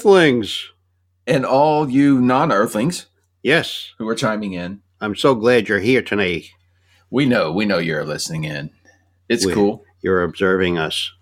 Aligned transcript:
Earthlings. 0.00 0.70
and 1.26 1.44
all 1.44 1.88
you 1.90 2.20
non 2.20 2.50
Earthlings 2.50 3.06
Yes, 3.42 3.92
who 3.98 4.08
are 4.08 4.14
chiming 4.14 4.52
in. 4.54 4.80
I'm 5.00 5.14
so 5.14 5.34
glad 5.34 5.68
you're 5.68 5.78
here 5.78 6.00
tonight. 6.02 6.50
We 7.10 7.26
know, 7.26 7.52
we 7.52 7.64
know 7.66 7.78
you're 7.78 8.04
listening 8.04 8.44
in. 8.44 8.70
It's 9.28 9.44
We- 9.46 9.52
cool. 9.52 9.84
You're 10.02 10.22
observing 10.22 10.78
us. 10.78 11.12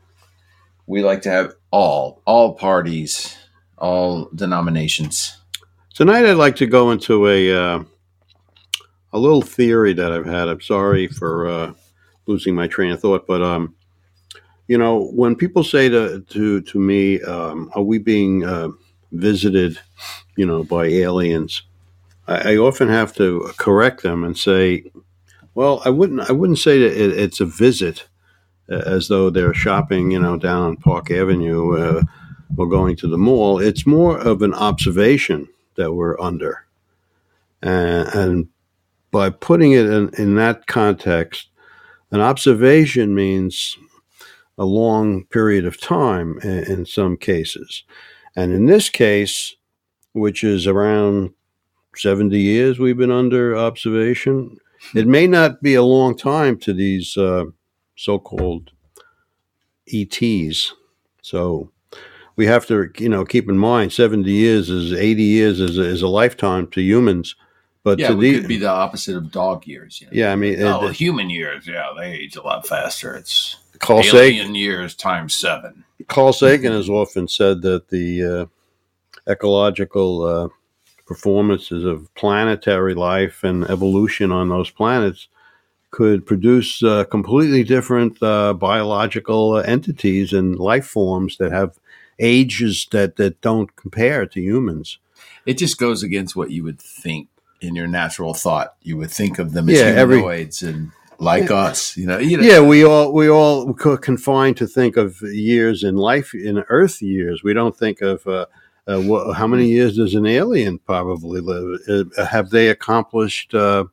We 0.86 1.02
like 1.02 1.22
to 1.22 1.30
have 1.30 1.54
all, 1.72 2.22
all 2.24 2.54
parties, 2.54 3.36
all 3.76 4.30
denominations. 4.34 5.36
Tonight, 5.94 6.24
I'd 6.24 6.32
like 6.36 6.54
to 6.56 6.66
go 6.66 6.92
into 6.92 7.26
a 7.26 7.52
uh, 7.52 7.82
a 9.12 9.18
little 9.18 9.42
theory 9.42 9.92
that 9.94 10.12
I've 10.12 10.26
had. 10.26 10.46
I'm 10.48 10.60
sorry 10.60 11.08
for 11.08 11.48
uh, 11.48 11.72
losing 12.26 12.54
my 12.54 12.68
train 12.68 12.92
of 12.92 13.00
thought, 13.00 13.26
but 13.26 13.42
um, 13.42 13.74
you 14.68 14.78
know, 14.78 15.10
when 15.14 15.36
people 15.36 15.64
say 15.64 15.88
to 15.90 16.20
to 16.30 16.62
to 16.62 16.78
me, 16.80 17.22
um, 17.22 17.70
"Are 17.74 17.82
we 17.82 17.98
being 17.98 18.44
uh, 18.44 18.70
visited?" 19.12 19.80
You 20.36 20.46
know, 20.46 20.64
by 20.64 20.86
aliens, 20.86 21.62
I, 22.28 22.54
I 22.54 22.56
often 22.58 22.88
have 22.88 23.14
to 23.16 23.50
correct 23.58 24.02
them 24.02 24.24
and 24.24 24.36
say, 24.38 24.84
"Well, 25.54 25.82
I 25.84 25.90
wouldn't. 25.90 26.28
I 26.30 26.32
wouldn't 26.32 26.58
say 26.60 26.78
that 26.80 26.92
it, 27.04 27.18
it's 27.18 27.40
a 27.40 27.46
visit." 27.46 28.08
uh, 28.70 28.82
As 28.86 29.08
though 29.08 29.30
they're 29.30 29.54
shopping, 29.54 30.12
you 30.12 30.20
know, 30.20 30.36
down 30.38 30.62
on 30.62 30.76
Park 30.76 31.10
Avenue 31.10 31.76
uh, 31.78 32.02
or 32.56 32.68
going 32.68 32.96
to 32.96 33.08
the 33.08 33.18
mall. 33.18 33.58
It's 33.60 33.86
more 33.86 34.18
of 34.18 34.42
an 34.42 34.54
observation 34.54 35.48
that 35.76 35.92
we're 35.94 36.20
under. 36.20 36.66
And, 37.62 38.08
and 38.14 38.48
by 39.10 39.30
putting 39.30 39.72
it 39.72 39.86
in, 39.86 40.10
in 40.18 40.34
that 40.36 40.66
context, 40.66 41.48
an 42.12 42.20
observation 42.20 43.14
means 43.14 43.76
a 44.58 44.64
long 44.64 45.24
period 45.26 45.64
of 45.64 45.80
time 45.80 46.38
in, 46.42 46.64
in 46.64 46.86
some 46.86 47.16
cases. 47.16 47.84
And 48.36 48.52
in 48.52 48.66
this 48.66 48.88
case, 48.88 49.54
which 50.12 50.42
is 50.42 50.66
around 50.66 51.30
70 51.96 52.38
years 52.38 52.78
we've 52.78 52.96
been 52.96 53.10
under 53.10 53.56
observation, 53.56 54.58
it 54.94 55.06
may 55.06 55.26
not 55.26 55.62
be 55.62 55.74
a 55.74 55.82
long 55.82 56.16
time 56.16 56.58
to 56.58 56.72
these 56.72 57.16
uh, 57.16 57.46
so 57.96 58.18
called 58.18 58.70
ETs. 59.92 60.74
So 61.22 61.70
we 62.36 62.46
have 62.46 62.66
to, 62.66 62.90
you 62.98 63.08
know, 63.08 63.24
keep 63.24 63.48
in 63.48 63.58
mind 63.58 63.92
70 63.92 64.30
years 64.30 64.70
is 64.70 64.92
80 64.92 65.22
years 65.22 65.60
is, 65.60 65.78
is 65.78 66.02
a 66.02 66.08
lifetime 66.08 66.68
to 66.68 66.80
humans. 66.80 67.34
But 67.84 67.98
yeah, 67.98 68.08
to 68.08 68.16
the, 68.16 68.40
could 68.40 68.48
be 68.48 68.58
the 68.58 68.68
opposite 68.68 69.16
of 69.16 69.30
dog 69.30 69.66
years. 69.66 70.00
You 70.00 70.08
know? 70.08 70.12
yeah, 70.12 70.32
I 70.32 70.36
mean, 70.36 70.60
Oh, 70.62 70.86
uh, 70.86 70.92
human 70.92 71.30
years, 71.30 71.66
yeah, 71.66 71.86
they 71.96 72.12
age 72.12 72.36
a 72.36 72.42
lot 72.42 72.66
faster. 72.66 73.14
It's 73.14 73.56
Carl, 73.78 74.02
Sagan, 74.02 74.54
years 74.54 74.94
times 74.94 75.34
seven. 75.34 75.84
Carl 76.08 76.32
Sagan 76.32 76.72
has 76.72 76.88
often 76.88 77.28
said 77.28 77.62
that 77.62 77.88
the 77.88 78.24
uh, 78.24 78.46
ecological 79.30 80.22
uh, 80.24 80.48
performances 81.06 81.84
of 81.84 82.12
planetary 82.14 82.94
life 82.94 83.42
and 83.44 83.64
evolution 83.64 84.30
on 84.32 84.48
those 84.48 84.70
planets 84.70 85.28
could 85.90 86.26
produce 86.26 86.82
uh, 86.82 87.04
completely 87.04 87.64
different 87.64 88.22
uh, 88.22 88.52
biological 88.52 89.54
uh, 89.54 89.60
entities 89.62 90.32
and 90.32 90.58
life 90.58 90.86
forms 90.86 91.38
that 91.38 91.50
have 91.50 91.78
ages 92.18 92.86
that, 92.90 93.16
that 93.16 93.40
don't 93.40 93.74
compare 93.76 94.26
to 94.26 94.40
humans. 94.40 94.98
It 95.46 95.56
just 95.56 95.78
goes 95.78 96.02
against 96.02 96.36
what 96.36 96.50
you 96.50 96.62
would 96.64 96.80
think 96.80 97.28
in 97.60 97.74
your 97.74 97.86
natural 97.86 98.34
thought. 98.34 98.74
You 98.82 98.98
would 98.98 99.10
think 99.10 99.38
of 99.38 99.52
them 99.52 99.68
as 99.68 99.78
Yeah, 99.78 99.84
every- 99.86 100.16
humanoids 100.16 100.62
and 100.62 100.92
like 101.18 101.50
us. 101.50 101.96
You 101.96 102.06
know, 102.06 102.18
you 102.18 102.36
know 102.36 102.44
Yeah, 102.44 102.60
we 102.60 102.84
all 102.84 103.12
we 103.12 103.28
all 103.28 103.74
co- 103.74 103.96
confined 103.96 104.56
to 104.58 104.66
think 104.66 104.96
of 104.96 105.20
years 105.22 105.84
in 105.84 105.96
life 105.96 106.34
in 106.34 106.58
Earth 106.68 107.02
years. 107.02 107.42
We 107.42 107.52
don't 107.54 107.76
think 107.76 108.00
of 108.00 108.26
uh, 108.26 108.46
uh, 108.86 109.00
wha 109.04 109.32
how 109.32 109.46
many 109.46 109.68
years 109.68 109.96
does 109.96 110.14
an 110.14 110.26
alien 110.26 110.78
probably 110.78 111.40
live? 111.40 111.80
Uh, 111.88 112.24
have 112.24 112.50
they 112.50 112.68
accomplished 112.68 113.54
uh, 113.54 113.84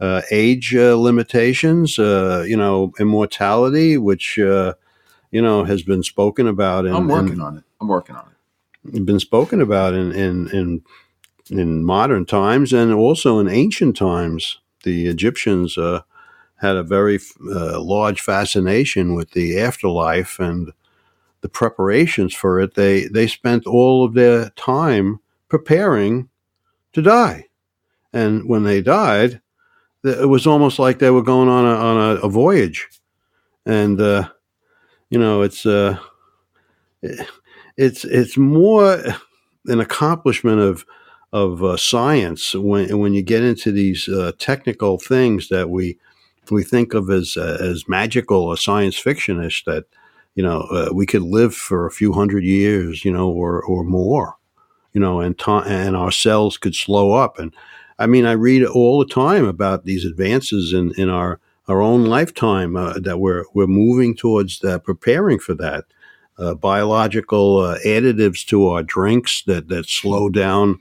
uh, 0.00 0.22
age 0.30 0.74
uh, 0.74 0.96
limitations? 0.96 1.98
Uh, 1.98 2.44
you 2.46 2.56
know, 2.56 2.92
immortality, 2.98 3.98
which 3.98 4.38
uh, 4.38 4.74
you 5.30 5.42
know 5.42 5.64
has 5.64 5.82
been 5.82 6.02
spoken 6.02 6.46
about. 6.46 6.86
In, 6.86 6.94
I'm 6.94 7.08
working 7.08 7.34
in- 7.34 7.40
on 7.40 7.58
it. 7.58 7.64
I'm 7.80 7.88
working 7.88 8.16
on 8.16 8.24
it. 8.94 9.04
been 9.04 9.20
spoken 9.20 9.60
about 9.60 9.94
in 9.94 10.12
in 10.12 10.48
in 10.50 10.82
in 11.50 11.84
modern 11.84 12.24
times 12.26 12.72
and 12.72 12.92
also 12.92 13.38
in 13.38 13.48
ancient 13.48 13.96
times. 13.96 14.60
The 14.82 15.08
Egyptians 15.08 15.76
uh, 15.76 16.00
had 16.60 16.76
a 16.76 16.82
very 16.82 17.18
uh, 17.50 17.80
large 17.80 18.20
fascination 18.20 19.14
with 19.14 19.30
the 19.32 19.58
afterlife 19.58 20.38
and 20.38 20.72
the 21.40 21.48
preparations 21.48 22.34
for 22.34 22.60
it. 22.60 22.74
They 22.74 23.06
they 23.06 23.26
spent 23.26 23.66
all 23.66 24.04
of 24.04 24.14
their 24.14 24.50
time 24.50 25.20
preparing 25.48 26.28
to 26.92 27.02
die, 27.02 27.46
and 28.12 28.48
when 28.48 28.64
they 28.64 28.82
died, 28.82 29.40
it 30.04 30.28
was 30.28 30.46
almost 30.46 30.78
like 30.78 30.98
they 30.98 31.10
were 31.10 31.22
going 31.22 31.48
on 31.48 31.64
a 31.64 31.74
on 31.74 31.96
a, 31.96 32.20
a 32.20 32.28
voyage, 32.28 32.88
and 33.66 34.00
uh, 34.00 34.28
you 35.10 35.18
know 35.18 35.42
it's. 35.42 35.66
Uh, 35.66 35.98
it's 37.76 38.04
it's 38.04 38.36
more 38.36 39.02
an 39.66 39.80
accomplishment 39.80 40.60
of 40.60 40.84
of 41.32 41.62
uh, 41.62 41.76
science 41.76 42.54
when 42.54 42.98
when 42.98 43.14
you 43.14 43.22
get 43.22 43.42
into 43.42 43.72
these 43.72 44.08
uh, 44.08 44.32
technical 44.38 44.98
things 44.98 45.48
that 45.48 45.70
we 45.70 45.98
we 46.50 46.62
think 46.62 46.94
of 46.94 47.10
as 47.10 47.36
uh, 47.36 47.58
as 47.60 47.88
magical 47.88 48.42
or 48.42 48.56
science 48.56 49.00
fictionish 49.00 49.64
that 49.64 49.84
you 50.34 50.42
know 50.42 50.62
uh, 50.62 50.90
we 50.92 51.06
could 51.06 51.22
live 51.22 51.54
for 51.54 51.86
a 51.86 51.90
few 51.90 52.12
hundred 52.12 52.44
years 52.44 53.04
you 53.04 53.12
know 53.12 53.28
or 53.28 53.62
or 53.62 53.84
more 53.84 54.36
you 54.92 55.00
know 55.00 55.20
and 55.20 55.38
time 55.38 55.66
and 55.66 55.96
our 55.96 56.10
cells 56.10 56.56
could 56.56 56.74
slow 56.74 57.12
up 57.12 57.38
and 57.38 57.54
I 57.98 58.06
mean 58.06 58.26
I 58.26 58.32
read 58.32 58.64
all 58.64 58.98
the 58.98 59.12
time 59.12 59.44
about 59.44 59.84
these 59.84 60.04
advances 60.04 60.72
in 60.72 60.92
in 60.96 61.08
our 61.08 61.40
our 61.68 61.80
own 61.80 62.06
lifetime 62.06 62.76
uh, 62.76 62.98
that 63.00 63.18
we're 63.18 63.44
we're 63.54 63.66
moving 63.66 64.16
towards 64.16 64.62
uh, 64.64 64.78
preparing 64.78 65.38
for 65.38 65.54
that 65.54 65.84
uh, 66.40 66.54
biological 66.54 67.58
uh, 67.58 67.78
additives 67.84 68.44
to 68.46 68.66
our 68.66 68.82
drinks 68.82 69.42
that, 69.42 69.68
that 69.68 69.86
slow 69.86 70.28
down 70.28 70.80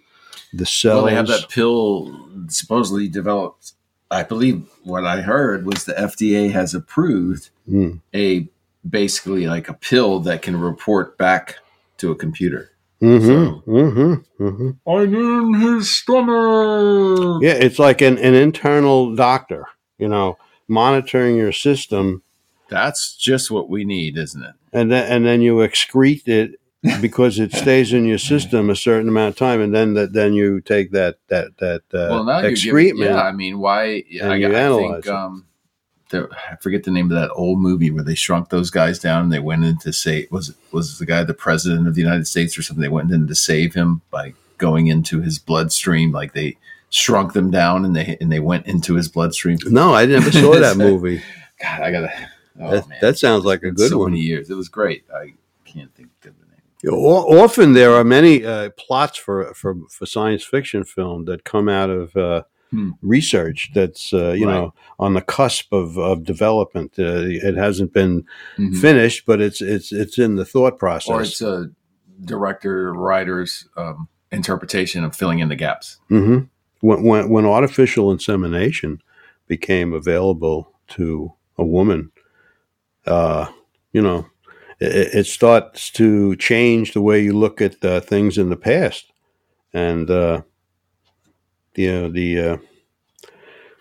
the 0.54 0.66
cells. 0.66 0.96
Well, 0.96 1.06
they 1.06 1.16
have 1.16 1.28
that 1.28 1.50
pill 1.50 2.30
supposedly 2.48 3.08
developed. 3.08 3.74
I 4.12 4.24
believe 4.24 4.68
what 4.84 5.06
I 5.06 5.22
heard 5.22 5.66
was 5.66 5.86
the 5.86 5.94
FDA 5.94 6.52
has 6.52 6.74
approved 6.74 7.50
Mm. 7.70 8.00
a 8.16 8.48
basically 8.90 9.46
like 9.46 9.70
a 9.70 9.74
pill 9.74 10.20
that 10.22 10.42
can 10.42 10.60
report 10.60 11.18
back 11.18 11.58
to 11.98 12.10
a 12.12 12.16
computer. 12.16 12.72
Mm-hmm, 13.02 13.70
mm-hmm, 13.72 14.44
mm-hmm. 14.44 14.90
I'm 14.90 15.14
in 15.16 15.54
his 15.62 15.90
stomach. 15.92 17.42
Yeah, 17.44 17.54
it's 17.54 17.80
like 17.80 18.02
an, 18.02 18.18
an 18.18 18.34
internal 18.34 19.16
doctor, 19.16 19.68
you 19.98 20.08
know, 20.08 20.38
monitoring 20.68 21.36
your 21.36 21.52
system, 21.52 22.24
That's 22.70 23.16
just 23.16 23.52
what 23.52 23.70
we 23.70 23.86
need, 23.86 24.18
isn't 24.18 24.44
it? 24.44 24.56
and 24.74 24.92
then 24.92 25.12
and 25.12 25.26
then 25.26 25.42
you 25.42 25.56
excrete 25.58 26.28
it 26.28 26.59
because 27.02 27.40
it 27.40 27.54
stays 27.54 27.92
in 27.92 28.06
your 28.06 28.18
system 28.18 28.70
a 28.70 28.76
certain 28.76 29.10
amount 29.10 29.34
of 29.34 29.38
time, 29.38 29.62
and 29.62 29.74
then 29.74 29.94
that 29.96 30.14
then 30.14 30.34
you 30.34 30.62
take 30.62 30.92
that 30.92 31.18
that 31.28 31.58
that 31.58 31.82
uh, 31.94 32.08
well, 32.10 32.24
giving, 32.56 32.98
yeah. 32.98 33.22
I 33.22 33.32
mean, 33.32 33.60
why? 33.60 34.04
and 34.22 34.34
I, 34.34 34.36
you 34.38 34.56
I 34.56 34.78
think 34.78 35.08
um, 35.08 35.46
I 36.14 36.56
forget 36.62 36.84
the 36.84 36.92
name 36.92 37.12
of 37.12 37.22
that 37.22 37.32
old 37.34 37.60
movie 37.60 37.92
where 37.92 38.04
they 38.04 38.16
shrunk 38.16 38.50
those 38.50 38.70
guys 38.70 38.98
down 38.98 39.24
and 39.24 39.34
they 39.34 39.40
went 39.40 39.66
in 39.66 39.78
to 39.80 39.94
say 39.94 40.28
was 40.32 40.50
it 40.50 40.56
was 40.72 41.00
the 41.00 41.06
guy 41.06 41.24
the 41.24 41.34
president 41.34 41.88
of 41.88 41.96
the 41.96 42.02
United 42.02 42.28
States 42.28 42.58
or 42.58 42.62
something? 42.62 42.82
They 42.82 42.90
went 42.90 43.12
in 43.12 43.28
to 43.28 43.36
save 43.36 43.74
him 43.74 44.02
by 44.10 44.34
going 44.58 44.88
into 44.88 45.22
his 45.22 45.38
bloodstream, 45.38 46.12
like 46.12 46.34
they 46.34 46.58
shrunk 46.92 47.34
them 47.34 47.52
down 47.52 47.86
and 47.86 47.96
they 47.96 48.18
and 48.22 48.32
they 48.32 48.40
went 48.40 48.68
into 48.68 48.96
his 48.96 49.08
bloodstream. 49.08 49.58
No, 49.66 49.94
I 49.94 50.06
never 50.06 50.32
saw 50.32 50.56
that 50.60 50.78
movie. 50.78 51.22
God, 51.62 51.82
I 51.82 51.92
gotta. 51.92 52.30
Oh 52.62 52.72
that, 52.72 52.88
man, 52.88 53.00
that 53.02 53.18
sounds 53.18 53.46
like 53.46 53.64
a 53.64 53.72
good 53.72 53.90
so 53.90 54.00
one. 54.00 54.12
many 54.12 54.22
years. 54.22 54.50
It 54.50 54.56
was 54.56 54.70
great. 54.70 55.04
I 55.14 55.34
can't 55.66 55.94
think 55.96 56.10
of 56.26 56.39
the 56.84 56.92
name. 56.92 57.00
O- 57.00 57.40
Often 57.44 57.74
there 57.74 57.94
are 57.94 58.04
many 58.04 58.46
uh, 58.46 58.70
plots 58.78 59.18
for, 59.18 59.54
for 59.54 59.76
for 59.90 60.06
science 60.06 60.44
fiction 60.44 60.84
film 60.84 61.26
that 61.26 61.44
come 61.44 61.70
out 61.70 61.90
of 61.90 62.16
uh, 62.16 62.44
Hmm. 62.72 62.92
research 63.02 63.72
that's 63.74 64.14
uh, 64.14 64.32
you 64.34 64.46
Right. 64.46 64.54
know 64.54 64.74
on 65.00 65.14
the 65.16 65.22
cusp 65.22 65.74
of, 65.74 65.98
of 65.98 66.24
development. 66.24 66.94
Uh, 67.00 67.24
it 67.26 67.56
hasn't 67.58 67.94
been 67.94 68.26
Mhm. 68.58 68.80
finished, 68.80 69.26
but 69.26 69.42
it's 69.42 69.62
it's 69.62 69.92
it's 69.92 70.18
in 70.20 70.36
the 70.36 70.46
thought 70.46 70.78
process. 70.78 71.10
Or 71.10 71.22
it's 71.24 71.42
a 71.42 71.72
director 72.26 72.94
writer's 72.94 73.68
um, 73.78 74.08
interpretation 74.32 75.04
of 75.04 75.16
filling 75.16 75.40
in 75.40 75.50
the 75.50 75.56
gaps. 75.56 75.98
hmm 76.10 76.40
When, 76.82 77.02
when 77.04 77.30
when 77.30 77.46
artificial 77.46 78.12
insemination 78.12 79.02
became 79.48 79.94
available 79.94 80.72
to 80.90 81.34
a 81.58 81.66
woman, 81.66 82.12
uh, 83.08 83.48
you 83.94 84.02
know, 84.02 84.28
it, 84.80 85.16
it 85.16 85.28
starts 85.28 85.92
to 85.92 86.36
change 86.38 86.94
the 86.94 87.02
way 87.02 87.22
you 87.22 87.38
look 87.38 87.62
at 87.62 87.84
uh, 87.84 88.02
things 88.02 88.38
in 88.38 88.50
the 88.50 88.58
past, 88.58 89.12
and 89.74 90.10
uh, 90.10 90.42
the 91.76 91.90
uh, 91.90 92.08
the 92.10 92.40
uh, 92.40 92.58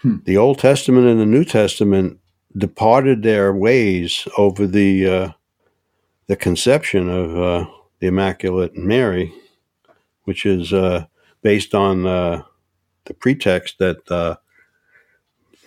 Hmm. 0.03 0.19
the 0.25 0.37
Old 0.37 0.61
Testament 0.61 1.09
and 1.09 1.19
the 1.19 1.27
New 1.27 1.45
Testament 1.45 2.21
departed 2.57 3.23
their 3.23 3.53
ways 3.53 4.29
over 4.37 4.67
the 4.67 5.07
uh, 5.07 5.29
the 6.29 6.37
conception 6.37 7.09
of 7.09 7.37
uh, 7.37 7.67
the 7.99 8.07
Immaculate 8.07 8.77
Mary, 8.77 9.33
which 10.25 10.47
is 10.47 10.73
uh, 10.73 11.07
based 11.43 11.75
on 11.75 12.07
uh, 12.07 12.43
the 13.07 13.15
pretext 13.15 13.79
that 13.79 14.09
uh, 14.09 14.37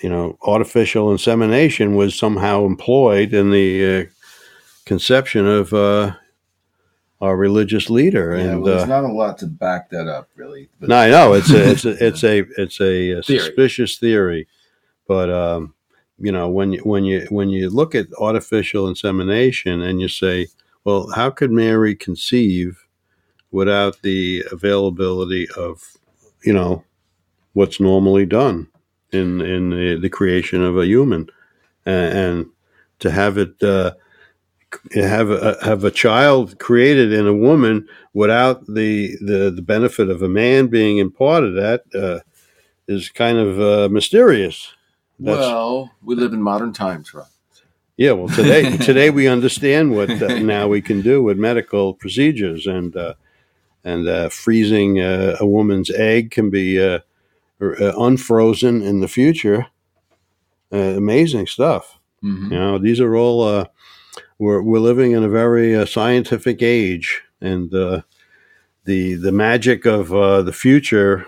you 0.02 0.10
know 0.10 0.38
artificial 0.44 1.12
insemination 1.12 1.96
was 1.96 2.18
somehow 2.18 2.66
employed 2.66 3.34
in 3.34 3.52
the 3.52 3.86
uh, 3.86 4.21
conception 4.92 5.48
of 5.48 5.74
uh, 5.74 6.12
our 7.22 7.38
religious 7.38 7.90
leader, 7.90 8.36
Yeah, 8.36 8.44
and 8.44 8.62
well, 8.62 8.76
there's 8.76 8.84
uh, 8.84 8.88
not 8.88 9.06
a 9.06 9.14
lot 9.14 9.38
to 9.38 9.48
back 9.48 9.90
that 9.92 10.10
up, 10.10 10.28
really. 10.36 10.68
But 10.82 10.90
no, 10.90 10.98
I 10.98 11.10
know 11.10 11.32
it's 11.32 11.50
a 11.50 11.72
it's 11.72 11.86
a 11.86 12.06
it's 12.06 12.24
a 12.26 12.40
it's 12.58 12.82
a, 12.82 13.20
uh, 13.20 13.22
Theory. 13.22 13.40
suspicious 13.40 13.98
theory, 13.98 14.50
but 15.08 15.30
um, 15.30 15.76
you 16.20 16.34
know 16.34 16.50
when 16.50 16.74
you 16.74 16.80
when 16.80 17.06
you 17.06 17.26
when 17.30 17.48
you 17.48 17.70
look 17.70 17.96
at 17.96 18.08
artificial 18.20 18.86
insemination 18.90 19.82
and 19.82 20.02
you 20.02 20.10
say, 20.10 20.48
well, 20.84 21.10
how 21.16 21.30
could 21.30 21.52
Mary 21.52 21.96
conceive 21.96 22.86
without 23.50 24.02
the 24.02 24.44
availability 24.52 25.48
of 25.56 25.96
you 26.44 26.52
know 26.52 26.84
what's 27.54 27.80
normally 27.80 28.26
done 28.26 28.68
in 29.14 29.40
in 29.40 29.70
the, 29.70 29.98
the 30.02 30.10
creation 30.10 30.62
of 30.62 30.78
a 30.78 30.86
human, 30.86 31.30
and, 31.86 32.18
and 32.18 32.46
to 33.00 33.10
have 33.10 33.38
it. 33.38 33.64
Uh, 33.64 33.94
have 34.94 35.30
a 35.30 35.58
have 35.64 35.84
a 35.84 35.92
child 35.92 36.60
created 36.60 37.14
in 37.14 37.28
a 37.28 37.34
woman 37.34 37.88
without 38.14 38.66
the 38.68 39.16
the, 39.22 39.52
the 39.52 39.62
benefit 39.62 40.10
of 40.10 40.22
a 40.22 40.30
man 40.30 40.68
being 40.68 40.98
imparted 40.98 41.56
that 41.56 41.84
uh, 41.96 42.20
is 42.88 43.10
kind 43.10 43.38
of 43.38 43.60
uh, 43.60 43.90
mysterious. 43.90 44.74
That's, 45.20 45.38
well, 45.38 45.92
we 46.04 46.16
live 46.16 46.34
in 46.34 46.42
modern 46.42 46.74
times, 46.74 47.14
right? 47.14 47.28
yeah, 47.98 48.14
well 48.14 48.30
today 48.30 48.78
today 48.90 49.10
we 49.12 49.28
understand 49.28 49.92
what 49.92 50.10
uh, 50.10 50.40
now 50.40 50.68
we 50.68 50.82
can 50.82 51.02
do 51.02 51.22
with 51.22 51.38
medical 51.38 51.94
procedures 51.94 52.66
and 52.66 52.96
uh, 52.96 53.14
and 53.84 54.08
uh, 54.08 54.30
freezing 54.30 55.00
uh, 55.00 55.38
a 55.40 55.46
woman's 55.46 55.92
egg 55.92 56.32
can 56.32 56.50
be 56.50 56.82
uh, 56.82 57.00
uh, 57.62 57.94
unfrozen 58.00 58.82
in 58.82 59.02
the 59.02 59.08
future. 59.08 59.68
Uh, 60.74 60.96
amazing 60.98 61.46
stuff. 61.48 62.00
Mhm. 62.24 62.44
You 62.52 62.58
know, 62.58 62.78
these 62.78 63.00
are 63.00 63.16
all. 63.16 63.68
We're 64.42 64.64
we're 64.64 64.80
living 64.80 65.12
in 65.12 65.24
a 65.24 65.30
very 65.30 65.76
uh, 65.76 65.86
scientific 65.86 66.64
age, 66.64 67.22
and 67.42 67.72
uh, 67.72 68.02
the 68.86 69.14
the 69.14 69.32
magic 69.32 69.86
of 69.86 70.12
uh, 70.12 70.42
the 70.42 70.52
future, 70.52 71.28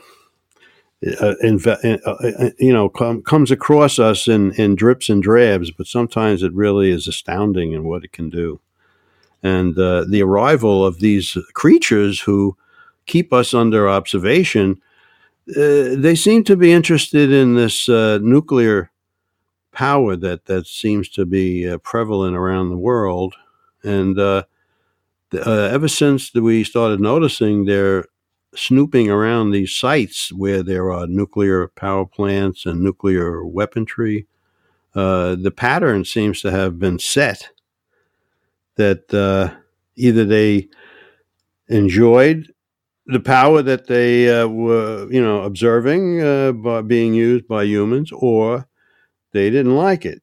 uh, 1.21 1.35
uh, 1.43 1.77
uh, 1.83 2.49
you 2.57 2.73
know, 2.73 2.89
com- 2.89 3.21
comes 3.21 3.51
across 3.51 3.99
us 3.99 4.27
in 4.27 4.53
in 4.53 4.73
drips 4.73 5.09
and 5.09 5.21
drabs. 5.21 5.69
But 5.69 5.85
sometimes 5.85 6.41
it 6.41 6.55
really 6.55 6.89
is 6.89 7.07
astounding 7.07 7.73
in 7.73 7.83
what 7.83 8.03
it 8.03 8.13
can 8.13 8.31
do, 8.31 8.59
and 9.43 9.75
the 9.75 10.23
arrival 10.23 10.83
of 10.83 10.99
these 10.99 11.37
creatures 11.53 12.19
who 12.19 12.57
keep 13.05 13.31
us 13.31 13.53
under 13.53 13.87
observation. 13.87 14.81
They 15.45 16.15
seem 16.15 16.45
to 16.45 16.55
be 16.55 16.71
interested 16.71 17.31
in 17.31 17.53
this 17.53 17.87
nuclear 17.87 18.89
power 19.73 20.15
that 20.15 20.45
that 20.45 20.67
seems 20.67 21.09
to 21.09 21.25
be 21.25 21.67
uh, 21.67 21.77
prevalent 21.79 22.35
around 22.37 22.69
the 22.69 22.77
world, 22.77 23.35
and 23.83 24.17
uh, 24.19 24.43
the, 25.31 25.41
uh, 25.47 25.69
ever 25.69 25.87
since 25.87 26.33
we 26.33 26.63
started 26.63 26.99
noticing 26.99 27.65
they're 27.65 28.05
snooping 28.55 29.09
around 29.09 29.51
these 29.51 29.73
sites 29.73 30.31
where 30.31 30.63
there 30.63 30.91
are 30.91 31.07
nuclear 31.07 31.67
power 31.69 32.05
plants 32.05 32.65
and 32.65 32.81
nuclear 32.81 33.43
weaponry, 33.45 34.27
uh, 34.95 35.35
the 35.35 35.51
pattern 35.51 36.05
seems 36.05 36.41
to 36.41 36.51
have 36.51 36.77
been 36.77 36.99
set 36.99 37.49
that 38.75 39.13
uh, 39.13 39.53
either 39.95 40.25
they 40.25 40.69
enjoyed 41.67 42.53
the 43.07 43.19
power 43.19 43.61
that 43.61 43.87
they 43.87 44.29
uh, 44.29 44.47
were, 44.47 45.07
you 45.11 45.21
know, 45.21 45.43
observing 45.43 46.21
uh, 46.21 46.51
by 46.51 46.81
being 46.81 47.13
used 47.13 47.47
by 47.47 47.63
humans, 47.63 48.11
or 48.13 48.67
they 49.33 49.49
didn't 49.49 49.75
like 49.75 50.05
it, 50.05 50.21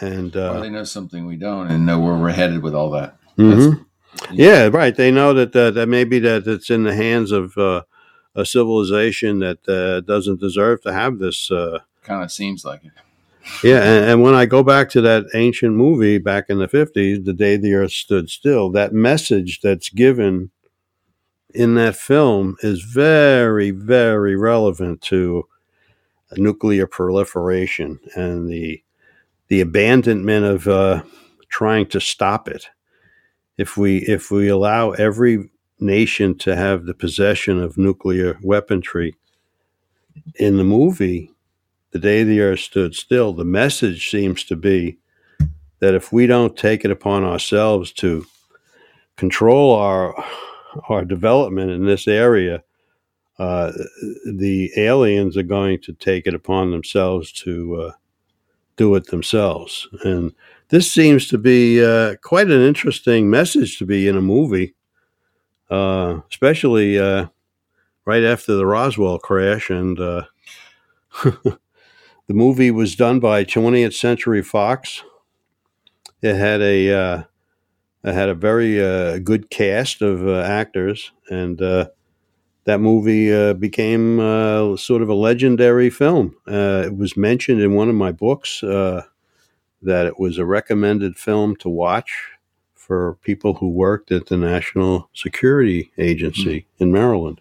and 0.00 0.36
uh, 0.36 0.60
they 0.60 0.70
know 0.70 0.84
something 0.84 1.26
we 1.26 1.36
don't 1.36 1.68
and 1.68 1.84
know 1.84 1.98
where 1.98 2.16
we're 2.16 2.30
headed 2.30 2.62
with 2.62 2.74
all 2.74 2.90
that. 2.90 3.16
mhm. 3.36 3.84
yeah, 4.32 4.68
right. 4.72 4.94
They 4.94 5.10
know 5.10 5.34
that 5.34 5.54
uh, 5.56 5.70
that 5.72 5.88
maybe 5.88 6.18
that 6.20 6.46
it's 6.46 6.70
in 6.70 6.84
the 6.84 6.94
hands 6.94 7.32
of 7.32 7.56
uh, 7.58 7.82
a 8.34 8.44
civilization 8.44 9.40
that 9.40 9.68
uh, 9.68 10.00
doesn't 10.02 10.40
deserve 10.40 10.82
to 10.82 10.92
have 10.92 11.18
this. 11.18 11.50
Uh, 11.50 11.80
Kind 12.02 12.22
of 12.22 12.30
seems 12.32 12.64
like 12.64 12.84
it. 12.84 12.92
yeah, 13.62 13.82
and, 13.82 14.04
and 14.10 14.22
when 14.22 14.34
I 14.34 14.46
go 14.46 14.62
back 14.62 14.88
to 14.90 15.00
that 15.02 15.26
ancient 15.34 15.74
movie 15.74 16.18
back 16.18 16.46
in 16.48 16.58
the 16.58 16.68
fifties, 16.68 17.24
"The 17.24 17.32
Day 17.32 17.56
the 17.56 17.74
Earth 17.74 17.92
Stood 17.92 18.30
Still," 18.30 18.70
that 18.70 18.92
message 18.92 19.60
that's 19.60 19.88
given 19.90 20.50
in 21.54 21.74
that 21.76 21.96
film 21.96 22.56
is 22.62 22.82
very, 22.82 23.70
very 23.70 24.36
relevant 24.36 25.00
to 25.00 25.46
nuclear 26.36 26.86
proliferation 26.86 27.98
and 28.14 28.48
the 28.48 28.82
the 29.48 29.60
abandonment 29.60 30.44
of 30.44 30.68
uh, 30.68 31.02
trying 31.48 31.86
to 31.86 32.00
stop 32.00 32.48
it. 32.48 32.68
If 33.56 33.76
we 33.76 33.98
if 33.98 34.30
we 34.30 34.48
allow 34.48 34.90
every 34.92 35.50
nation 35.80 36.36
to 36.38 36.54
have 36.54 36.84
the 36.84 36.94
possession 36.94 37.62
of 37.62 37.78
nuclear 37.78 38.38
weaponry, 38.42 39.14
in 40.36 40.56
the 40.56 40.64
movie, 40.64 41.30
the 41.92 41.98
day 41.98 42.22
the 42.22 42.40
earth 42.40 42.60
stood 42.60 42.94
still, 42.94 43.32
the 43.32 43.44
message 43.44 44.10
seems 44.10 44.44
to 44.44 44.56
be 44.56 44.98
that 45.80 45.94
if 45.94 46.12
we 46.12 46.26
don't 46.26 46.56
take 46.56 46.84
it 46.84 46.90
upon 46.90 47.24
ourselves 47.24 47.92
to 47.92 48.26
control 49.16 49.74
our 49.74 50.14
our 50.88 51.04
development 51.04 51.70
in 51.70 51.86
this 51.86 52.06
area, 52.06 52.62
uh, 53.38 53.72
the 54.26 54.70
aliens 54.76 55.36
are 55.36 55.44
going 55.44 55.80
to 55.80 55.92
take 55.92 56.26
it 56.26 56.34
upon 56.34 56.70
themselves 56.70 57.30
to 57.30 57.82
uh, 57.82 57.92
do 58.76 58.94
it 58.96 59.06
themselves. 59.08 59.86
And 60.02 60.32
this 60.70 60.90
seems 60.90 61.28
to 61.28 61.38
be 61.38 61.84
uh, 61.84 62.16
quite 62.22 62.50
an 62.50 62.60
interesting 62.60 63.30
message 63.30 63.78
to 63.78 63.86
be 63.86 64.08
in 64.08 64.16
a 64.16 64.20
movie, 64.20 64.74
uh, 65.70 66.20
especially 66.28 66.98
uh, 66.98 67.26
right 68.04 68.24
after 68.24 68.56
the 68.56 68.66
Roswell 68.66 69.20
crash. 69.20 69.70
And 69.70 70.00
uh, 70.00 70.24
the 71.22 71.58
movie 72.28 72.72
was 72.72 72.96
done 72.96 73.20
by 73.20 73.44
20th 73.44 73.94
Century 73.94 74.42
Fox. 74.42 75.04
It 76.22 76.34
had 76.34 76.60
a 76.60 77.24
it 78.04 78.14
had 78.14 78.28
a 78.28 78.34
very 78.34 79.20
good 79.20 79.50
cast 79.50 80.02
of 80.02 80.28
actors, 80.28 81.12
and 81.30 81.60
that 82.68 82.80
movie 82.80 83.32
uh, 83.32 83.54
became 83.54 84.20
uh, 84.20 84.76
sort 84.76 85.00
of 85.00 85.08
a 85.08 85.14
legendary 85.14 85.88
film. 85.88 86.36
Uh, 86.46 86.82
it 86.84 86.94
was 86.94 87.16
mentioned 87.16 87.62
in 87.62 87.72
one 87.74 87.88
of 87.88 87.94
my 87.94 88.12
books 88.12 88.62
uh, 88.62 89.02
that 89.80 90.04
it 90.04 90.18
was 90.20 90.36
a 90.36 90.44
recommended 90.44 91.16
film 91.16 91.56
to 91.56 91.68
watch 91.70 92.28
for 92.74 93.14
people 93.22 93.54
who 93.54 93.70
worked 93.70 94.12
at 94.12 94.26
the 94.26 94.36
National 94.36 95.08
Security 95.14 95.90
Agency 95.96 96.66
in 96.78 96.92
Maryland. 96.92 97.40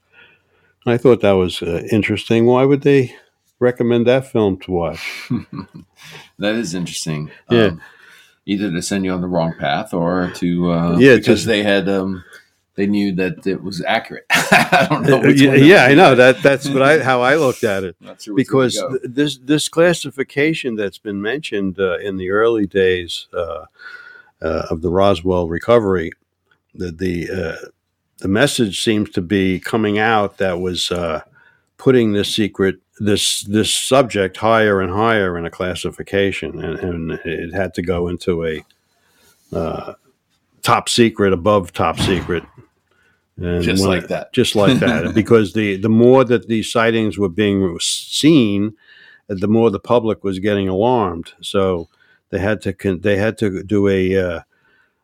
I 0.85 0.95
thought 0.97 1.19
that 1.21 1.33
was 1.33 1.61
uh, 1.61 1.83
interesting. 1.91 2.45
Why 2.45 2.63
would 2.63 2.83
they 2.83 3.13
recommend 3.59 4.07
that 4.07 4.31
film 4.31 4.57
to 4.59 4.71
watch? 4.71 5.29
That 6.39 6.55
is 6.55 6.73
interesting. 6.73 7.31
Yeah. 7.49 7.65
Um, 7.65 7.81
either 8.45 8.71
to 8.71 8.81
send 8.81 9.03
you 9.03 9.11
on 9.11 9.19
the 9.21 9.27
wrong 9.27 9.53
path 9.59 9.93
or 9.93 10.31
to 10.35 10.71
uh, 10.71 10.97
Yeah, 10.99 11.15
because 11.17 11.41
to- 11.41 11.47
they 11.47 11.63
had 11.63 11.89
um, 11.89 12.23
they 12.77 12.87
knew 12.87 13.13
that 13.15 13.45
it 13.45 13.61
was 13.61 13.83
accurate. 13.83 14.25
I 14.31 14.87
don't 14.89 15.03
know. 15.03 15.23
Yeah, 15.25 15.55
yeah. 15.55 15.83
I 15.83 15.93
know 15.93 16.15
that. 16.15 16.41
That's 16.41 16.69
what 16.69 16.81
I 16.81 17.03
how 17.03 17.21
I 17.21 17.35
looked 17.35 17.65
at 17.65 17.83
it. 17.83 17.97
Sure 17.99 18.07
which 18.07 18.27
way 18.27 18.69
to 18.69 18.77
because 18.77 18.79
go. 18.79 18.97
this 19.03 19.37
this 19.39 19.67
classification 19.67 20.75
that's 20.75 20.97
been 20.97 21.21
mentioned 21.21 21.79
uh, 21.79 21.97
in 21.97 22.15
the 22.15 22.29
early 22.29 22.65
days 22.65 23.27
uh, 23.33 23.65
uh, 24.41 24.67
of 24.69 24.81
the 24.81 24.89
Roswell 24.89 25.49
recovery 25.49 26.11
the 26.77 26.91
the 26.91 27.29
uh, 27.29 27.67
the 28.19 28.27
message 28.27 28.81
seems 28.81 29.09
to 29.11 29.21
be 29.21 29.59
coming 29.59 29.99
out 29.99 30.37
that 30.37 30.59
was 30.59 30.91
uh, 30.91 31.21
putting 31.77 32.13
this 32.13 32.33
secret 32.33 32.79
this 32.99 33.41
this 33.43 33.73
subject 33.73 34.37
higher 34.37 34.81
and 34.81 34.91
higher 34.91 35.37
in 35.37 35.45
a 35.45 35.51
classification, 35.51 36.63
and, 36.63 36.79
and 36.79 37.11
it 37.25 37.53
had 37.53 37.73
to 37.75 37.81
go 37.81 38.07
into 38.07 38.45
a 38.45 38.65
uh, 39.53 39.93
top 40.61 40.89
secret 40.89 41.33
above 41.33 41.73
top 41.73 41.99
secret. 41.99 42.43
And 43.39 43.61
Just 43.63 43.85
like 43.85 44.03
it- 44.03 44.09
that. 44.09 44.33
just 44.33 44.55
like 44.55 44.79
that, 44.85 45.13
because 45.13 45.53
the 45.53 45.77
the 45.77 45.89
more 45.89 46.23
that 46.25 46.47
these 46.47 46.71
sightings 46.71 47.17
were 47.17 47.29
being 47.29 47.77
seen, 47.79 48.73
the 49.27 49.47
more 49.47 49.69
the 49.69 49.79
public 49.79 50.23
was 50.23 50.39
getting 50.39 50.67
alarmed. 50.67 51.33
So 51.41 51.87
they 52.29 52.39
had 52.39 52.61
to 52.61 52.73
con- 52.73 53.01
they 53.01 53.17
had 53.17 53.37
to 53.39 53.63
do 53.63 53.87
a 53.87 54.15
uh, 54.17 54.41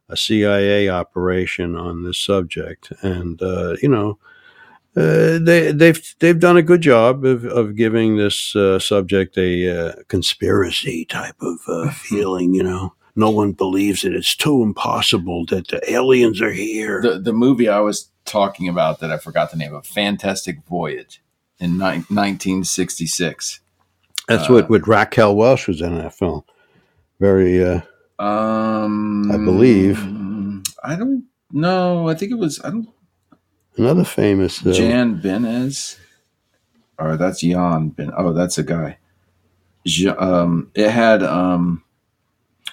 a 0.10 0.18
CIA 0.18 0.90
operation 0.90 1.76
on 1.76 2.04
this 2.04 2.20
subject, 2.20 2.92
and 3.02 3.42
uh, 3.42 3.76
you 3.82 3.90
know. 3.90 4.18
Uh, 4.96 5.40
they 5.40 5.72
they've 5.72 6.16
they've 6.20 6.40
done 6.40 6.56
a 6.56 6.62
good 6.62 6.82
job 6.82 7.26
of, 7.26 7.46
of 7.46 7.76
giving 7.76 8.16
this 8.18 8.56
uh, 8.56 8.78
subject 8.78 9.36
a 9.40 9.68
uh, 9.90 9.94
conspiracy 10.08 11.04
type 11.06 11.34
of 11.42 11.58
uh, 11.68 11.90
feeling. 11.94 12.54
You 12.54 12.62
know, 12.62 12.94
no 13.16 13.32
one 13.32 13.54
believes 13.54 14.04
it. 14.06 14.14
It's 14.14 14.36
too 14.36 14.62
impossible 14.62 15.48
that 15.48 15.70
the 15.70 15.82
aliens 15.92 16.44
are 16.44 16.52
here. 16.52 17.02
The 17.02 17.18
the 17.18 17.34
movie 17.34 17.68
I 17.68 17.80
was 17.80 18.12
talking 18.26 18.68
about 18.68 19.00
that 19.00 19.12
I 19.12 19.18
forgot 19.18 19.52
the 19.52 19.58
name 19.58 19.74
of, 19.74 19.86
Fantastic 19.86 20.64
Voyage, 20.68 21.22
in 21.60 21.74
ni- 21.78 22.04
1966. 22.10 23.60
That's 24.28 24.50
uh, 24.50 24.54
what 24.54 24.70
what 24.70 24.88
Raquel 24.88 25.36
Welch 25.36 25.68
was 25.68 25.82
in 25.82 25.98
that 25.98 26.14
film. 26.14 26.44
Very 27.20 27.64
uh, 27.64 27.82
Um, 28.20 29.32
I 29.32 29.38
believe. 29.38 30.00
I 30.84 30.96
don't 30.96 31.26
know. 31.52 32.08
I 32.10 32.16
think 32.16 32.32
it 32.32 32.38
was. 32.38 32.60
I 32.64 32.70
don't. 32.70 32.88
another 33.78 34.04
famous. 34.04 34.66
Uh, 34.66 34.72
Jan 34.74 35.22
Benez, 35.22 35.98
or 36.98 37.18
that's 37.18 37.42
Jan 37.42 37.90
Ben. 37.90 38.12
Oh, 38.18 38.34
that's 38.34 38.58
a 38.58 38.64
guy. 38.64 38.98
Um, 40.18 40.72
it 40.76 40.90
had 40.90 41.24
um, 41.24 41.84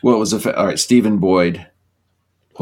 well, 0.03 0.15
it 0.15 0.19
was 0.19 0.33
a 0.33 0.41
fa- 0.41 0.57
all 0.57 0.67
right. 0.67 0.79
Stephen 0.79 1.19
Boyd. 1.19 1.67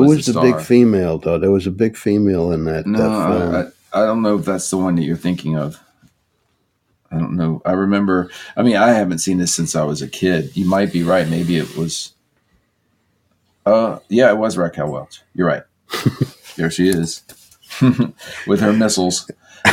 Who 0.05 0.09
was 0.09 0.27
the, 0.27 0.41
big 0.41 0.55
star. 0.55 0.61
female 0.61 1.19
though? 1.19 1.39
There 1.39 1.51
was 1.51 1.67
a 1.67 1.71
big 1.71 1.97
female 1.97 2.53
in 2.53 2.65
that, 2.65 2.87
No, 2.87 2.99
that. 2.99 3.73
I, 3.93 3.99
I, 3.99 4.03
I 4.03 4.07
don't 4.07 4.23
know 4.23 4.39
if 4.39 4.45
that's 4.45 4.69
the 4.71 4.79
one 4.79 4.97
that 4.97 5.03
you're 5.03 5.17
thinking 5.17 5.57
of. 5.57 5.81
I 7.11 7.19
don't 7.19 7.37
know. 7.37 7.63
I 7.65 7.73
remember. 7.73 8.31
I 8.57 8.63
mean, 8.63 8.77
I 8.77 8.89
haven't 8.89 9.19
seen 9.19 9.39
this 9.39 9.55
since 9.55 9.75
I 9.75 9.83
was 9.83 10.03
a 10.03 10.09
kid. 10.09 10.57
You 10.57 10.67
might 10.67 10.93
be 10.93 11.03
right. 11.03 11.29
Maybe 11.29 11.57
it 11.57 11.77
was. 11.77 12.13
Uh, 13.65 13.99
yeah, 14.09 14.31
it 14.31 14.37
was 14.37 14.57
Raquel 14.57 14.91
Welch. 14.91 15.23
You're 15.35 15.47
right. 15.47 15.63
there 16.57 16.71
she 16.71 16.89
is, 16.89 17.23
with 18.47 18.61
her 18.61 18.73
missiles. 18.73 19.31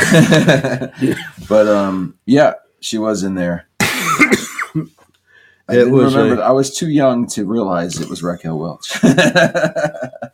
but 1.48 1.68
um, 1.68 2.18
yeah, 2.24 2.54
she 2.80 2.98
was 2.98 3.22
in 3.22 3.34
there. 3.34 3.65
I 5.68 5.78
It 5.78 5.90
was 5.90 6.14
remember. 6.14 6.40
a- 6.42 6.46
I 6.46 6.52
was 6.52 6.72
too 6.76 6.88
young 6.88 7.26
to 7.28 7.44
realize 7.44 8.00
it 8.00 8.08
was 8.08 8.22
Raquel 8.22 8.56
Welch. 8.58 8.98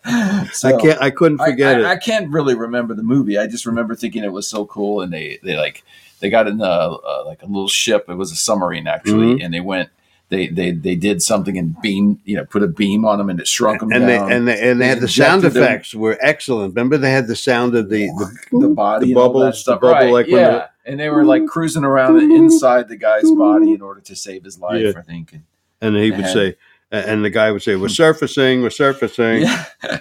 I 0.05 0.47
can't. 0.81 1.01
I 1.01 1.11
couldn't 1.11 1.39
forget 1.39 1.77
I, 1.77 1.79
it. 1.81 1.85
I 1.87 1.97
can't 1.97 2.31
really 2.31 2.55
remember 2.55 2.95
the 2.95 3.03
movie. 3.03 3.39
I 3.39 3.47
just 3.47 3.67
remember 3.67 3.95
thinking 3.95 4.25
it 4.25 4.33
was 4.33 4.47
so 4.49 4.67
cool, 4.67 5.01
and 5.01 5.13
they 5.13 5.39
they 5.43 5.57
like 5.57 5.85
they 6.21 6.29
got 6.31 6.49
in 6.49 6.61
a 6.61 6.65
uh, 6.65 7.23
like 7.27 7.43
a 7.43 7.47
little 7.47 7.69
ship. 7.69 8.07
It 8.09 8.15
was 8.15 8.31
a 8.33 8.37
submarine 8.37 8.87
actually, 8.87 9.35
Mm-hmm. 9.35 9.45
and 9.45 9.55
they 9.55 9.61
went. 9.61 9.91
They, 10.29 10.47
they 10.47 10.71
they 10.71 10.95
did 10.95 11.21
something 11.21 11.59
and 11.59 11.77
beam 11.83 12.19
you 12.25 12.37
know 12.37 12.47
put 12.47 12.63
a 12.63 12.67
beam 12.67 13.05
on 13.05 13.19
them 13.19 13.29
and 13.29 13.39
it 13.39 13.47
shrunk 13.47 13.81
them 13.81 13.93
and 13.93 14.09
they 14.09 14.17
and 14.17 14.49
they, 14.49 14.59
and 14.71 14.81
they 14.81 14.85
They 14.85 14.89
had 14.89 15.01
the 15.01 15.09
sound 15.09 15.45
injected 15.45 15.53
them- 15.61 15.63
effects 15.65 15.95
were 15.95 16.17
excellent. 16.23 16.75
Remember, 16.75 16.97
they 16.97 17.11
had 17.11 17.27
the 17.27 17.37
sound 17.37 17.75
of 17.75 17.91
the 17.91 18.07
the, 18.51 18.59
the 18.61 18.69
body, 18.71 19.09
the 19.09 19.15
bubbles, 19.15 19.63
the 19.65 19.73
bubble, 19.77 19.89
right? 19.91 20.11
like 20.11 20.27
when 20.29 20.37
yeah, 20.41 20.67
and 20.85 20.99
they 20.99 21.09
were 21.09 21.25
like 21.25 21.47
cruising 21.47 21.85
around 21.85 22.19
inside 22.33 22.89
the 22.89 22.97
guy's 22.97 23.31
body 23.33 23.73
in 23.73 23.83
order 23.83 24.01
to 24.01 24.17
save 24.17 24.45
his 24.45 24.59
life. 24.59 24.83
Yeah. 24.83 24.93
I 24.99 25.03
think. 25.03 25.33
And, 25.33 25.45
and 25.81 25.97
he 25.97 26.11
would 26.11 26.27
say, 26.27 26.57
and 26.91 27.25
the 27.25 27.31
guy 27.31 27.51
would 27.51 27.63
say, 27.63 27.77
"We're 27.77 27.89
surfacing, 27.89 28.63
we're 28.63 28.71
surfacing." 28.71 29.43
yeah, 29.43 29.65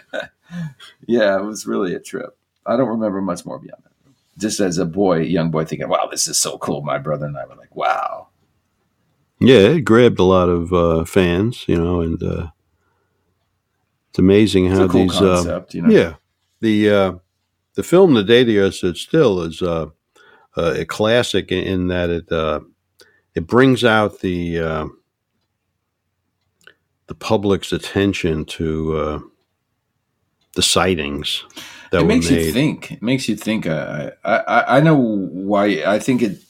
yeah, 1.08 1.40
it 1.40 1.44
was 1.44 1.66
really 1.66 1.96
a 1.96 2.00
trip. 2.00 2.38
I 2.66 2.76
don't 2.78 2.90
remember 2.90 3.22
much 3.22 3.46
more 3.46 3.60
beyond 3.60 3.82
that. 3.84 3.92
Just 4.38 4.60
as 4.60 4.78
a 4.78 4.86
boy, 4.86 5.20
young 5.20 5.52
boy, 5.52 5.66
thinking, 5.66 5.90
"Wow, 5.90 6.08
this 6.10 6.28
is 6.28 6.38
so 6.40 6.58
cool." 6.58 6.82
My 6.82 6.98
brother 6.98 7.26
and 7.26 7.38
I 7.38 7.46
were 7.46 7.56
like, 7.56 7.76
"Wow." 7.76 8.28
Yeah, 9.40 9.70
it 9.70 9.82
grabbed 9.82 10.20
a 10.20 10.24
lot 10.24 10.50
of 10.50 10.72
uh, 10.72 11.04
fans, 11.06 11.66
you 11.68 11.76
know, 11.76 12.02
and 12.02 12.22
uh, 12.22 12.52
it's 14.12 14.20
amazing 14.20 14.68
It's 14.68 14.78
how 14.78 14.86
a 14.86 14.88
cool 14.90 15.02
these. 15.08 15.16
Uh, 15.16 15.36
concept, 15.36 15.74
you 15.74 15.82
know. 15.82 15.90
yeah, 15.90 16.14
the 16.60 16.90
uh, 16.92 17.14
the 17.74 17.84
film 17.84 18.14
"The 18.14 18.24
Day 18.24 18.44
the 18.44 18.60
Earth 18.60 18.76
Stood 18.76 18.98
Still" 18.98 19.42
is 19.42 19.62
uh, 20.58 20.76
a 20.78 20.86
classic 20.86 21.52
in, 21.52 21.64
in 21.64 21.88
that 21.88 22.10
it 22.10 22.32
uh, 22.32 22.60
it 23.36 23.48
brings 23.48 23.84
out 23.84 24.20
the 24.20 24.60
uh, 24.60 24.88
the 27.08 27.16
public's 27.16 27.72
attention 27.72 28.46
to 28.46 28.98
uh, 28.98 29.20
the 30.56 30.62
sightings 30.62 31.44
that 31.92 32.02
it 32.02 32.06
makes 32.06 32.30
made. 32.30 32.46
you 32.46 32.52
think. 32.54 32.92
It 32.94 33.02
makes 33.02 33.28
you 33.28 33.36
think. 33.36 33.68
I, 33.68 34.12
I, 34.24 34.78
I, 34.78 34.80
know 34.82 34.96
why. 34.96 35.84
I 35.86 36.00
think 36.00 36.22
it, 36.22 36.42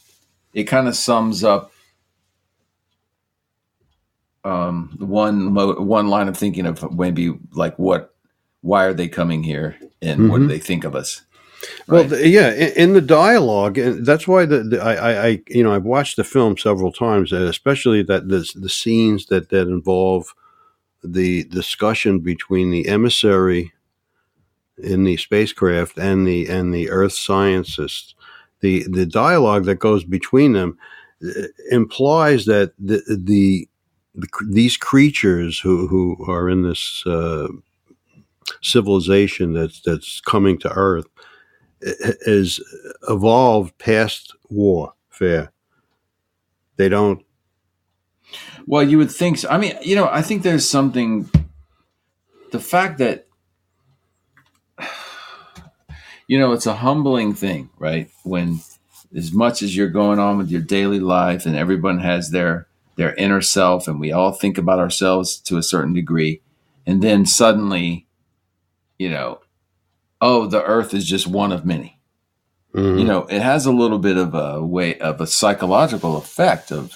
it 0.54 0.64
kind 0.66 0.88
of 0.88 0.96
sums 0.96 1.44
up 1.44 1.72
um, 4.44 4.96
one 5.00 5.54
one 5.54 6.08
line 6.10 6.28
of 6.28 6.38
thinking 6.38 6.66
of 6.66 6.92
maybe 6.98 7.38
like 7.54 7.78
what, 7.78 8.14
why 8.62 8.86
are 8.86 8.94
they 8.94 9.08
coming 9.08 9.44
here, 9.44 9.78
and 10.02 10.30
what 10.30 10.38
do 10.38 10.46
Mhm. 10.46 10.50
they 10.50 10.60
think 10.60 10.84
of 10.84 10.96
us? 10.96 11.22
Well, 11.88 12.02
Right? 12.02 12.10
the, 12.10 12.28
yeah, 12.28 12.54
in, 12.54 12.72
in 12.74 12.94
the 12.94 13.02
dialogue, 13.02 13.78
and 13.78 14.06
that's 14.06 14.28
why 14.28 14.46
the, 14.46 14.64
the 14.64 14.82
I, 14.82 14.94
I, 14.94 15.26
I, 15.28 15.42
you 15.48 15.64
know, 15.64 15.74
I've 15.74 15.84
watched 15.84 16.16
the 16.16 16.24
film 16.24 16.58
several 16.58 16.92
times, 16.92 17.32
especially 17.32 18.04
that 18.04 18.30
the 18.30 18.50
the 18.56 18.70
scenes 18.70 19.28
that 19.28 19.50
that 19.50 19.68
involve 19.68 20.34
the 21.04 21.44
discussion 21.46 22.20
between 22.20 22.72
the 22.72 22.88
emissary 22.88 23.74
in 24.78 25.04
the 25.04 25.18
spacecraft 25.18 25.98
and 25.98 26.26
the 26.26 26.48
and 26.48 26.74
the 26.74 26.90
Earth 26.90 27.14
scientists. 27.14 28.16
The 28.62 28.86
the 28.90 29.06
dialogue 29.06 29.66
that 29.66 29.76
goes 29.76 30.04
between 30.04 30.54
them 30.54 30.78
uh, 31.24 31.48
implies 31.72 32.46
that 32.46 32.74
the 32.80 33.02
the, 33.08 33.68
these 34.50 34.78
creatures 34.78 35.60
who 35.60 35.88
who 35.88 36.18
are 36.28 36.50
in 36.50 36.64
this 36.64 37.04
uh, 37.06 37.48
civilization 38.62 39.54
that's 39.54 39.82
that's 39.82 40.22
coming 40.22 40.58
to 40.60 40.72
Earth 40.72 41.08
is 41.82 42.60
evolved 43.08 43.78
past 43.78 44.36
warfare. 44.50 45.52
They 46.78 46.90
don't. 46.90 47.24
Well, 48.66 48.84
you 48.84 48.98
would 48.98 49.12
think 49.12 49.40
so. 49.40 49.50
I 49.50 49.58
mean, 49.58 49.74
you 49.82 49.96
know, 49.96 50.08
I 50.10 50.22
think 50.22 50.44
there's 50.44 50.68
something. 50.68 51.30
The 52.52 52.60
fact 52.60 52.98
that, 53.00 53.28
you 56.28 56.40
know, 56.40 56.52
it's 56.52 56.66
a 56.66 56.76
humbling 56.76 57.34
thing, 57.34 57.70
right? 57.78 58.10
When, 58.24 58.60
as 59.16 59.32
much 59.32 59.62
as 59.62 59.76
you're 59.76 59.90
going 59.90 60.20
on 60.20 60.38
with 60.38 60.50
your 60.50 60.62
daily 60.62 61.00
life, 61.00 61.46
and 61.46 61.56
everyone 61.56 62.00
has 62.00 62.32
their 62.32 62.68
their 62.96 63.16
inner 63.16 63.42
self, 63.42 63.88
and 63.88 64.00
we 64.00 64.12
all 64.12 64.32
think 64.32 64.58
about 64.58 64.80
ourselves 64.80 65.38
to 65.38 65.58
a 65.58 65.64
certain 65.64 65.94
degree, 65.94 66.42
and 66.86 67.02
then 67.02 67.26
suddenly, 67.26 68.08
you 68.98 69.10
know, 69.10 69.40
oh, 70.22 70.46
the 70.48 70.64
Earth 70.64 70.94
is 70.94 71.06
just 71.06 71.28
one 71.28 71.52
of 71.52 71.66
many 71.66 71.98
Mhm. 72.74 73.00
you 73.00 73.04
know 73.04 73.24
it 73.30 73.42
has 73.42 73.66
a 73.66 73.72
little 73.72 74.00
bit 74.00 74.16
of 74.16 74.34
a 74.34 74.64
way 74.64 74.98
of 75.00 75.20
a 75.20 75.28
psychological 75.28 76.16
effect 76.16 76.72
of 76.72 76.94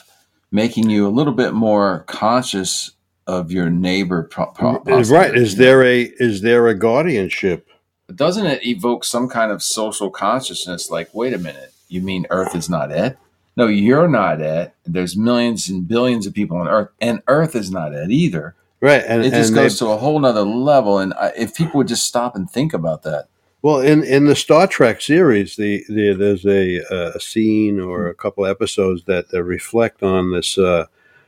making 0.49 0.89
you 0.89 1.05
a 1.05 1.09
little 1.09 1.33
bit 1.33 1.53
more 1.53 2.05
conscious 2.07 2.91
of 3.27 3.51
your 3.51 3.69
neighbor 3.69 4.23
pro- 4.23 4.45
pro- 4.51 4.81
right. 5.09 5.35
Is 5.35 5.57
there 5.57 5.83
a 5.83 6.03
is 6.17 6.41
there 6.41 6.67
a 6.69 6.75
guardianship? 6.75 7.67
doesn't 8.13 8.45
it 8.45 8.63
evoke 8.65 9.03
some 9.03 9.27
kind 9.27 9.51
of 9.51 9.61
social 9.63 10.09
consciousness 10.11 10.89
like 10.91 11.09
wait 11.13 11.33
a 11.33 11.39
minute 11.39 11.73
you 11.89 12.01
mean 12.01 12.25
earth 12.29 12.55
is 12.55 12.69
not 12.69 12.91
it 12.91 13.17
no 13.57 13.65
you're 13.67 14.07
not 14.07 14.39
it 14.39 14.73
there's 14.85 15.17
millions 15.17 15.67
and 15.69 15.87
billions 15.87 16.27
of 16.27 16.33
people 16.33 16.55
on 16.55 16.67
earth 16.67 16.89
and 17.01 17.21
earth 17.27 17.55
is 17.55 17.71
not 17.71 17.93
it 17.93 18.11
either 18.11 18.53
Right, 18.81 19.03
and 19.07 19.23
it 19.25 19.31
just 19.31 19.49
and 19.49 19.55
goes 19.55 19.79
they- 19.79 19.85
to 19.85 19.91
a 19.91 19.97
whole 19.97 20.19
nother 20.19 20.43
level 20.43 20.99
and 20.99 21.13
I, 21.13 21.31
if 21.37 21.55
people 21.55 21.77
would 21.79 21.87
just 21.87 22.03
stop 22.05 22.35
and 22.35 22.49
think 22.49 22.73
about 22.73 23.03
that 23.03 23.25
well 23.61 23.79
in 23.79 24.03
in 24.03 24.25
the 24.25 24.35
Star 24.35 24.67
Trek 24.67 25.01
series, 25.01 25.55
the, 25.55 25.83
the 25.89 26.13
there's 26.13 26.45
a 26.45 26.77
a 27.15 27.19
scene 27.19 27.79
or 27.79 28.07
a 28.07 28.13
couple 28.13 28.45
episodes 28.45 29.03
that, 29.05 29.29
that 29.29 29.43
reflect 29.43 30.03
on 30.03 30.31
this 30.31 30.57
uh, 30.57 30.85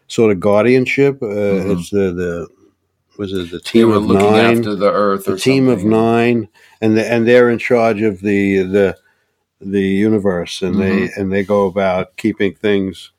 sort 0.07 0.31
of 0.31 0.39
guardianship. 0.39 1.21
Uh, 1.23 1.25
Mhm. 1.25 1.79
It's 1.79 1.89
the 1.89 2.11
the 2.13 2.47
was 3.17 3.33
it 3.33 3.49
the 3.49 3.57
they 3.57 3.63
team 3.71 3.89
were 3.89 3.95
of 3.95 4.05
looking 4.05 4.31
nine? 4.31 4.57
after 4.59 4.75
the 4.75 4.91
earth 4.91 5.25
the 5.25 5.33
or 5.33 5.37
team 5.37 5.67
of 5.67 5.83
nine, 5.83 6.47
and 6.81 6.95
the, 6.95 7.11
and 7.11 7.27
they're 7.27 7.49
in 7.49 7.57
charge 7.57 8.01
of 8.03 8.21
the 8.21 8.61
the 8.61 8.97
the 9.59 9.81
universe, 9.81 10.61
and 10.61 10.79
they 10.79 10.91
Mm-hmm. 11.07 11.19
and 11.21 11.31
they 11.33 11.43
go 11.43 11.65
about 11.65 12.15
keeping 12.17 12.53
things. 12.53 13.11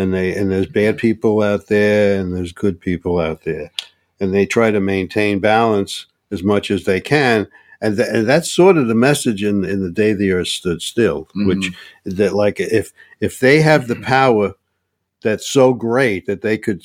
And 0.00 0.14
they 0.14 0.34
and 0.34 0.50
there's 0.50 0.66
bad 0.66 0.98
people 0.98 1.42
out 1.42 1.66
there, 1.66 2.18
and 2.18 2.34
there's 2.34 2.52
good 2.52 2.80
people 2.80 3.18
out 3.18 3.44
there, 3.44 3.70
and 4.18 4.32
they 4.32 4.46
try 4.46 4.70
to 4.70 4.80
maintain 4.80 5.40
balance 5.40 6.06
as 6.30 6.42
much 6.42 6.70
as 6.70 6.84
they 6.84 7.00
can. 7.00 7.46
And, 7.82 7.96
th- 7.96 8.08
and 8.12 8.28
that's 8.28 8.52
sort 8.52 8.76
of 8.76 8.88
the 8.88 8.94
message 8.94 9.42
in, 9.42 9.64
in 9.64 9.82
the 9.82 9.90
day 9.90 10.12
the 10.12 10.32
earth 10.32 10.48
stood 10.48 10.82
still, 10.82 11.24
mm-hmm. 11.26 11.48
which 11.48 11.72
that 12.04 12.34
like 12.34 12.60
if 12.60 12.92
if 13.20 13.40
they 13.40 13.60
have 13.60 13.88
the 13.88 13.94
mm-hmm. 13.94 14.04
power 14.04 14.54
that's 15.22 15.46
so 15.46 15.74
great 15.74 16.26
that 16.26 16.42
they 16.42 16.56
could, 16.56 16.82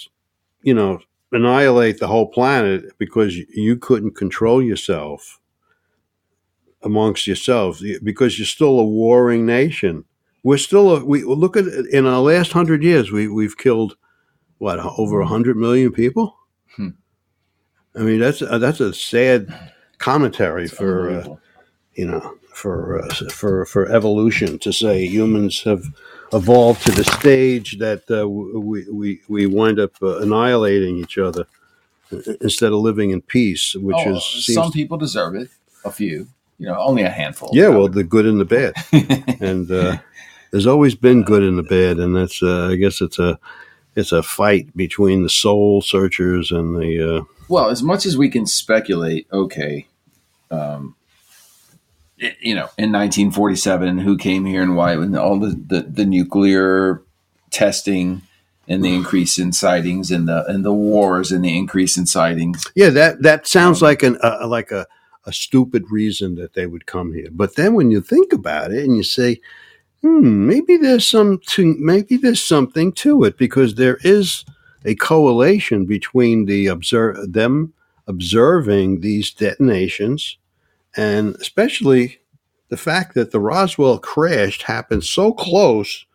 you 0.61 0.73
know, 0.73 0.99
annihilate 1.31 1.99
the 1.99 2.07
whole 2.07 2.27
planet 2.27 2.97
because 2.97 3.35
you 3.35 3.77
couldn't 3.77 4.15
control 4.15 4.61
yourself 4.61 5.39
amongst 6.81 7.27
yourselves 7.27 7.83
because 8.03 8.37
you're 8.37 8.45
still 8.45 8.79
a 8.79 8.85
warring 8.85 9.45
nation. 9.45 10.05
We're 10.45 10.59
still 10.69 10.87
a, 10.95 11.03
we 11.03 11.23
look 11.23 11.57
at 11.57 11.65
in 11.97 12.05
our 12.05 12.21
last 12.21 12.51
hundred 12.53 12.83
years 12.83 13.11
we 13.11 13.27
we've 13.27 13.57
killed 13.57 13.97
what 14.59 14.79
over 14.79 15.19
a 15.21 15.27
hundred 15.27 15.57
million 15.57 15.91
people. 15.91 16.37
Hmm. 16.75 16.89
I 17.95 17.99
mean 18.07 18.19
that's 18.19 18.41
a, 18.41 18.59
that's 18.59 18.79
a 18.79 18.93
sad 18.93 19.41
commentary 19.97 20.65
It's 20.65 20.73
for 20.77 21.09
uh, 21.09 21.35
you 21.95 22.05
know 22.05 22.23
for 22.53 23.01
uh, 23.03 23.13
for 23.39 23.65
for 23.65 23.83
evolution 23.91 24.59
to 24.59 24.71
say 24.71 25.05
humans 25.05 25.63
have 25.63 25.83
evolved 26.31 26.81
to 26.85 26.91
the 26.91 27.05
stage 27.19 27.69
that 27.79 28.03
uh, 28.11 28.27
we 28.29 28.85
we 29.01 29.21
we 29.27 29.47
wind 29.47 29.79
up 29.79 29.93
uh, 30.01 30.19
annihilating 30.19 30.97
each 30.97 31.17
other 31.17 31.45
instead 32.41 32.71
of 32.71 32.79
living 32.79 33.09
in 33.11 33.21
peace, 33.21 33.75
which 33.75 33.97
Oh, 34.05 34.15
is 34.17 34.45
some 34.53 34.71
people 34.71 34.97
deserve 34.97 35.35
it. 35.35 35.49
A 35.85 35.91
few, 35.91 36.27
you 36.59 36.67
know, 36.67 36.77
only 36.79 37.03
a 37.03 37.09
handful. 37.09 37.49
yeah, 37.53 37.69
well, 37.69 37.87
the 37.87 38.03
good 38.03 38.25
and 38.25 38.39
the 38.39 38.45
bad, 38.45 38.73
and 39.41 39.69
uh, 39.71 39.97
there's 40.55 40.67
always 40.67 40.95
been 40.95 41.21
good 41.23 41.43
and 41.43 41.57
the 41.57 41.63
bad, 41.63 41.97
and 41.99 42.15
that's 42.15 42.41
uh, 42.41 42.69
I 42.71 42.77
guess 42.77 43.01
it's 43.01 43.19
a 43.19 43.37
it's 43.93 44.13
a 44.13 44.23
fight 44.23 44.73
between 44.73 45.21
the 45.23 45.29
soul 45.29 45.81
searchers 45.81 46.49
and 46.49 46.77
the 46.77 47.17
uh, 47.17 47.23
Well, 47.49 47.69
as 47.69 47.83
much 47.83 48.05
as 48.05 48.17
we 48.17 48.29
can 48.29 48.45
speculate, 48.45 49.27
okay, 49.33 49.87
um, 50.49 50.95
i- 52.21 52.37
you 52.39 52.55
know, 52.55 52.69
in 52.77 52.93
1947, 52.93 53.97
who 53.99 54.17
came 54.17 54.45
here 54.45 54.61
and 54.61 54.77
why, 54.77 54.93
and 54.93 55.17
all 55.17 55.37
the, 55.39 55.49
the, 55.67 55.81
the 55.81 56.05
nuclear 56.05 57.01
testing 57.51 58.21
and 58.67 58.81
the 58.83 58.95
increase 58.95 59.37
in 59.37 59.51
sightings 59.51 60.09
and 60.09 60.27
the 60.29 60.45
and 60.47 60.63
the 60.63 60.73
wars 60.73 61.33
and 61.33 61.43
the 61.43 61.57
increase 61.57 61.97
in 61.97 62.05
sightings. 62.05 62.65
yeah 62.75 62.89
that 62.89 63.21
that 63.23 63.45
sounds 63.45 63.81
Um, 63.81 63.87
like 63.87 64.03
an 64.03 64.17
uh, 64.23 64.47
like 64.47 64.71
a 64.71 64.87
a 65.25 65.33
stupid 65.33 65.83
reason 65.91 66.35
that 66.35 66.53
they 66.53 66.65
would 66.65 66.85
come 66.85 67.11
here, 67.13 67.27
but 67.29 67.55
then 67.57 67.73
when 67.73 67.91
you 67.91 67.99
think 67.99 68.31
about 68.31 68.71
it 68.71 68.85
and 68.85 68.95
you 68.95 69.03
say. 69.03 69.41
Hmm, 70.05 70.45
maybe 70.45 70.77
there's 70.77 71.07
some 71.07 71.39
to, 71.47 71.75
maybe 71.79 72.17
there's 72.17 72.43
something 72.43 72.91
to 72.91 73.23
it 73.23 73.39
because 73.39 73.73
there 73.73 73.97
is 74.03 74.45
a 74.85 74.93
correlation 74.93 75.87
between 75.87 76.45
the 76.45 76.67
observe 76.67 77.33
them 77.33 77.73
observing 78.05 79.01
these 79.01 79.31
detonations 79.31 80.37
and 80.95 81.35
especially 81.37 82.19
the 82.69 82.77
fact 82.77 83.15
that 83.15 83.31
the 83.31 83.39
Roswell 83.39 83.97
crash 83.97 84.61
happened 84.61 85.03
so 85.05 85.33
close 85.33 86.05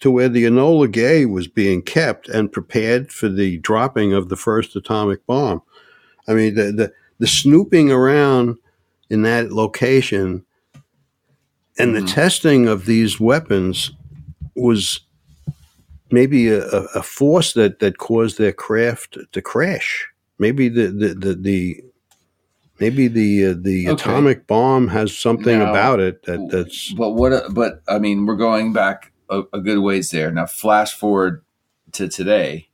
to 0.00 0.10
where 0.10 0.28
the 0.28 0.44
Enola 0.44 0.92
Gay 0.92 1.24
was 1.24 1.48
being 1.48 1.80
kept 1.80 2.28
and 2.28 2.52
prepared 2.52 3.10
for 3.10 3.30
the 3.30 3.56
dropping 3.60 4.12
of 4.12 4.28
the 4.28 4.36
first 4.36 4.76
atomic 4.76 5.24
bomb. 5.26 5.62
I 6.28 6.34
mean, 6.34 6.56
the 6.56 6.72
the, 6.72 6.92
the 7.20 7.26
snooping 7.26 7.90
around 7.90 8.58
in 9.08 9.22
that 9.22 9.50
location 9.50 10.44
and 11.78 11.94
the 11.96 12.00
Mhm. 12.02 12.14
testing 12.14 12.68
of 12.68 12.86
these 12.86 13.20
weapons 13.20 13.92
was 14.56 15.00
maybe 16.10 16.48
a, 16.48 16.62
a 16.66 16.84
a 16.96 17.02
force 17.02 17.54
that, 17.54 17.80
that 17.80 17.98
caused 17.98 18.38
their 18.38 18.52
craft 18.52 19.18
to 19.32 19.42
crash. 19.42 20.08
Maybe 20.38 20.68
the 20.68 20.88
the, 20.88 21.14
the, 21.14 21.34
the 21.34 21.84
maybe 22.80 23.08
the 23.08 23.46
uh, 23.46 23.54
the 23.60 23.88
Okay. 23.90 24.10
atomic 24.10 24.46
bomb 24.46 24.88
has 24.88 25.16
something 25.16 25.58
Now, 25.58 25.70
about 25.70 26.00
it 26.00 26.22
that 26.24 26.48
that's 26.50 26.92
But 26.94 27.10
what? 27.12 27.54
But 27.54 27.82
I 27.88 27.98
mean, 27.98 28.26
we're 28.26 28.36
going 28.36 28.72
back 28.72 29.12
a, 29.30 29.42
a 29.52 29.60
good 29.60 29.78
ways 29.80 30.10
there. 30.10 30.30
Now, 30.30 30.46
flash 30.46 30.94
forward 30.94 31.44
to 31.92 32.08
today. 32.08 32.68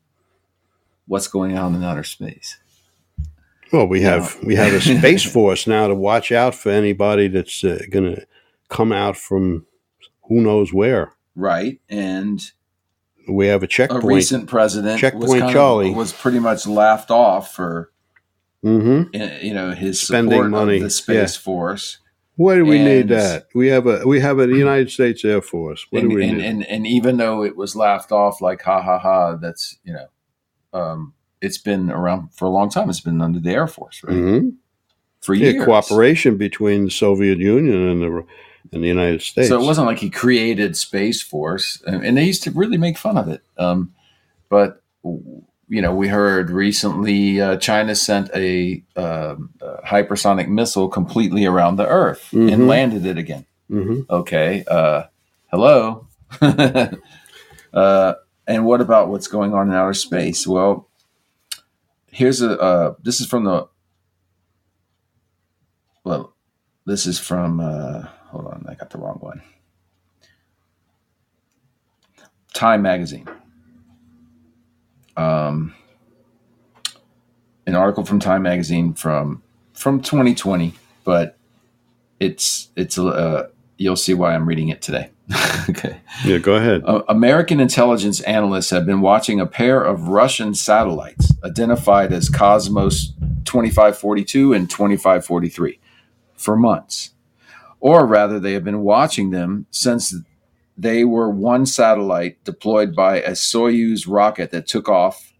What's 1.06 1.28
going 1.28 1.58
on 1.58 1.74
in 1.74 1.84
outer 1.84 2.04
space? 2.04 2.58
well 3.72 3.86
we 3.86 4.00
have 4.02 4.36
we 4.44 4.54
have 4.56 4.72
a 4.72 4.80
space 4.98 5.24
force 5.24 5.66
now 5.66 5.88
to 5.88 5.94
watch 5.94 6.32
out 6.32 6.54
for 6.54 6.70
anybody 6.70 7.28
that's 7.28 7.62
uh, 7.64 7.78
going 7.90 8.14
to 8.16 8.26
come 8.70 8.92
out 8.92 9.16
from 9.16 9.66
who 10.28 10.40
knows 10.40 10.72
where. 10.72 11.12
Right, 11.37 11.80
and 11.88 12.40
We 13.28 13.46
have 13.48 13.62
a 13.62 13.64
a 13.64 13.68
checkpoint. 13.68 14.04
recent 14.04 14.48
president 14.48 14.94
was, 14.94 15.00
Checkpoint 15.00 15.52
Charlie. 15.52 15.90
of, 15.90 15.96
was 15.96 16.12
pretty 16.12 16.38
much 16.38 16.66
laughed 16.66 17.11
off 17.11 17.54
for 17.54 17.90
hmm 18.62 19.04
uh, 19.14 19.18
you 19.40 19.54
know 19.54 19.70
his 19.72 20.00
Spending 20.00 20.50
money, 20.50 20.78
the 20.80 20.90
space 20.90 21.37
force. 21.37 21.98
Why 22.37 22.54
do 22.56 22.64
we 22.64 22.78
need 22.78 23.09
that? 23.09 23.46
We 23.54 23.68
have 23.68 23.87
a 23.87 24.06
we 24.06 24.20
have 24.20 24.38
a 24.38 24.46
United 24.46 24.90
States 24.90 25.24
Air 25.24 25.42
Force. 25.42 25.87
What 25.90 26.02
and, 26.02 26.11
do 26.11 26.16
we 26.16 26.24
and, 26.26 26.38
need? 26.38 26.44
and 26.44 26.66
and 26.66 26.87
even 26.87 27.16
though 27.18 27.42
it 27.44 27.56
was 27.56 27.76
laughed 27.76 28.12
off 28.12 28.40
like 28.40 28.62
ha 28.62 28.80
ha 28.83 28.98
ha, 28.98 29.37
that's 29.37 29.78
you 29.85 29.92
know, 29.92 30.06
um, 30.78 31.14
it's 31.42 31.59
been 31.59 31.90
around 31.90 32.33
for 32.35 32.46
a 32.46 32.50
long 32.50 32.70
time. 32.70 32.88
It's 32.90 33.00
been 33.00 33.20
under 33.20 33.40
the 33.40 33.50
Air 33.50 33.66
Force, 33.66 34.02
right? 34.04 34.14
Mhm. 34.16 34.54
For 35.20 35.35
Yeah, 35.35 35.50
years. 35.50 35.64
cooperation 35.66 36.37
between 36.38 36.85
the 36.87 36.90
Soviet 36.90 37.38
Union 37.38 37.88
and 37.88 38.02
the 38.02 38.24
and 38.73 38.83
the 38.85 38.88
United 38.88 39.23
States. 39.23 39.49
So 39.49 39.61
it 39.61 39.64
wasn't 39.64 39.87
like 39.87 39.99
he 39.99 40.11
created 40.11 40.77
Space 40.77 41.23
Force, 41.23 41.83
and, 41.87 42.16
they 42.16 42.25
used 42.25 42.42
to 42.44 42.51
really 42.51 42.77
make 42.79 42.99
fun 42.99 43.16
of 43.18 43.29
it. 43.29 43.42
Um, 43.59 43.92
but 44.49 44.83
you 45.03 45.81
know, 45.81 45.94
we 45.94 46.09
heard 46.09 46.51
recently 46.51 47.40
uh, 47.40 47.57
China 47.57 47.94
sent 47.94 48.29
a, 48.35 48.83
um, 48.96 49.51
a 49.61 49.81
hypersonic 49.87 50.49
missile 50.49 50.88
completely 50.88 51.46
around 51.46 51.77
the 51.77 51.87
Earth 51.87 52.29
Mhm. 52.33 52.53
and 52.53 52.66
landed 52.68 53.07
it 53.07 53.16
again. 53.18 53.46
hmm 53.68 54.01
Okay, 54.11 54.64
uh, 54.68 55.05
hello. 55.53 56.07
uh, 56.40 58.14
and 58.46 58.64
what 58.66 58.81
about 58.81 59.09
what's 59.09 59.29
going 59.29 59.55
on 59.55 59.68
in 59.68 59.75
outer 59.75 59.94
space? 59.94 60.46
Well, 60.46 60.88
here's 62.11 62.42
a. 62.42 62.59
Uh, 62.59 62.94
this 63.03 63.20
is 63.20 63.27
from 63.29 63.44
the. 63.44 63.68
Well, 66.05 66.35
this 66.87 67.07
is 67.07 67.18
from. 67.20 67.61
Hold 68.31 68.47
on, 68.47 68.64
I 68.69 68.75
got 68.75 68.90
the 68.90 68.99
wrong 68.99 69.19
one. 69.21 69.43
Time 72.55 72.83
magazine. 72.83 73.29
Um, 75.16 75.75
an 77.66 77.75
article 77.75 78.05
from 78.05 78.21
Time 78.21 78.43
magazine 78.43 78.95
from 78.95 79.43
from 79.73 80.01
2020, 80.01 80.75
but 81.05 81.37
it's 82.21 82.69
it's 82.77 82.99
uh, 82.99 83.49
you'll 83.79 83.97
see 83.97 84.14
why 84.14 84.35
I'm 84.35 84.47
reading 84.47 84.69
it 84.69 84.81
today. 84.83 85.11
okay. 85.71 86.01
Yeah, 86.25 86.38
go 86.38 86.55
ahead. 86.55 86.83
Uh, 86.85 87.03
American 87.09 87.61
intelligence 87.61 88.21
analysts 88.23 88.71
have 88.71 88.87
been 88.87 89.01
watching 89.01 89.40
a 89.40 89.47
pair 89.47 89.83
of 89.83 90.09
Russian 90.09 90.55
satellites 90.55 91.33
identified 91.45 92.12
as 92.12 92.29
Cosmos 92.29 93.12
2542 93.45 94.53
and 94.53 94.69
2543 94.71 95.79
for 96.37 96.57
months. 96.57 97.11
Or 97.81 98.07
rather, 98.07 98.38
they 98.38 98.53
have 98.53 98.64
been 98.64 98.83
watching 98.83 99.31
them 99.31 99.66
since 99.71 100.14
they 100.77 101.05
were 101.05 101.31
one 101.31 101.66
satellite 101.66 102.43
deployed 102.45 102.95
by 102.95 103.21
a 103.21 103.33
Soyuz 103.33 104.07
rocket 104.07 104.51
that 104.51 104.66
took 104.66 104.88
off 104.88 105.33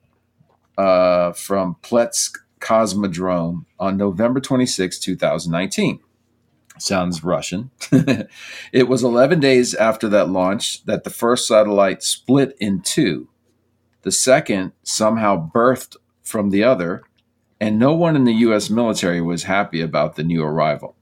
uh, 0.77 1.33
from 1.33 1.77
Plesetsk 1.83 2.39
Cosmodrome 2.61 3.65
on 3.79 3.97
November 3.97 4.41
26, 4.41 4.99
2019. 4.99 6.01
Sounds 6.79 7.23
Russian. 7.23 7.71
it 8.73 8.89
was 8.89 9.03
11 9.03 9.41
days 9.41 9.75
after 9.75 10.09
that 10.09 10.31
launch 10.31 10.85
that 10.87 11.05
the 11.05 11.11
first 11.11 11.47
satellite 11.47 12.03
split 12.03 12.57
in 12.59 12.81
two. 12.81 13.29
The 14.03 14.13
second 14.13 14.73
somehow 14.83 15.51
birthed 15.55 15.97
from 16.23 16.51
the 16.51 16.65
other, 16.65 17.03
and 17.61 17.79
no 17.79 17.95
one 17.95 18.17
in 18.17 18.25
the 18.25 18.33
U.S. 18.33 18.71
military 18.71 19.21
was 19.21 19.43
happy 19.43 19.83
about 19.83 20.17
the 20.17 20.23
new 20.23 20.43
arrival. 20.43 20.97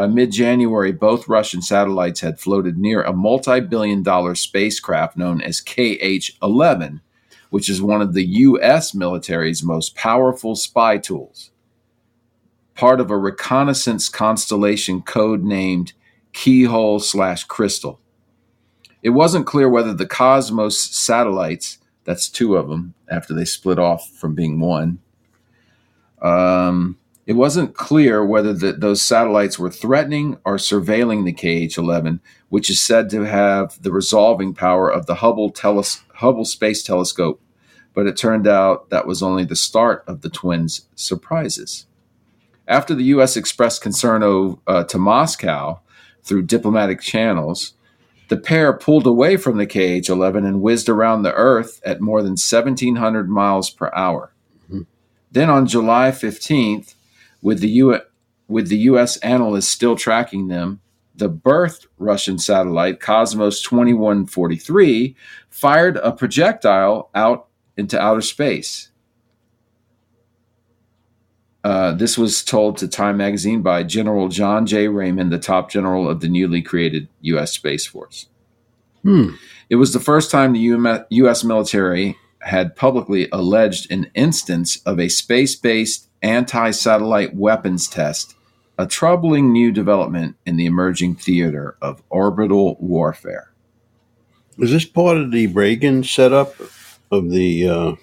By 0.00 0.06
mid 0.06 0.32
January, 0.32 0.92
both 0.92 1.28
Russian 1.28 1.60
satellites 1.60 2.20
had 2.20 2.40
floated 2.40 2.78
near 2.78 3.02
a 3.02 3.12
multi 3.12 3.60
billion 3.60 4.02
dollar 4.02 4.34
spacecraft 4.34 5.14
known 5.14 5.42
as 5.42 5.60
KH 5.60 6.38
11, 6.42 7.02
which 7.50 7.68
is 7.68 7.82
one 7.82 8.00
of 8.00 8.14
the 8.14 8.24
U.S. 8.24 8.94
military's 8.94 9.62
most 9.62 9.94
powerful 9.94 10.56
spy 10.56 10.96
tools. 10.96 11.50
Part 12.74 12.98
of 12.98 13.10
a 13.10 13.18
reconnaissance 13.18 14.08
constellation 14.08 15.02
code 15.02 15.42
named 15.44 15.92
Keyhole 16.32 17.00
slash 17.00 17.44
Crystal. 17.44 18.00
It 19.02 19.10
wasn't 19.10 19.44
clear 19.46 19.68
whether 19.68 19.92
the 19.92 20.06
Cosmos 20.06 20.80
satellites, 20.80 21.76
that's 22.04 22.30
two 22.30 22.56
of 22.56 22.70
them 22.70 22.94
after 23.10 23.34
they 23.34 23.44
split 23.44 23.78
off 23.78 24.08
from 24.08 24.34
being 24.34 24.60
one, 24.60 25.00
um, 26.22 26.96
it 27.26 27.34
wasn't 27.34 27.74
clear 27.76 28.24
whether 28.24 28.52
the, 28.52 28.72
those 28.72 29.02
satellites 29.02 29.58
were 29.58 29.70
threatening 29.70 30.38
or 30.44 30.56
surveilling 30.56 31.24
the 31.24 31.32
KH 31.32 31.76
11, 31.78 32.20
which 32.48 32.70
is 32.70 32.80
said 32.80 33.10
to 33.10 33.22
have 33.22 33.80
the 33.82 33.92
resolving 33.92 34.54
power 34.54 34.90
of 34.90 35.06
the 35.06 35.16
Hubble, 35.16 35.52
teles- 35.52 36.02
Hubble 36.16 36.44
Space 36.44 36.82
Telescope. 36.82 37.40
But 37.92 38.06
it 38.06 38.16
turned 38.16 38.46
out 38.46 38.90
that 38.90 39.06
was 39.06 39.22
only 39.22 39.44
the 39.44 39.56
start 39.56 40.04
of 40.06 40.22
the 40.22 40.30
twins' 40.30 40.86
surprises. 40.94 41.86
After 42.66 42.94
the 42.94 43.04
U.S. 43.04 43.36
expressed 43.36 43.82
concern 43.82 44.22
o- 44.22 44.60
uh, 44.66 44.84
to 44.84 44.98
Moscow 44.98 45.80
through 46.22 46.42
diplomatic 46.42 47.00
channels, 47.00 47.74
the 48.28 48.36
pair 48.36 48.72
pulled 48.72 49.08
away 49.08 49.36
from 49.36 49.58
the 49.58 49.66
KH 49.66 50.08
11 50.08 50.46
and 50.46 50.62
whizzed 50.62 50.88
around 50.88 51.22
the 51.22 51.34
Earth 51.34 51.80
at 51.84 52.00
more 52.00 52.22
than 52.22 52.32
1,700 52.32 53.28
miles 53.28 53.70
per 53.70 53.90
hour. 53.92 54.32
Then 55.32 55.50
on 55.50 55.66
July 55.66 56.10
15th, 56.10 56.94
with 57.42 57.60
the, 57.60 57.68
U- 57.68 58.00
with 58.48 58.68
the 58.68 58.78
U.S. 58.78 59.16
analysts 59.18 59.68
still 59.68 59.96
tracking 59.96 60.48
them, 60.48 60.80
the 61.14 61.30
birthed 61.30 61.86
Russian 61.98 62.38
satellite 62.38 63.00
Cosmos 63.00 63.60
2143 63.62 65.14
fired 65.50 65.96
a 65.98 66.12
projectile 66.12 67.10
out 67.14 67.48
into 67.76 68.00
outer 68.00 68.22
space. 68.22 68.90
Uh, 71.62 71.92
this 71.92 72.16
was 72.16 72.42
told 72.42 72.78
to 72.78 72.88
Time 72.88 73.18
magazine 73.18 73.60
by 73.60 73.82
General 73.82 74.28
John 74.28 74.64
J. 74.64 74.88
Raymond, 74.88 75.30
the 75.30 75.38
top 75.38 75.70
general 75.70 76.08
of 76.08 76.20
the 76.20 76.28
newly 76.28 76.62
created 76.62 77.08
U.S. 77.20 77.52
Space 77.52 77.86
Force. 77.86 78.28
Hmm. 79.02 79.34
It 79.68 79.76
was 79.76 79.92
the 79.92 80.00
first 80.00 80.30
time 80.30 80.52
the 80.52 81.04
U.S. 81.10 81.44
military 81.44 82.16
had 82.40 82.76
publicly 82.76 83.28
alleged 83.30 83.90
an 83.92 84.10
instance 84.14 84.78
of 84.86 84.98
a 84.98 85.08
space 85.08 85.54
based 85.54 86.08
anti 86.22 86.70
satellite 86.70 87.34
weapons 87.34 87.88
test, 87.88 88.34
a 88.78 88.86
troubling 88.86 89.52
new 89.52 89.72
development 89.72 90.36
in 90.46 90.56
the 90.56 90.66
emerging 90.66 91.16
theater 91.16 91.76
of 91.80 92.02
orbital 92.10 92.76
warfare. 92.80 93.50
Is 94.58 94.70
this 94.70 94.84
part 94.84 95.16
of 95.16 95.30
the 95.30 95.46
Reagan 95.48 96.04
setup 96.04 96.54
of 97.10 97.30
the 97.30 97.68
uh, 97.68 97.94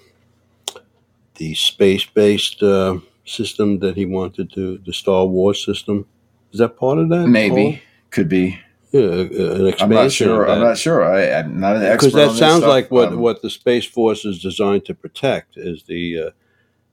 the 1.36 1.54
space 1.54 2.04
based 2.04 2.62
uh, 2.62 2.98
system 3.24 3.78
that 3.78 3.96
he 3.96 4.04
wanted 4.04 4.52
to 4.52 4.78
the 4.78 4.92
Star 4.92 5.26
Wars 5.26 5.64
system? 5.64 6.06
Is 6.52 6.58
that 6.58 6.76
part 6.76 6.98
of 6.98 7.08
that? 7.10 7.28
Maybe, 7.28 7.82
could 8.10 8.28
be. 8.28 8.58
Yeah, 8.90 9.00
uh, 9.02 9.04
an 9.04 9.66
expansion. 9.66 9.82
I'm 9.82 9.90
not 9.90 10.12
sure. 10.12 10.48
I'm 10.50 10.60
not 10.60 10.78
sure. 10.78 11.04
I, 11.04 11.40
I'm 11.40 11.60
not 11.60 11.76
an 11.76 11.82
expert. 11.82 12.08
because 12.08 12.12
that 12.14 12.38
sounds 12.38 12.62
stuff. 12.62 12.70
like 12.70 12.90
what 12.90 13.08
Um, 13.08 13.18
what 13.18 13.42
the 13.42 13.50
space 13.50 13.84
force 13.84 14.24
is 14.24 14.40
designed 14.40 14.86
to 14.86 14.94
protect 14.94 15.56
is 15.56 15.82
the 15.82 16.18
uh, 16.18 16.30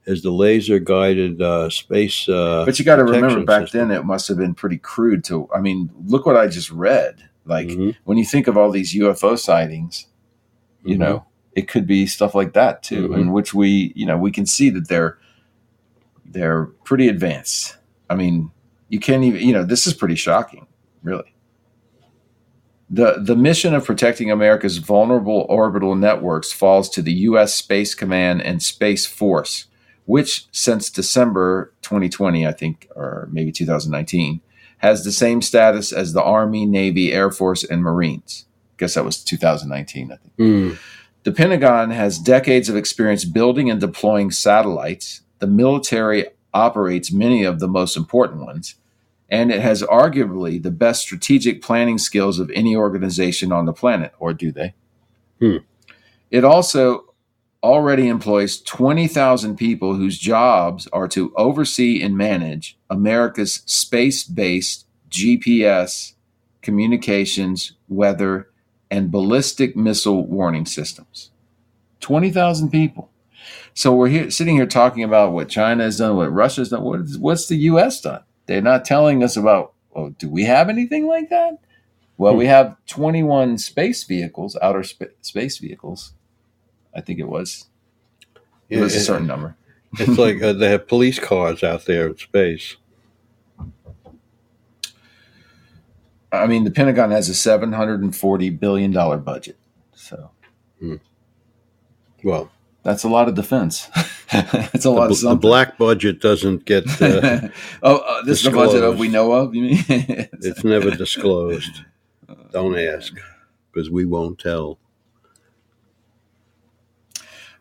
is 0.05 0.21
the 0.21 0.31
laser 0.31 0.79
guided 0.79 1.41
uh, 1.41 1.69
space. 1.69 2.27
Uh, 2.29 2.63
But 2.65 2.77
you 2.79 2.85
got 2.85 2.97
to 2.97 3.03
remember, 3.03 3.43
back 3.43 3.63
system. 3.63 3.89
then 3.89 3.97
it 3.97 4.03
must 4.05 4.27
have 4.27 4.37
been 4.37 4.53
pretty 4.53 4.77
crude. 4.77 5.23
To 5.25 5.47
I 5.55 5.59
mean, 5.61 5.89
look 6.05 6.25
what 6.25 6.37
I 6.37 6.47
just 6.47 6.69
read. 6.71 7.23
Like 7.45 7.67
Mhm. 7.67 7.95
when 8.05 8.17
you 8.17 8.25
think 8.25 8.47
of 8.47 8.57
all 8.57 8.71
these 8.71 8.93
UFO 8.95 9.35
sightings, 9.35 10.07
you 10.83 10.95
Mhm. 10.95 10.99
know, 10.99 11.25
it 11.55 11.67
could 11.67 11.85
be 11.87 12.05
stuff 12.07 12.33
like 12.35 12.53
that 12.53 12.83
too, 12.83 13.09
Mhm. 13.09 13.19
in 13.19 13.31
which 13.31 13.53
we, 13.53 13.93
you 13.95 14.05
know, 14.05 14.17
we 14.17 14.31
can 14.31 14.45
see 14.45 14.69
that 14.71 14.87
they're 14.87 15.17
they're 16.27 16.65
pretty 16.83 17.07
advanced. 17.07 17.77
I 18.09 18.15
mean, 18.15 18.51
you 18.89 18.99
can't 18.99 19.23
even, 19.23 19.41
you 19.41 19.53
know, 19.53 19.63
this 19.63 19.87
is 19.87 19.93
pretty 19.93 20.15
shocking, 20.15 20.65
really. 21.03 21.33
The 22.89 23.19
the 23.23 23.35
mission 23.35 23.73
of 23.73 23.85
protecting 23.85 24.29
America's 24.31 24.77
vulnerable 24.77 25.45
orbital 25.49 25.95
networks 25.95 26.51
falls 26.51 26.89
to 26.91 27.01
the 27.01 27.13
U.S. 27.29 27.53
Space 27.55 27.95
Command 27.95 28.41
and 28.43 28.61
Space 28.61 29.05
Force, 29.05 29.65
which 30.05 30.47
since 30.51 30.89
December 30.89 31.73
2020, 31.81 32.47
I 32.47 32.51
think, 32.51 32.87
or 32.95 33.27
maybe 33.31 33.51
2019, 33.51 34.41
has 34.77 35.03
the 35.03 35.11
same 35.11 35.41
status 35.41 35.91
as 35.91 36.13
the 36.13 36.23
Army, 36.23 36.65
Navy, 36.65 37.11
Air 37.11 37.31
Force, 37.31 37.63
and 37.63 37.81
Marines. 37.81 38.45
I 38.73 38.75
guess 38.77 38.93
that 38.95 39.05
was 39.05 39.23
2019, 39.23 40.11
I 40.11 40.15
think. 40.17 40.37
Mm. 40.37 40.77
The 41.23 41.31
Pentagon 41.31 41.89
has 41.91 42.19
decades 42.19 42.69
of 42.69 42.75
experience 42.75 43.25
building 43.25 43.69
and 43.69 43.79
deploying 43.79 44.29
satellites. 44.31 45.21
The 45.39 45.47
military 45.47 46.27
operates 46.53 47.11
many 47.11 47.43
of 47.43 47.59
the 47.59 47.67
most 47.67 47.97
important 47.97 48.45
ones, 48.45 48.75
and 49.29 49.51
it 49.51 49.61
has 49.61 49.81
arguably 49.81 50.61
the 50.61 50.71
best 50.71 51.01
strategic 51.01 51.61
planning 51.61 51.97
skills 51.97 52.37
of 52.37 52.51
any 52.53 52.75
organization 52.75 53.51
on 53.51 53.65
the 53.65 53.73
planet, 53.73 54.13
or 54.19 54.33
do 54.33 54.51
they? 54.51 54.75
Hmm. 55.39 55.57
It 56.29 56.43
also 56.43 57.04
already 57.65 58.07
employs 58.07 58.61
20,000 58.61 59.57
people 59.57 59.95
whose 59.95 60.19
jobs 60.19 60.87
are 60.93 61.07
to 61.07 61.33
oversee 61.35 62.01
and 62.01 62.15
manage 62.15 62.77
America's 62.91 63.63
space 63.65 64.23
based 64.23 64.85
GPS, 65.09 66.13
communications, 66.61 67.73
weather, 67.89 68.49
and 68.91 69.11
ballistic 69.11 69.75
missile 69.75 70.27
warning 70.27 70.67
systems. 70.67 71.31
20,000 72.01 72.69
people. 72.69 73.09
So 73.73 73.95
we're 73.95 74.09
here 74.09 74.29
sitting 74.29 74.55
here 74.55 74.67
talking 74.67 75.03
about 75.03 75.33
what 75.33 75.49
China 75.49 75.83
has 75.85 75.97
done, 75.97 76.15
what 76.15 76.31
Russia's 76.31 76.69
done, 76.69 76.83
what 76.83 76.99
is, 76.99 77.17
what's 77.17 77.47
the 77.47 77.57
US 77.57 77.99
done? 77.99 78.21
They're 78.45 78.61
not 78.61 78.85
telling 78.85 79.23
us 79.23 79.35
about, 79.35 79.73
oh, 79.95 80.09
do 80.11 80.29
we 80.29 80.43
have 80.43 80.69
anything 80.69 81.07
like 81.07 81.29
that? 81.29 81.57
Well, 82.17 82.35
we 82.35 82.45
hmm. 82.45 82.51
have 82.51 82.77
21 82.85 83.57
space 83.57 84.03
vehicles, 84.03 84.55
outer 84.61 84.83
spa- 84.83 85.15
space 85.21 85.57
vehicles. 85.57 86.13
I 86.95 87.01
think 87.01 87.19
it 87.19 87.27
was. 87.27 87.65
It 88.69 88.77
Yeah, 88.77 88.83
was 88.83 88.95
a 88.95 88.99
certain 89.01 89.27
number. 89.27 89.55
It's 89.99 90.17
like 90.17 90.41
uh, 90.41 90.53
they 90.53 90.69
have 90.69 90.87
police 90.87 91.19
cars 91.19 91.63
out 91.63 91.85
there 91.85 92.07
in 92.07 92.17
space. 92.17 92.75
I 96.31 96.47
mean, 96.47 96.65
the 96.65 96.71
Pentagon 96.71 97.11
has 97.11 97.29
a 97.29 97.31
$740 97.31 98.59
billion 98.59 98.91
budget. 98.91 99.57
So 99.93 100.31
Well, 102.23 102.51
that's 102.83 103.03
a 103.03 103.09
lot 103.09 103.27
of 103.27 103.35
defense. 103.35 103.89
it's 104.31 104.85
a 104.85 104.89
lot 104.89 105.09
the, 105.09 105.29
the 105.29 105.35
black 105.35 105.77
budget 105.77 106.21
doesn't 106.21 106.65
get. 106.65 106.85
Uh, 107.01 107.49
oh, 107.83 107.97
uh, 107.97 108.21
this 108.23 108.39
is 108.39 108.45
the 108.45 108.51
budget 108.51 108.83
of 108.83 108.99
we 108.99 109.07
know 109.07 109.31
of. 109.31 109.53
You 109.53 109.61
mean? 109.61 109.83
it's 109.87 110.63
never 110.63 110.91
disclosed. 110.91 111.81
Don't 112.51 112.77
ask, 112.77 113.13
because 113.71 113.89
we 113.89 114.05
won't 114.05 114.39
tell. 114.39 114.79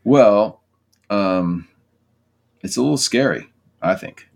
Well, 0.04 0.62
um, 1.10 1.68
it's 2.62 2.76
a 2.76 2.82
little 2.82 2.96
scary. 2.96 3.50
I 3.82 3.94
think. 3.94 4.28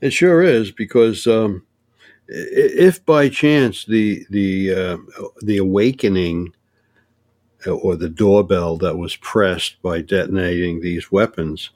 It 0.00 0.12
sure 0.12 0.42
is 0.42 0.70
because 0.70 1.26
um, 1.26 1.64
if 2.28 3.04
by 3.06 3.28
chance 3.28 3.84
the 3.84 4.26
the 4.30 4.74
uh, 4.74 4.96
the 5.42 5.58
awakening 5.58 6.52
uh, 7.66 7.70
or 7.70 7.96
the 7.96 8.08
doorbell 8.08 8.76
that 8.78 8.96
was 8.96 9.16
pressed 9.16 9.80
by 9.80 10.00
detonating 10.00 10.80
these 10.80 11.10
weapons 11.12 11.70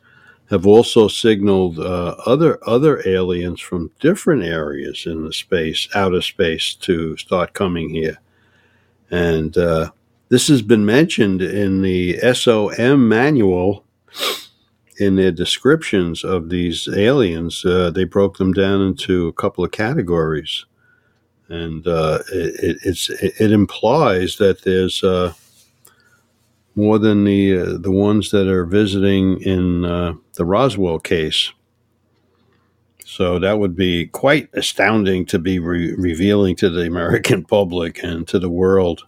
have 0.50 0.66
also 0.66 1.08
signaled 1.08 1.78
uh, 1.78 2.14
other 2.26 2.58
other 2.68 3.02
aliens 3.06 3.60
from 3.60 3.90
different 4.00 4.42
areas 4.42 5.04
in 5.06 5.24
the 5.24 5.32
space 5.32 5.88
outer 5.94 6.20
space 6.22 6.74
to 6.74 7.16
start 7.16 7.54
coming 7.54 7.90
here, 7.90 8.18
and 9.10 9.56
uh, 9.56 9.90
this 10.28 10.48
has 10.48 10.62
been 10.62 10.84
mentioned 10.84 11.42
in 11.42 11.82
the 11.82 12.18
SOM 12.34 13.08
manual 13.08 13.84
in 14.98 15.16
their 15.16 15.32
descriptions 15.32 16.24
of 16.24 16.48
these 16.48 16.88
aliens, 16.88 17.64
uh, 17.64 17.90
they 17.90 18.04
broke 18.04 18.38
them 18.38 18.52
down 18.52 18.80
into 18.80 19.28
a 19.28 19.32
couple 19.32 19.64
of 19.64 19.70
categories, 19.70 20.64
and 21.48 21.86
uh, 21.86 22.20
it, 22.32 22.78
it, 23.40 23.50
implies 23.52 24.36
that 24.36 24.62
there's 24.62 25.04
uh, 25.04 25.32
more 26.74 26.98
than 26.98 27.24
the 27.24 27.58
uh, 27.58 27.78
the 27.78 27.90
ones 27.90 28.30
that 28.30 28.48
are 28.48 28.64
visiting 28.64 29.40
in 29.42 29.84
uh, 29.84 30.14
the 30.34 30.44
Roswell 30.44 30.98
case. 30.98 31.52
So 33.04 33.38
that 33.38 33.58
would 33.58 33.76
be 33.76 34.06
quite 34.06 34.48
astounding 34.52 35.26
to 35.26 35.38
be 35.38 35.58
re- 35.58 35.94
revealing 35.94 36.56
to 36.56 36.70
the 36.70 36.86
American 36.86 37.44
public 37.56 38.02
and 38.02 38.26
to 38.28 38.38
the 38.38 38.50
world. 38.50 39.06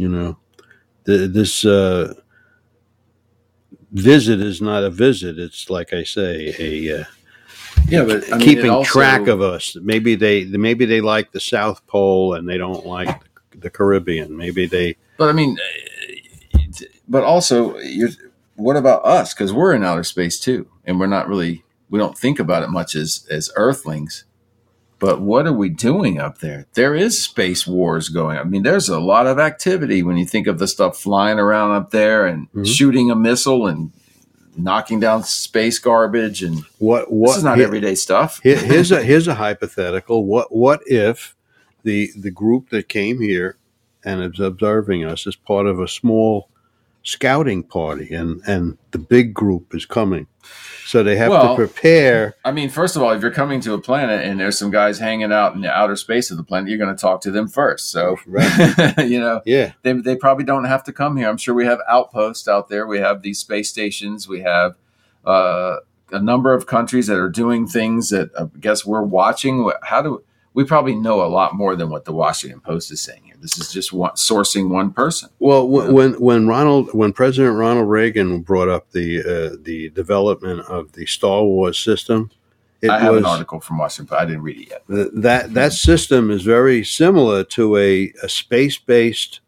You 0.00 0.08
know, 0.08 0.38
Th- 1.04 1.30
this. 1.30 1.62
Uh, 1.62 2.14
visit 3.92 4.40
is 4.40 4.62
not 4.62 4.82
a 4.82 4.88
visit. 4.88 5.38
It's 5.38 5.68
like 5.68 5.92
I 5.92 6.04
say, 6.04 6.54
a 6.58 7.00
uh, 7.00 7.04
Yeah, 7.86 8.04
but 8.04 8.24
I 8.32 8.38
mean, 8.38 8.46
keeping 8.46 8.70
also- 8.70 8.90
track 8.90 9.26
of 9.26 9.42
us. 9.42 9.76
Maybe 9.82 10.14
they 10.14 10.46
maybe 10.46 10.86
they 10.86 11.02
like 11.02 11.32
the 11.32 11.40
South 11.40 11.86
Pole 11.86 12.32
and 12.32 12.48
they 12.48 12.56
don't 12.56 12.86
like 12.86 13.14
the 13.54 13.68
Caribbean. 13.68 14.34
Maybe 14.34 14.64
they 14.64 14.96
But 15.18 15.28
I 15.28 15.32
mean, 15.32 15.58
but 17.06 17.22
also, 17.22 17.76
you're, 17.80 18.10
what 18.56 18.76
about 18.76 19.04
us? 19.04 19.34
Because 19.34 19.52
we're 19.52 19.74
in 19.74 19.84
outer 19.84 20.04
space 20.04 20.40
too, 20.40 20.66
and 20.86 20.98
we're 20.98 21.08
not 21.08 21.28
really 21.28 21.62
we 21.90 21.98
don't 21.98 22.16
think 22.16 22.38
about 22.38 22.62
it 22.62 22.70
much 22.70 22.94
as 22.94 23.26
as 23.30 23.50
Earthlings. 23.54 24.24
But 25.00 25.22
what 25.22 25.46
are 25.46 25.52
we 25.52 25.70
doing 25.70 26.20
up 26.20 26.38
there? 26.38 26.66
There 26.74 26.94
is 26.94 27.20
space 27.24 27.66
wars 27.66 28.10
going. 28.10 28.36
I 28.36 28.44
mean, 28.44 28.62
there's 28.62 28.88
a 28.90 29.00
lot 29.00 29.26
of 29.26 29.38
activity 29.38 30.02
when 30.02 30.18
you 30.18 30.26
think 30.26 30.46
of 30.46 30.58
the 30.58 30.68
stuff 30.68 31.00
flying 31.00 31.38
around 31.38 31.72
up 31.72 31.90
there 31.90 32.26
and 32.26 32.52
Mhm. 32.52 32.66
shooting 32.66 33.10
a 33.10 33.16
missile 33.16 33.66
and 33.66 33.92
knocking 34.58 35.00
down 35.00 35.24
space 35.24 35.78
garbage. 35.78 36.42
And 36.42 36.64
what 36.78 37.10
what 37.10 37.28
this 37.30 37.38
is 37.38 37.44
not 37.44 37.56
here- 37.56 37.66
everyday 37.66 37.94
stuff. 37.94 38.40
here- 38.42 38.56
here's 38.58 38.92
a 38.92 39.02
here's 39.02 39.26
a 39.26 39.36
hypothetical. 39.36 40.26
What 40.26 40.54
what 40.54 40.82
if 40.86 41.34
the 41.82 42.10
the 42.14 42.30
group 42.30 42.68
that 42.68 42.90
came 42.90 43.22
here 43.22 43.56
and 44.04 44.22
is 44.22 44.38
observing 44.38 45.02
us 45.06 45.26
is 45.26 45.34
part 45.34 45.66
of 45.66 45.80
a 45.80 45.88
small 45.88 46.49
scouting 47.02 47.62
party, 47.62 48.12
and 48.14 48.40
and 48.46 48.78
the 48.90 48.98
big 48.98 49.32
group 49.34 49.74
is 49.74 49.86
coming, 49.86 50.26
so 50.84 51.02
they 51.02 51.16
have 51.16 51.30
Well- 51.30 51.48
to 51.50 51.54
prepare. 51.56 52.34
I 52.44 52.52
mean, 52.52 52.68
first 52.68 52.96
of 52.96 53.02
all, 53.02 53.10
if 53.12 53.22
you're 53.22 53.30
coming 53.30 53.60
to 53.62 53.74
a 53.74 53.78
planet 53.80 54.24
and 54.24 54.38
there's 54.40 54.58
some 54.58 54.70
guys 54.70 54.98
hanging 54.98 55.32
out 55.32 55.54
in 55.54 55.60
the 55.62 55.70
outer 55.70 55.96
space 55.96 56.30
of 56.30 56.36
the 56.36 56.42
planet, 56.42 56.68
you're 56.68 56.78
going 56.78 56.94
to 56.94 57.00
talk 57.00 57.20
to 57.22 57.30
them 57.30 57.48
first. 57.48 57.90
So, 57.90 58.16
you 58.98 59.20
know, 59.20 59.40
Yeah, 59.44 59.72
they, 59.82 59.92
they 59.92 60.16
probably 60.16 60.44
don't 60.44 60.64
have 60.64 60.84
to 60.84 60.92
come 60.92 61.16
here. 61.16 61.28
I'm 61.28 61.36
sure 61.38 61.54
we 61.54 61.64
have 61.66 61.78
outposts 61.88 62.48
out 62.48 62.68
there. 62.68 62.86
We 62.86 62.98
have 62.98 63.22
these 63.22 63.38
space 63.38 63.68
stations. 63.70 64.28
We 64.28 64.40
have 64.40 64.74
uh, 65.24 65.76
a 66.10 66.20
number 66.20 66.52
of 66.54 66.66
countries 66.66 67.06
that 67.06 67.16
are 67.18 67.28
doing 67.28 67.66
things 67.66 68.10
that 68.10 68.30
I 68.38 68.46
guess 68.58 68.84
we're 68.84 69.02
watching. 69.02 69.70
How 69.82 70.02
do 70.02 70.24
we 70.54 70.64
probably 70.64 70.94
know 70.96 71.22
a 71.24 71.28
lot 71.28 71.54
more 71.54 71.76
than 71.76 71.90
what 71.90 72.04
the 72.04 72.12
Washington 72.12 72.60
Post 72.60 72.90
is 72.90 73.00
saying? 73.00 73.29
This 73.40 73.58
is 73.58 73.72
just 73.72 73.92
one, 73.92 74.12
sourcing 74.12 74.68
one 74.68 74.92
person. 74.92 75.30
Well, 75.38 75.66
w- 75.66 75.92
when 75.92 76.12
when 76.20 76.46
Ronald 76.46 76.92
when 76.92 77.12
President 77.12 77.56
Ronald 77.56 77.88
Reagan 77.88 78.40
brought 78.42 78.68
up 78.68 78.90
the 78.92 79.20
uh, 79.20 79.56
the 79.62 79.88
development 79.90 80.60
of 80.66 80.92
the 80.92 81.06
Star 81.06 81.42
Wars 81.42 81.78
system, 81.78 82.30
it 82.82 82.90
I 82.90 82.98
have 83.00 83.12
was 83.12 83.20
an 83.20 83.26
article 83.26 83.60
from 83.60 83.78
Washington. 83.78 84.10
Post. 84.10 84.22
I 84.22 84.24
didn't 84.26 84.42
read 84.42 84.60
it 84.60 84.68
yet. 84.70 84.86
th- 84.88 85.08
that 85.14 85.54
that 85.54 85.72
system 85.72 86.30
is 86.30 86.42
very 86.42 86.84
similar 86.84 87.42
to 87.44 87.76
a, 87.78 88.12
a 88.22 88.28
space 88.28 88.78
based 88.78 89.40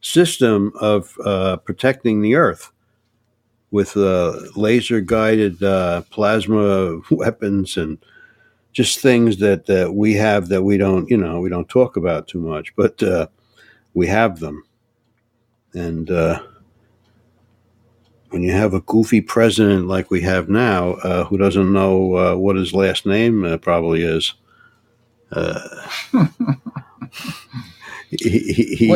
system 0.00 0.72
of 0.80 1.16
uh, 1.24 1.56
protecting 1.58 2.22
the 2.22 2.34
Earth 2.34 2.72
with 3.70 3.96
uh, 3.96 4.40
laser 4.54 5.00
guided 5.00 5.62
uh, 5.62 6.02
plasma 6.10 7.00
weapons 7.10 7.76
and 7.76 7.98
just 8.72 9.00
things 9.00 9.38
that 9.38 9.68
uh, 9.70 9.90
we 9.92 10.14
have 10.14 10.48
that 10.48 10.62
we 10.62 10.76
don't 10.76 11.08
you 11.10 11.16
know 11.16 11.40
we 11.40 11.48
don't 11.48 11.68
talk 11.68 11.96
about 11.96 12.28
too 12.28 12.40
much, 12.40 12.74
but 12.76 13.02
uh, 13.02 13.26
we 13.96 14.06
have 14.08 14.40
them 14.40 14.64
and. 15.74 16.10
Uh, 16.10 16.40
when 18.30 18.42
you 18.42 18.52
have 18.52 18.74
a 18.74 18.80
goofy 18.82 19.20
president 19.20 19.86
like 19.86 20.10
we 20.10 20.20
have 20.22 20.48
now, 20.48 20.94
uh, 20.94 21.24
who 21.24 21.38
doesn't 21.38 21.72
know 21.72 22.16
uh, 22.16 22.36
what 22.36 22.56
his 22.56 22.74
last 22.74 23.06
name 23.06 23.44
uh, 23.44 23.56
probably 23.56 24.02
is, 24.02 24.34
uh, 25.32 25.60
he, 28.10 28.16
he, 28.52 28.76
he- 28.76 28.88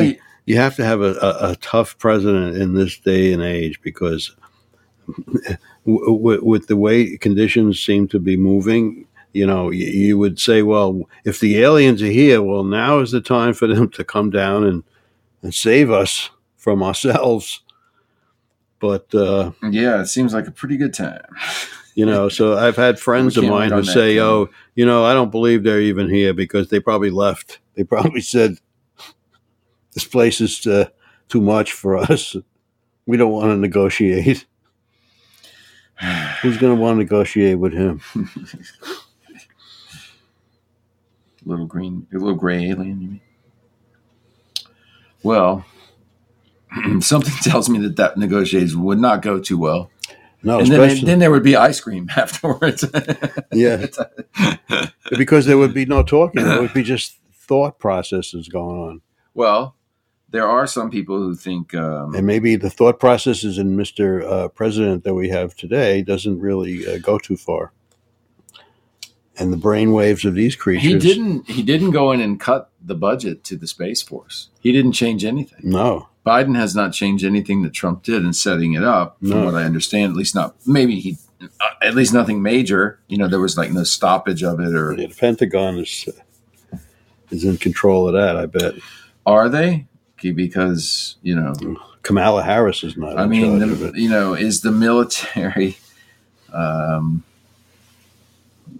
you- 0.46 0.56
have 0.56 0.76
to 0.76 0.84
have 0.84 1.00
a, 1.00 1.14
a, 1.22 1.52
a 1.52 1.56
tough 1.60 1.96
president 1.98 2.56
in 2.56 2.74
this 2.74 2.98
day 2.98 3.32
and 3.32 3.42
age 3.42 3.80
because 3.82 4.34
w- 5.86 6.44
with 6.44 6.66
the 6.66 6.76
way 6.76 7.16
conditions 7.18 7.80
seem 7.84 8.08
to 8.08 8.18
be 8.18 8.36
moving, 8.36 9.06
you 9.32 9.46
know, 9.46 9.70
you, 9.70 9.86
you 9.86 10.18
would 10.18 10.40
say, 10.40 10.62
well, 10.62 11.02
if 11.24 11.40
the 11.40 11.58
aliens 11.62 12.02
are 12.02 12.06
here, 12.06 12.42
well, 12.42 12.64
now 12.64 12.98
is 12.98 13.12
the 13.12 13.20
time 13.20 13.54
for 13.54 13.66
them 13.68 13.88
to 13.90 14.04
come 14.04 14.30
down 14.30 14.64
and, 14.64 14.84
and 15.42 15.54
save 15.54 15.90
us 15.90 16.30
from 16.56 16.82
ourselves. 16.82 17.62
But 18.78 19.14
uh, 19.14 19.52
Yeah, 19.62 20.00
it 20.00 20.06
seems 20.06 20.32
like 20.32 20.46
a 20.46 20.50
pretty 20.52 20.76
good 20.76 20.94
time. 20.94 21.22
you 21.94 22.06
know, 22.06 22.28
so 22.28 22.56
I've 22.66 22.76
had 22.76 22.98
friends 22.98 23.36
of 23.36 23.44
mine 23.44 23.70
who 23.70 23.84
say, 23.84 24.14
thing. 24.14 24.20
"Oh, 24.20 24.48
you 24.74 24.86
know, 24.86 25.04
I 25.04 25.12
don't 25.12 25.30
believe 25.30 25.62
they're 25.64 25.80
even 25.80 26.08
here 26.08 26.32
because 26.32 26.68
they 26.68 26.80
probably 26.80 27.10
left. 27.10 27.58
They 27.74 27.84
probably 27.84 28.20
said 28.22 28.58
this 29.94 30.04
place 30.04 30.40
is 30.40 30.66
uh, 30.66 30.88
too 31.28 31.40
much 31.40 31.72
for 31.72 31.96
us. 31.96 32.36
We 33.06 33.16
don't 33.16 33.32
want 33.32 33.46
to 33.50 33.56
negotiate. 33.56 34.46
Who's 36.40 36.56
going 36.56 36.74
to 36.74 36.80
want 36.80 36.94
to 36.96 36.98
negotiate 37.02 37.58
with 37.58 37.74
him? 37.74 38.00
little 41.44 41.66
green, 41.66 42.06
little 42.12 42.34
gray 42.34 42.70
alien. 42.70 43.00
You 43.00 43.08
mean? 43.08 43.20
Well, 45.22 45.64
something 47.00 47.34
tells 47.42 47.68
me 47.68 47.78
that 47.80 47.96
that 47.96 48.16
negotiation 48.16 48.82
would 48.84 48.98
not 48.98 49.22
go 49.22 49.40
too 49.40 49.58
well, 49.58 49.90
No, 50.42 50.60
and 50.60 50.68
then, 50.68 51.04
then 51.04 51.18
there 51.18 51.30
would 51.30 51.42
be 51.42 51.56
ice 51.56 51.80
cream 51.80 52.08
afterwards. 52.16 52.84
yeah, 53.52 53.86
because 55.18 55.46
there 55.46 55.58
would 55.58 55.74
be 55.74 55.86
no 55.86 56.02
talking. 56.02 56.44
There 56.44 56.60
would 56.60 56.74
be 56.74 56.82
just 56.94 57.16
thought 57.32 57.78
processes 57.78 58.48
going 58.48 58.78
on, 58.78 59.02
well, 59.34 59.76
there 60.30 60.46
are 60.46 60.66
some 60.66 60.90
people 60.90 61.18
who 61.18 61.34
think, 61.34 61.74
um, 61.74 62.14
and 62.14 62.26
maybe 62.26 62.56
the 62.56 62.70
thought 62.70 63.00
processes 63.00 63.58
in 63.58 63.76
Mister 63.76 64.22
uh, 64.22 64.48
President 64.48 65.04
that 65.04 65.14
we 65.14 65.28
have 65.28 65.54
today 65.56 66.02
doesn't 66.02 66.38
really 66.38 66.86
uh, 66.86 66.98
go 66.98 67.18
too 67.18 67.36
far. 67.36 67.72
And 69.38 69.52
the 69.52 69.56
brain 69.56 69.92
waves 69.92 70.24
of 70.24 70.34
these 70.34 70.54
creatures. 70.56 70.82
he 70.84 70.98
didn't. 70.98 71.48
He 71.48 71.62
didn't 71.62 71.92
go 71.92 72.12
in 72.12 72.20
and 72.20 72.38
cut 72.38 72.70
the 72.82 72.94
budget 72.94 73.42
to 73.44 73.56
the 73.56 73.66
space 73.66 74.02
force. 74.02 74.48
He 74.60 74.72
didn't 74.72 74.92
change 74.92 75.24
anything. 75.24 75.60
No, 75.62 76.08
Biden 76.26 76.56
has 76.56 76.74
not 76.74 76.92
changed 76.92 77.24
anything 77.24 77.62
that 77.62 77.72
Trump 77.72 78.02
did 78.02 78.22
in 78.24 78.32
setting 78.34 78.74
it 78.74 78.82
up, 78.84 79.18
from 79.20 79.28
No. 79.30 79.44
what 79.46 79.54
I 79.54 79.62
understand. 79.64 80.10
At 80.10 80.16
least 80.16 80.34
not. 80.34 80.56
Maybe 80.66 81.00
he. 81.00 81.16
Uh, 81.40 81.46
at 81.80 81.94
least 81.94 82.12
nothing 82.12 82.42
major. 82.42 82.98
You 83.08 83.16
know, 83.16 83.28
there 83.28 83.40
was 83.40 83.56
like 83.56 83.72
no 83.72 83.82
stoppage 83.84 84.42
of 84.42 84.60
it, 84.60 84.74
or 84.74 84.94
the 84.94 85.08
Pentagon 85.08 85.78
is 85.78 86.06
is 87.30 87.44
in 87.44 87.56
control 87.56 88.08
of 88.08 88.12
that. 88.14 88.36
I 88.36 88.44
bet 88.46 88.74
are 89.24 89.48
they? 89.48 89.86
Because 90.22 91.16
you 91.22 91.34
know, 91.34 91.54
Kamala 92.02 92.42
Harris 92.42 92.84
is 92.84 92.96
not. 92.96 93.18
I 93.18 93.26
mean, 93.26 93.58
the, 93.58 93.92
you 93.94 94.10
know, 94.10 94.34
is 94.34 94.60
the 94.60 94.70
military 94.70 95.78
um, 96.52 97.24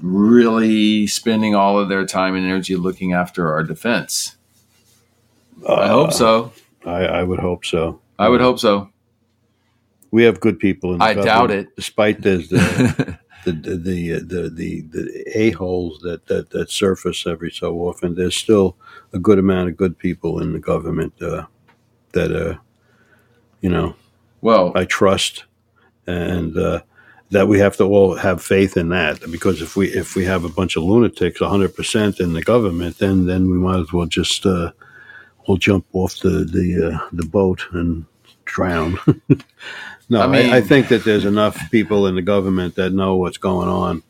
really 0.00 1.06
spending 1.06 1.54
all 1.54 1.78
of 1.78 1.88
their 1.88 2.04
time 2.06 2.34
and 2.34 2.44
energy 2.44 2.76
looking 2.76 3.12
after 3.12 3.52
our 3.52 3.62
defense? 3.64 4.36
I 5.68 5.88
hope 5.88 6.08
Uh, 6.08 6.12
so. 6.12 6.52
I, 6.84 7.04
I 7.04 7.22
would 7.22 7.40
hope 7.40 7.64
so. 7.64 8.00
I 8.18 8.28
would 8.28 8.40
hope 8.40 8.58
so. 8.58 8.88
We 10.10 10.24
have 10.24 10.40
good 10.40 10.58
people 10.58 10.92
in. 10.92 10.98
The 10.98 11.04
I 11.04 11.14
doubt 11.14 11.50
it. 11.50 11.74
despite 11.76 12.22
the 12.22 12.38
the 12.38 13.18
the 13.44 13.52
the 13.52 14.18
the, 14.20 14.50
the, 14.50 14.80
the 14.80 15.24
a 15.34 15.50
holes 15.50 16.00
that, 16.00 16.26
that 16.26 16.50
that 16.50 16.70
surface 16.70 17.26
every 17.26 17.50
so 17.50 17.76
often. 17.76 18.14
There's 18.14 18.36
still 18.36 18.76
a 19.12 19.18
good 19.18 19.38
amount 19.38 19.68
of 19.68 19.76
good 19.76 19.96
people 19.98 20.40
in 20.40 20.52
the 20.52 20.58
government 20.58 21.14
uh, 21.22 21.46
that 22.12 22.32
uh, 22.32 22.56
you 23.60 23.70
know 23.70 23.94
well, 24.40 24.72
I 24.74 24.84
trust, 24.84 25.44
and 26.06 26.56
uh, 26.56 26.80
that 27.30 27.46
we 27.46 27.58
have 27.60 27.76
to 27.76 27.84
all 27.84 28.16
have 28.16 28.42
faith 28.42 28.76
in 28.76 28.88
that. 28.90 29.20
Because 29.30 29.62
if 29.62 29.76
we 29.76 29.88
if 29.88 30.16
we 30.16 30.24
have 30.24 30.44
a 30.44 30.48
bunch 30.48 30.76
of 30.76 30.82
lunatics, 30.82 31.40
hundred 31.40 31.74
percent 31.74 32.20
in 32.20 32.32
the 32.32 32.42
government, 32.42 32.98
then 32.98 33.26
then 33.26 33.50
we 33.50 33.56
might 33.56 33.80
as 33.80 33.92
well 33.92 34.06
just 34.06 34.44
uh, 34.46 34.72
we'll 35.46 35.56
jump 35.56 35.86
off 35.92 36.18
the 36.18 36.44
the 36.44 36.92
uh, 36.92 37.08
the 37.12 37.26
boat 37.26 37.64
and 37.72 38.04
drown. 38.44 38.98
no, 40.08 40.20
I 40.20 40.24
I, 40.24 40.26
mean- 40.26 40.52
I, 40.52 40.60
think 40.60 40.88
that 40.88 41.04
there's 41.04 41.24
enough 41.24 41.70
people 41.70 42.06
in 42.06 42.16
the 42.16 42.22
government 42.22 42.74
that 42.74 42.92
know 42.92 43.16
what's 43.16 43.38
going 43.38 43.68
on, 43.68 44.02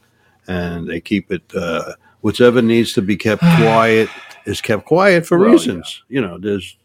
and 0.49 0.89
they 0.89 1.01
keep 1.01 1.31
it. 1.31 1.43
Uh, 1.55 1.95
whatever 2.23 2.63
needs 2.63 2.93
to 2.95 3.03
be 3.03 3.17
kept 3.17 3.41
quiet 3.57 4.09
is 4.47 4.61
kept 4.61 4.87
quiet 4.87 5.27
for 5.27 5.39
Well, 5.39 5.51
reasons. 5.51 6.03
You 6.09 6.23
know, 6.23 6.39
there's 6.39 6.77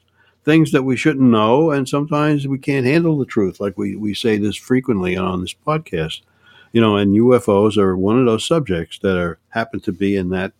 things 0.45 0.71
that 0.71 0.83
we 0.83 0.95
shouldn't 0.95 1.29
know, 1.29 1.71
and 1.71 1.89
sometimes 1.89 2.47
we 2.47 2.57
can't 2.59 2.85
handle 2.85 3.17
the 3.17 3.25
truth. 3.25 3.59
Like 3.59 3.77
we, 3.77 3.95
we 3.95 4.13
say 4.13 4.37
this 4.37 4.55
frequently 4.55 5.17
on 5.17 5.41
this 5.41 5.53
podcast, 5.65 6.21
you 6.71 6.79
know, 6.81 6.95
and 6.97 7.15
UFOs 7.15 7.77
are 7.77 7.97
one 7.97 8.19
of 8.19 8.25
those 8.25 8.45
subjects 8.45 8.99
that 8.99 9.17
are 9.17 9.39
happen 9.49 9.79
to 9.81 9.91
be 9.91 10.15
in 10.15 10.29
that 10.29 10.53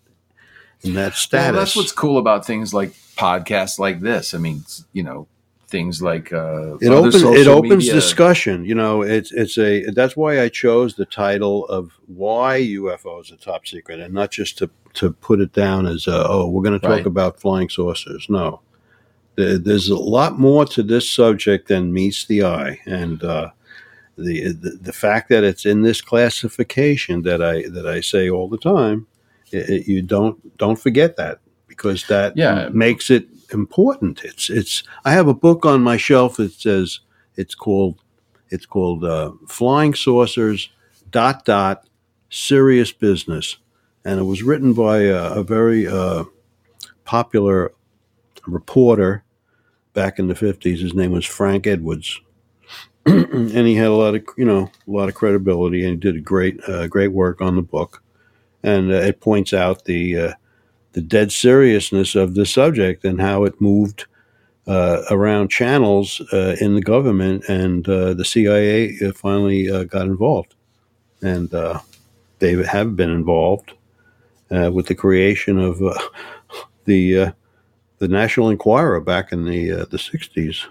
in 0.83 0.95
that 0.95 1.13
status. 1.25 1.51
Well, 1.53 1.59
that's 1.61 1.75
what's 1.75 1.91
cool 1.91 2.17
about 2.17 2.45
things 2.45 2.73
like 2.73 2.91
podcasts 3.15 3.79
like 3.79 4.01
this. 4.01 4.33
I 4.33 4.39
mean, 4.39 4.63
you 4.91 5.03
know, 5.03 5.27
things 5.67 6.01
like 6.01 6.31
uh, 6.33 6.77
it 6.77 6.89
opens 6.89 7.15
it 7.21 7.47
opens 7.47 7.71
media- 7.85 7.93
discussion. 7.93 8.65
You 8.65 8.75
know, 8.75 9.01
it's 9.03 9.31
it's 9.31 9.57
a 9.57 9.85
that's 9.91 10.15
why 10.17 10.41
I 10.41 10.49
chose 10.49 10.95
the 10.95 11.05
title 11.05 11.65
of 11.67 11.91
why 12.07 12.59
UFOs 12.61 13.31
are 13.31 13.37
top 13.37 13.67
secret, 13.67 13.99
and 13.99 14.13
not 14.13 14.31
just 14.31 14.57
to 14.59 14.69
to 14.95 15.11
put 15.11 15.41
it 15.41 15.51
down 15.53 15.85
as 15.85 16.07
uh, 16.07 16.25
oh 16.29 16.47
we're 16.49 16.63
going 16.63 16.79
to 16.79 16.79
talk 16.79 16.97
Right. 16.97 17.05
about 17.05 17.39
flying 17.39 17.69
saucers. 17.69 18.27
No, 18.29 18.61
there's 19.35 19.89
a 19.89 19.95
lot 19.97 20.39
more 20.39 20.65
to 20.65 20.83
this 20.83 21.09
subject 21.09 21.67
than 21.67 21.93
meets 21.93 22.25
the 22.25 22.43
eye, 22.43 22.79
and 22.85 23.23
uh, 23.23 23.51
the, 24.17 24.51
the 24.53 24.71
the 24.81 24.93
fact 24.93 25.29
that 25.29 25.43
it's 25.43 25.65
in 25.65 25.81
this 25.81 26.01
classification 26.01 27.23
that 27.23 27.41
I 27.41 27.63
that 27.69 27.85
I 27.87 28.01
say 28.01 28.29
all 28.29 28.47
the 28.47 28.57
time, 28.57 29.07
it, 29.51 29.69
it- 29.69 29.87
you 29.87 30.01
don't 30.01 30.57
don't 30.57 30.79
forget 30.79 31.15
that 31.17 31.39
because 31.67 32.07
that 32.07 32.37
Yeah. 32.37 32.69
makes 32.71 33.09
it 33.09 33.27
important. 33.51 34.23
It's 34.23 34.49
it's. 34.49 34.83
I 35.03 35.11
have 35.11 35.27
a 35.27 35.33
book 35.33 35.65
on 35.65 35.83
my 35.83 35.97
shelf 35.97 36.37
that 36.37 36.53
says 36.53 37.01
it's 37.35 37.55
called 37.55 37.99
it's 38.49 38.65
called 38.65 39.03
uh, 39.03 39.31
Flying 39.49 39.93
Saucers 39.93 40.69
dot 41.11 41.43
dot 41.45 41.87
Serious 42.29 42.91
Business, 42.93 43.57
and 44.05 44.19
it 44.19 44.23
was 44.23 44.43
written 44.43 44.73
by 44.73 44.99
a, 44.99 45.39
a 45.39 45.43
very 45.43 45.87
uh, 45.87 46.23
popular 47.03 47.73
reporter 48.47 49.23
back 49.95 50.19
in 50.19 50.27
the 50.27 50.36
fifties. 50.36 50.81
His 50.81 50.93
name 50.93 51.12
was 51.12 51.25
Frank 51.25 51.65
Edwards. 51.65 52.21
and 53.08 53.51
he 53.51 53.75
had 53.75 53.88
a 53.88 53.93
lot 53.93 54.15
of 54.15 54.23
you 54.38 54.45
know 54.45 54.69
a 54.88 54.91
lot 54.91 55.10
of 55.10 55.15
credibility 55.15 55.84
and 55.86 56.03
he 56.03 56.12
did 56.12 56.25
great 56.25 56.60
uh, 56.67 56.88
great 56.88 57.10
work 57.10 57.39
on 57.39 57.55
the 57.55 57.62
book 57.62 58.01
and 58.65 58.91
uh, 58.91 58.95
it 58.95 59.21
points 59.21 59.53
out 59.53 59.86
the 59.86 60.17
uh, 60.17 60.34
the 60.93 61.01
dead 61.01 61.31
seriousness 61.31 62.15
of 62.15 62.34
the 62.34 62.45
subject 62.45 63.05
and 63.05 63.21
how 63.21 63.43
it 63.43 63.62
moved 63.62 64.05
uh, 64.67 65.03
around 65.12 65.49
channels 65.49 66.19
uh, 66.34 66.55
in 66.60 66.73
the 66.73 66.81
government, 66.81 67.43
and 67.47 67.88
uh, 67.88 68.15
the 68.15 68.25
CIA 68.25 68.97
finally 69.12 69.67
got 69.86 70.08
involved, 70.08 70.55
and 71.21 71.49
they 72.39 72.63
have 72.63 72.95
been 72.95 73.12
involved 73.12 73.73
with 74.49 74.88
the 74.88 74.95
creation 74.95 75.60
of 75.60 75.79
the 76.86 77.34
the 77.99 78.08
National 78.08 78.49
Enquirer 78.49 78.99
back 79.01 79.31
in 79.31 79.45
the 79.45 79.71
uh, 79.71 79.86
the 79.86 79.97
'60s 79.97 80.65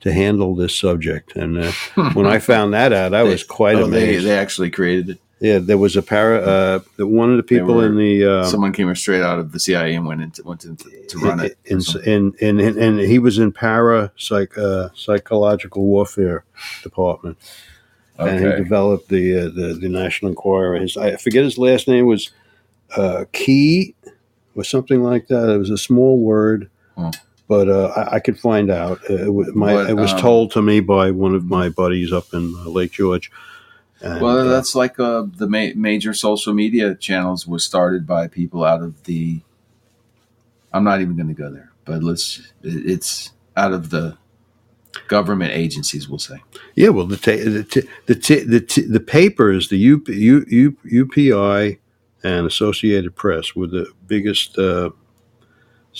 to 0.00 0.12
handle 0.12 0.54
this 0.56 0.76
subject. 0.76 1.36
And 1.36 1.58
uh, 1.58 1.72
when 2.14 2.26
I 2.26 2.38
found 2.38 2.74
that 2.74 2.92
out, 2.92 3.14
I 3.14 3.22
was 3.22 3.44
quite 3.44 3.76
Oh, 3.76 3.84
amazed. 3.84 4.26
they 4.26 4.36
actually 4.36 4.70
created 4.70 5.10
it. 5.10 5.18
yeah, 5.40 5.58
there 5.60 5.78
was 5.78 5.94
a 5.96 6.02
para. 6.02 6.40
Uh, 6.40 6.80
one 7.06 7.30
of 7.30 7.36
the 7.36 7.42
people 7.44 7.74
were- 7.74 7.86
in 7.86 7.96
the 7.96 8.24
uh, 8.24 8.44
Someone 8.44 8.72
came 8.72 8.92
straight 8.96 9.22
out 9.22 9.38
of 9.38 9.52
the 9.52 9.60
CIA 9.60 9.94
and 9.94 10.06
went 10.06 10.20
into 10.20 10.42
went 10.42 10.64
into 10.64 10.90
to 11.08 11.18
run 11.18 11.40
it. 11.40 11.56
something. 11.82 12.12
in, 12.12 12.34
in, 12.40 12.58
in, 12.60 12.78
and 12.78 12.98
he 13.00 13.18
was 13.20 13.38
in 13.38 13.52
para 13.52 14.10
psych, 14.16 14.56
uh, 14.58 14.88
psychological 14.94 15.84
warfare 15.84 16.44
department, 16.82 17.38
and 18.18 18.40
he 18.44 18.50
developed 18.64 19.08
the, 19.08 19.36
uh, 19.38 19.44
the 19.44 19.78
the 19.80 19.88
National 19.88 20.30
Enquirer. 20.30 20.76
His 20.80 20.96
I 20.96 21.14
forget 21.16 21.44
his 21.44 21.58
last 21.58 21.86
name 21.86 22.06
was 22.06 22.30
uh, 22.96 23.24
Key 23.32 23.94
or 24.54 24.64
something 24.64 25.02
like 25.02 25.28
that. 25.28 25.48
It 25.50 25.58
was 25.58 25.70
a 25.70 25.78
small 25.78 26.18
word, 26.18 26.70
but 27.48 27.68
uh, 27.68 27.88
I, 27.96 28.16
I 28.16 28.20
could 28.20 28.38
find 28.38 28.70
out. 28.70 28.98
Uh, 29.10 29.14
It, 29.26 29.34
was, 29.34 29.54
my, 29.54 29.74
What, 29.74 29.90
it 29.90 29.94
was 29.96 30.12
um, 30.12 30.18
told 30.20 30.50
to 30.52 30.62
me 30.62 30.80
by 30.80 31.10
one 31.10 31.34
of 31.34 31.44
my 31.44 31.68
buddies 31.68 32.12
up 32.12 32.32
in 32.32 32.54
uh, 32.56 32.68
Lake 32.68 32.92
George. 32.92 33.30
And, 34.00 34.20
Well, 34.20 34.38
uh, 34.40 34.44
that's 34.44 34.74
like 34.74 34.98
uh, 34.98 35.24
the 35.36 35.48
ma- 35.48 35.74
major 35.76 36.12
social 36.14 36.52
media 36.54 36.94
channels 36.94 37.46
was 37.46 37.64
started 37.64 38.06
by 38.06 38.26
people 38.28 38.64
out 38.64 38.82
of 38.82 39.04
the. 39.04 39.40
I'm 40.72 40.84
not 40.84 41.00
even 41.00 41.16
going 41.16 41.28
to 41.28 41.34
go 41.34 41.50
there, 41.50 41.70
but 41.84 42.02
let's. 42.02 42.38
it- 42.62 42.86
It's 42.90 43.32
out 43.56 43.72
of 43.72 43.90
the 43.90 44.16
government 45.08 45.52
agencies, 45.52 46.08
we'll 46.08 46.18
say. 46.18 46.42
Yeah, 46.74 46.88
well, 46.90 47.06
the 47.06 47.16
ta- 47.16 47.32
the 47.36 47.62
t- 47.64 47.88
the 48.06 48.14
t- 48.14 48.42
the, 48.44 48.60
t- 48.60 48.86
the 48.86 49.00
papers, 49.00 49.68
the 49.68 49.76
U- 49.78 50.02
U- 50.08 50.44
U- 50.48 50.76
UPI 51.06 51.78
and 52.24 52.46
Associated 52.46 53.14
Press 53.16 53.54
were 53.54 53.66
the 53.66 53.86
biggest 54.06 54.58
uh, 54.58 54.90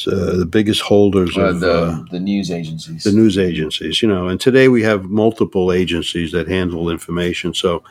uh, 0.07 0.37
the 0.37 0.47
biggest 0.47 0.81
holders 0.81 1.37
Uh, 1.37 1.43
of 1.43 1.61
the 1.61 1.73
uh, 1.73 2.05
the 2.11 2.21
news 2.21 2.51
agencies. 2.51 3.05
the 3.05 3.13
news 3.13 3.37
agencies. 3.39 4.03
You 4.03 4.09
know, 4.09 4.29
and 4.29 4.41
today 4.41 4.69
we 4.69 4.83
have 4.83 5.05
multiple 5.05 5.73
agencies 5.73 6.33
that 6.33 6.49
handle 6.49 6.89
information, 6.91 7.53
so 7.55 7.83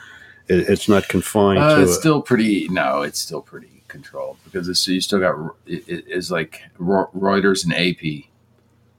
it, 0.48 0.68
it's 0.70 0.90
not 0.90 1.08
confined 1.10 1.60
Uh, 1.60 1.76
to. 1.76 1.82
it's 1.84 1.92
a- 1.92 1.96
still 2.00 2.22
pretty. 2.22 2.68
No, 2.70 3.02
it's 3.04 3.20
still 3.20 3.42
pretty 3.42 3.84
controlled 3.88 4.38
because 4.46 4.68
it's 4.70 4.88
you 4.88 5.02
still 5.02 5.20
got 5.20 5.36
it, 5.68 5.84
it- 5.88 6.06
it's 6.08 6.32
like 6.32 6.62
Reuters 6.80 7.64
and 7.66 7.74
AP. 7.74 8.26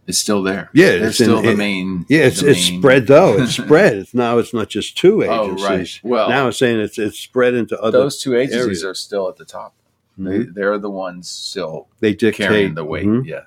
It's 0.07 0.19
still 0.19 0.43
there. 0.43 0.69
Yeah, 0.75 0.87
they're 0.99 1.09
it's 1.09 1.21
in- 1.21 1.27
still 1.27 1.43
the 1.43 1.51
it- 1.53 1.57
main. 1.59 2.05
yeah, 2.09 2.23
it's 2.23 2.43
it's 2.43 2.71
main- 2.71 2.81
spread 2.81 3.07
though. 3.07 3.41
It's 3.41 3.53
spread. 3.62 3.97
It's 3.97 4.15
now 4.15 4.38
it's 4.38 4.53
not 4.53 4.69
just 4.69 4.97
two 4.99 5.23
agencies. 5.23 5.65
Oh, 5.65 5.69
right. 5.69 6.01
Well, 6.03 6.29
now 6.29 6.49
it's 6.49 6.59
saying 6.59 6.81
it's 6.81 6.99
it's 6.99 7.19
spread 7.21 7.55
into 7.55 7.81
other. 7.81 7.99
those 7.99 8.21
two 8.21 8.35
agencies 8.37 8.62
areas. 8.62 8.85
are 8.85 8.95
still 8.95 9.29
at 9.29 9.37
the 9.37 9.45
top. 9.45 9.75
Mhm. 10.19 10.25
They, 10.47 10.51
they're 10.61 10.79
the 10.79 10.91
ones 10.91 11.29
still 11.29 11.88
they 12.01 12.15
dictate 12.15 12.49
carrying 12.49 12.75
the 12.75 12.85
weight. 12.85 13.07
Mhm. 13.07 13.25
Yeah. 13.27 13.43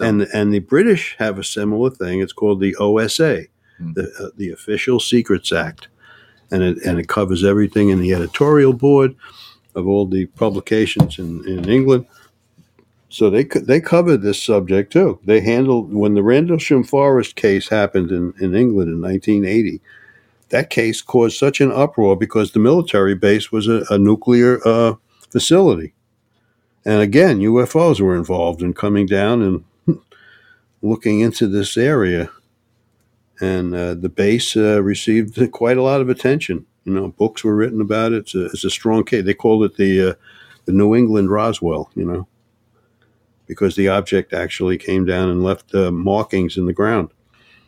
and 0.00 0.22
and 0.32 0.52
the 0.52 0.58
British 0.60 1.14
have 1.18 1.38
a 1.38 1.44
similar 1.44 1.90
thing. 1.90 2.20
It's 2.20 2.32
called 2.32 2.60
the 2.60 2.74
OSA, 2.76 3.44
Hmm. 3.78 3.92
the 3.92 4.10
uh, 4.18 4.30
the 4.36 4.50
Official 4.50 5.00
Secrets 5.00 5.52
Act, 5.52 5.88
and 6.50 6.62
it 6.62 6.78
and 6.86 6.98
it 6.98 7.06
covers 7.08 7.44
everything 7.44 7.90
in 7.90 8.00
the 8.00 8.14
editorial 8.14 8.72
board 8.72 9.14
of 9.74 9.86
all 9.86 10.06
the 10.06 10.24
publications 10.26 11.18
in, 11.18 11.46
in 11.46 11.68
England. 11.68 12.06
So 13.10 13.30
they 13.30 13.44
they 13.44 13.80
covered 13.80 14.22
this 14.22 14.42
subject 14.42 14.92
too. 14.92 15.18
They 15.24 15.40
handled 15.40 15.92
when 15.92 16.14
the 16.14 16.22
Rendlesham 16.22 16.84
Forest 16.84 17.36
case 17.36 17.68
happened 17.68 18.10
in, 18.10 18.34
in 18.38 18.54
England 18.54 18.90
in 18.90 19.00
1980. 19.00 19.80
That 20.50 20.70
case 20.70 21.00
caused 21.00 21.38
such 21.38 21.60
an 21.60 21.72
uproar 21.72 22.16
because 22.16 22.52
the 22.52 22.58
military 22.58 23.14
base 23.14 23.50
was 23.50 23.66
a, 23.66 23.84
a 23.90 23.98
nuclear 23.98 24.60
uh, 24.66 24.94
facility, 25.30 25.94
and 26.84 27.00
again 27.00 27.40
UFOs 27.40 28.00
were 28.00 28.16
involved 28.16 28.62
in 28.62 28.74
coming 28.74 29.06
down 29.06 29.42
and 29.86 29.98
looking 30.82 31.20
into 31.20 31.46
this 31.46 31.78
area, 31.78 32.30
and 33.40 33.74
uh, 33.74 33.94
the 33.94 34.10
base 34.10 34.54
uh, 34.54 34.82
received 34.82 35.50
quite 35.52 35.78
a 35.78 35.82
lot 35.82 36.02
of 36.02 36.10
attention. 36.10 36.66
You 36.84 36.92
know, 36.92 37.08
books 37.08 37.42
were 37.42 37.56
written 37.56 37.80
about 37.80 38.12
it. 38.12 38.18
It's 38.18 38.34
a, 38.34 38.46
it's 38.46 38.64
a 38.64 38.70
strong 38.70 39.04
case. 39.04 39.24
They 39.24 39.34
called 39.34 39.64
it 39.64 39.76
the 39.76 40.10
uh, 40.10 40.14
the 40.66 40.72
New 40.72 40.94
England 40.94 41.30
Roswell. 41.30 41.90
You 41.94 42.04
know, 42.04 42.28
because 43.48 43.74
the 43.74 43.88
object 43.88 44.32
actually 44.32 44.78
came 44.78 45.04
down 45.04 45.28
and 45.30 45.42
left 45.42 45.74
uh, 45.74 45.90
markings 45.90 46.56
in 46.56 46.66
the 46.66 46.72
ground. 46.72 47.08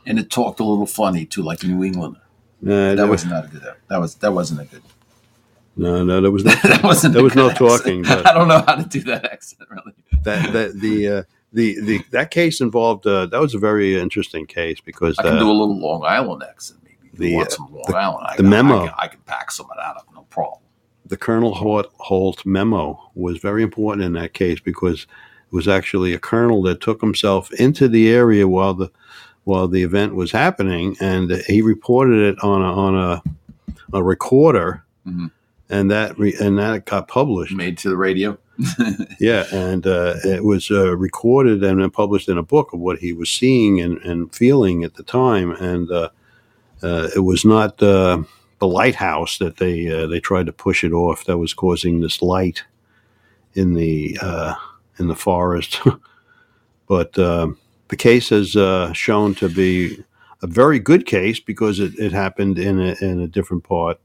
And 0.06 0.18
it 0.18 0.30
talked 0.30 0.60
a 0.60 0.64
little 0.64 0.86
funny 0.86 1.26
too, 1.26 1.42
like 1.42 1.62
New 1.64 1.82
England. 1.84 2.16
Uh, 2.64 2.94
That 2.94 3.08
was 3.08 3.24
not 3.24 3.46
a 3.46 3.48
good. 3.48 3.62
That 3.88 3.98
was 4.00 4.14
that 4.16 4.32
wasn't 4.32 4.60
a 4.60 4.64
good. 4.64 4.82
no, 5.76 6.04
no, 6.04 6.20
there 6.20 6.30
was 6.30 6.44
no, 6.48 6.52
that 6.64 6.82
wasn't. 6.82 7.14
there 7.14 7.20
a 7.22 7.24
was 7.24 7.34
no 7.34 7.50
talking. 7.50 8.06
I 8.30 8.32
don't 8.32 8.48
know 8.48 8.62
how 8.66 8.76
to 8.76 8.84
do 8.88 9.00
that 9.04 9.24
accent 9.24 9.62
really. 9.70 9.94
that 10.24 10.52
that 10.52 10.80
the 10.80 11.08
uh, 11.08 11.22
the 11.52 11.80
the 11.80 11.98
that 12.10 12.30
case 12.30 12.60
involved 12.60 13.06
uh, 13.06 13.26
that 13.26 13.40
was 13.40 13.54
a 13.54 13.58
very 13.58 13.98
interesting 13.98 14.46
case 14.46 14.80
because 14.80 15.18
I 15.18 15.22
can 15.22 15.38
do 15.38 15.50
a 15.50 15.52
little 15.52 15.78
Long 15.78 16.04
Island 16.04 16.42
accent. 16.42 16.80
Maybe 16.84 16.96
the, 17.14 17.28
you 17.30 17.36
want 17.36 17.48
uh, 17.48 17.56
some 17.56 17.72
Long 17.74 17.94
Island. 17.94 18.26
I 18.28 18.36
the 18.36 18.42
got- 18.42 18.48
memo. 18.50 18.76
I 18.82 18.86
can, 18.86 18.94
I 18.98 19.06
can 19.08 19.20
pack 19.20 19.50
some 19.50 19.66
of 19.70 19.76
that 19.76 19.96
up, 19.96 20.06
no 20.14 20.22
problem. 20.30 20.60
the 21.06 21.16
Colonel 21.16 21.54
Halt, 21.54 21.86
Halt 21.98 22.44
memo 22.44 23.10
was 23.14 23.38
very 23.38 23.62
important 23.62 24.04
in 24.04 24.12
that 24.14 24.32
case 24.34 24.60
because 24.60 25.06
it 25.50 25.54
was 25.54 25.66
actually 25.68 26.12
a 26.14 26.18
colonel 26.18 26.62
that 26.62 26.80
took 26.80 27.00
himself 27.00 27.52
into 27.54 27.88
the 27.88 28.08
area 28.10 28.46
while 28.46 28.74
the 28.74 28.90
while 29.44 29.66
the 29.66 29.82
event 29.82 30.14
was 30.14 30.30
happening, 30.30 30.96
and 31.00 31.30
he 31.48 31.60
reported 31.62 32.20
it 32.20 32.38
on 32.44 32.62
a 32.62 32.72
on 32.72 32.94
a, 32.96 33.22
a 33.92 34.02
recorder, 34.02 34.84
Mhm. 35.06 35.30
and 35.70 35.90
that 35.90 36.16
re, 36.18 36.34
and 36.40 36.58
that 36.58 36.84
got 36.84 37.08
published. 37.08 37.54
Made 37.54 37.78
to 37.78 37.88
the 37.88 37.96
radio. 37.96 38.38
Yeah, 39.18 39.44
and 39.52 39.86
uh, 39.86 40.14
it 40.24 40.44
was 40.44 40.70
uh, 40.70 40.94
recorded 40.96 41.62
and 41.64 41.80
then 41.80 41.90
published 41.90 42.28
in 42.28 42.38
a 42.38 42.42
book 42.42 42.72
of 42.72 42.80
what 42.80 42.98
he 42.98 43.12
was 43.12 43.30
seeing 43.30 43.80
and, 43.80 43.98
and 43.98 44.32
feeling 44.34 44.84
at 44.84 44.94
the 44.94 45.02
time, 45.02 45.52
and 45.52 45.90
uh, 45.90 46.08
uh, 46.82 47.08
it 47.16 47.20
was 47.20 47.44
not 47.44 47.82
uh, 47.82 48.22
the 48.60 48.66
lighthouse 48.68 49.38
that 49.38 49.56
they 49.56 49.88
uh, 49.88 50.06
they 50.06 50.20
tried 50.20 50.46
to 50.46 50.52
push 50.52 50.84
it 50.84 50.92
off 50.92 51.24
that 51.24 51.38
was 51.38 51.54
causing 51.54 52.00
this 52.00 52.20
light 52.22 52.62
in 53.54 53.74
the 53.74 54.16
uh, 54.22 54.54
in 55.00 55.08
the 55.08 55.16
forest, 55.16 55.80
but 56.86 57.18
um 57.18 57.58
the 57.88 57.96
case 57.96 58.28
has 58.28 58.54
uh, 58.54 58.92
shown 58.92 59.34
to 59.34 59.48
be 59.48 59.98
a 60.42 60.46
very 60.46 60.78
good 60.78 61.06
case 61.06 61.40
because 61.40 61.80
it, 61.80 61.92
it 61.98 62.12
happened 62.12 62.56
in 62.56 62.78
a, 62.78 62.94
in 63.00 63.20
a 63.20 63.26
different 63.26 63.64
part 63.64 64.00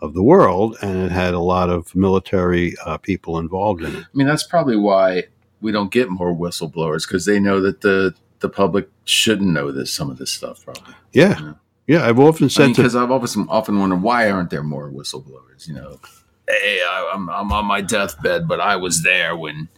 of 0.00 0.12
the 0.12 0.22
world, 0.24 0.76
and 0.82 0.96
it 1.04 1.12
had 1.12 1.34
a 1.34 1.38
lot 1.38 1.70
of 1.70 1.94
military 1.94 2.74
uh, 2.84 2.98
people 2.98 3.38
involved 3.38 3.82
in 3.82 3.94
it. 3.94 4.02
I 4.02 4.06
mean, 4.12 4.26
that's 4.26 4.42
probably 4.44 4.76
why 4.76 5.24
we 5.60 5.70
don't 5.70 5.92
get 5.92 6.10
more 6.10 6.34
whistleblowers 6.34 7.06
because 7.06 7.26
they 7.26 7.38
know 7.40 7.60
that 7.60 7.80
the 7.80 8.14
the 8.40 8.48
public 8.48 8.88
shouldn't 9.04 9.50
know 9.52 9.70
this 9.72 9.92
some 9.92 10.10
of 10.10 10.18
this 10.18 10.30
stuff. 10.32 10.64
Probably. 10.64 10.94
Yeah, 11.12 11.38
Yeah. 11.40 11.52
yeah. 11.86 12.08
I've 12.08 12.18
often 12.18 12.48
said 12.50 12.74
because 12.74 12.96
I've 12.96 13.10
always 13.12 13.36
often 13.48 13.78
wondered 13.78 14.02
why 14.02 14.30
aren't 14.30 14.50
there 14.50 14.64
more 14.64 14.90
whistleblowers? 14.90 15.68
You 15.68 15.74
know, 15.74 16.00
hey, 16.48 16.80
I, 16.88 17.12
I'm 17.14 17.28
I'm 17.30 17.52
on 17.52 17.66
my 17.66 17.80
deathbed, 17.82 18.48
but 18.48 18.60
I 18.60 18.74
was 18.76 19.02
there 19.04 19.36
when 19.36 19.68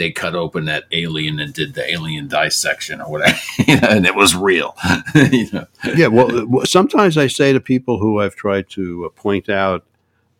they 0.00 0.10
cut 0.10 0.34
open 0.34 0.64
that 0.64 0.84
alien 0.92 1.38
and 1.38 1.52
did 1.54 1.74
the 1.74 1.88
alien 1.88 2.26
dissection 2.26 3.00
or 3.00 3.08
whatever, 3.10 3.38
you 3.68 3.78
know, 3.80 3.88
and 3.88 4.04
it 4.06 4.14
was 4.16 4.34
real. 4.34 4.74
you 5.14 5.46
know, 5.52 5.66
yeah. 5.94 6.08
Well, 6.08 6.64
sometimes 6.64 7.16
I 7.16 7.28
say 7.28 7.52
to 7.52 7.60
people 7.60 7.98
who 8.00 8.20
I've 8.20 8.34
tried 8.34 8.68
to 8.70 9.04
uh, 9.06 9.08
point 9.10 9.48
out 9.48 9.84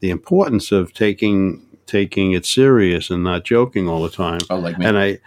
the 0.00 0.11
importance 0.11 0.72
of 0.72 0.92
taking 0.94 1.62
taking 1.86 2.32
it 2.32 2.46
serious 2.46 3.11
and 3.11 3.22
not 3.22 3.44
joking 3.44 3.88
all 3.88 4.02
the 4.02 4.11
time. 4.11 4.40
oh, 4.50 4.58
like 4.58 4.78
me, 4.78 4.86
And 4.86 4.96
I, 4.98 5.18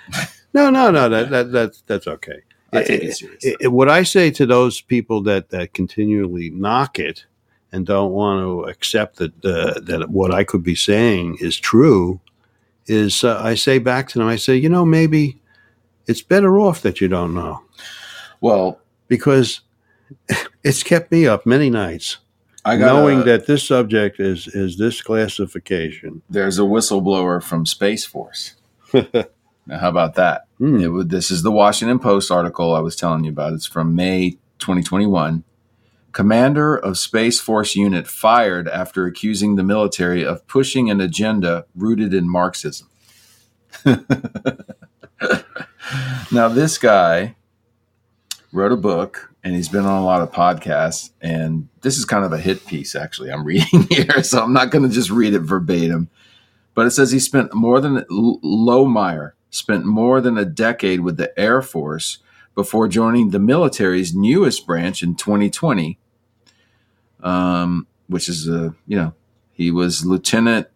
no, 0.53 0.69
no, 0.69 0.91
no. 0.91 1.07
That 1.09 1.29
that 1.36 1.51
that's 1.51 1.84
that's 1.88 2.07
okay. 2.07 2.39
I 2.73 2.81
take 2.84 3.03
it- 3.03 3.09
it 3.09 3.13
serious. 3.17 3.43
it- 3.61 3.71
what 3.71 3.88
I 3.89 4.03
say 4.03 4.31
to 4.31 4.45
those 4.45 4.81
people 4.81 5.21
that 5.23 5.49
that 5.51 5.73
continually 5.73 6.49
knock 6.49 6.97
it 6.99 7.25
and 7.71 7.86
don't 7.86 8.11
want 8.11 8.39
to 8.41 8.69
accept 8.71 9.17
that 9.17 9.34
uh, 9.45 9.79
that 9.81 10.09
what 10.09 10.34
I 10.34 10.43
could 10.43 10.63
be 10.63 10.75
saying 10.75 11.38
is 11.39 11.57
true 11.57 12.19
is 12.88 13.23
uh, 13.23 13.39
I 13.43 13.55
say 13.55 13.79
back 13.79 14.09
to 14.09 14.19
them. 14.19 14.27
I 14.27 14.36
say, 14.36 14.55
you 14.55 14.69
know, 14.69 14.86
maybe 14.86 15.39
it's 16.07 16.21
better 16.21 16.59
off 16.59 16.81
that 16.81 16.99
you 17.01 17.07
don't 17.07 17.34
know 17.34 17.63
well, 18.43 18.81
because 19.07 19.61
it's 20.63 20.84
kept 20.84 21.11
me 21.13 21.25
up 21.25 21.45
many 21.45 21.69
nights 21.69 22.17
I 22.65 22.75
got 22.77 22.88
knowing 22.93 23.21
a- 23.21 23.23
that 23.23 23.47
this 23.47 23.65
subject 23.65 24.19
is 24.19 24.47
is 24.47 24.77
this 24.77 25.01
classification. 25.01 26.21
there's 26.29 26.59
a 26.59 26.63
whistleblower 26.63 27.41
from 27.41 27.65
Space 27.65 28.05
Force. 28.05 28.55
now, 28.93 29.79
how 29.79 29.89
about 29.89 30.15
that? 30.15 30.45
Hmm. 30.57 30.99
It 31.01 31.09
this 31.09 31.31
is 31.31 31.41
the 31.41 31.53
Washington 31.53 31.99
Post 31.99 32.31
article 32.31 32.75
I 32.75 32.81
was 32.81 32.97
telling 32.97 33.23
you 33.23 33.31
about. 33.31 33.53
It's 33.53 33.65
from 33.65 33.95
May 33.95 34.31
2021. 34.59 35.45
Commander 36.14 36.76
of 36.78 36.97
Space 36.97 37.39
Force 37.39 37.76
unit 37.76 38.07
fired 38.07 38.68
after 38.68 39.05
accusing 39.05 39.55
the 39.55 39.64
military 39.64 40.26
of 40.26 40.47
pushing 40.47 40.89
an 40.89 41.01
agenda 41.01 41.66
rooted 41.76 42.14
in 42.14 42.30
Marxism. 42.30 42.88
now, 46.32 46.47
this 46.47 46.78
guy 46.78 47.36
wrote 48.51 48.72
a 48.72 48.78
book 48.78 49.34
and 49.43 49.55
he's 49.55 49.68
been 49.68 49.86
on 49.86 50.01
a 50.01 50.05
lot 50.05 50.22
of 50.22 50.32
podcasts. 50.32 51.11
And 51.20 51.68
this 51.82 51.97
is 51.97 52.05
kind 52.05 52.24
of 52.24 52.32
a 52.32 52.38
hit 52.38 52.66
piece, 52.66 52.95
actually. 52.95 53.32
I'm 53.32 53.43
reading 53.45 53.88
here, 53.89 54.24
so 54.24 54.41
I'm 54.41 54.53
not 54.53 54.72
going 54.72 54.88
to 54.88 54.93
just 54.93 55.09
read 55.09 55.34
it 55.34 55.41
verbatim. 55.41 56.09
But 56.76 56.88
it 56.88 56.91
says 56.91 57.11
he 57.11 57.20
spent 57.20 57.53
more 57.53 57.82
than 57.82 58.05
Lohmeier 58.09 59.34
spent 59.51 59.86
more 59.86 60.20
than 60.20 60.38
a 60.38 60.45
decade 60.45 61.01
with 61.01 61.18
the 61.18 61.38
Air 61.39 61.61
Force 61.61 62.20
before 62.55 62.88
joining 62.88 63.30
the 63.30 63.39
military's 63.39 64.16
newest 64.16 64.66
branch 64.66 65.03
in 65.03 65.16
2020, 65.16 65.99
um, 67.24 67.88
which 68.07 68.30
is 68.30 68.47
a 68.47 68.76
you 68.86 68.97
know 68.97 69.13
he 69.51 69.71
was 69.71 70.05
lieutenant. 70.05 70.67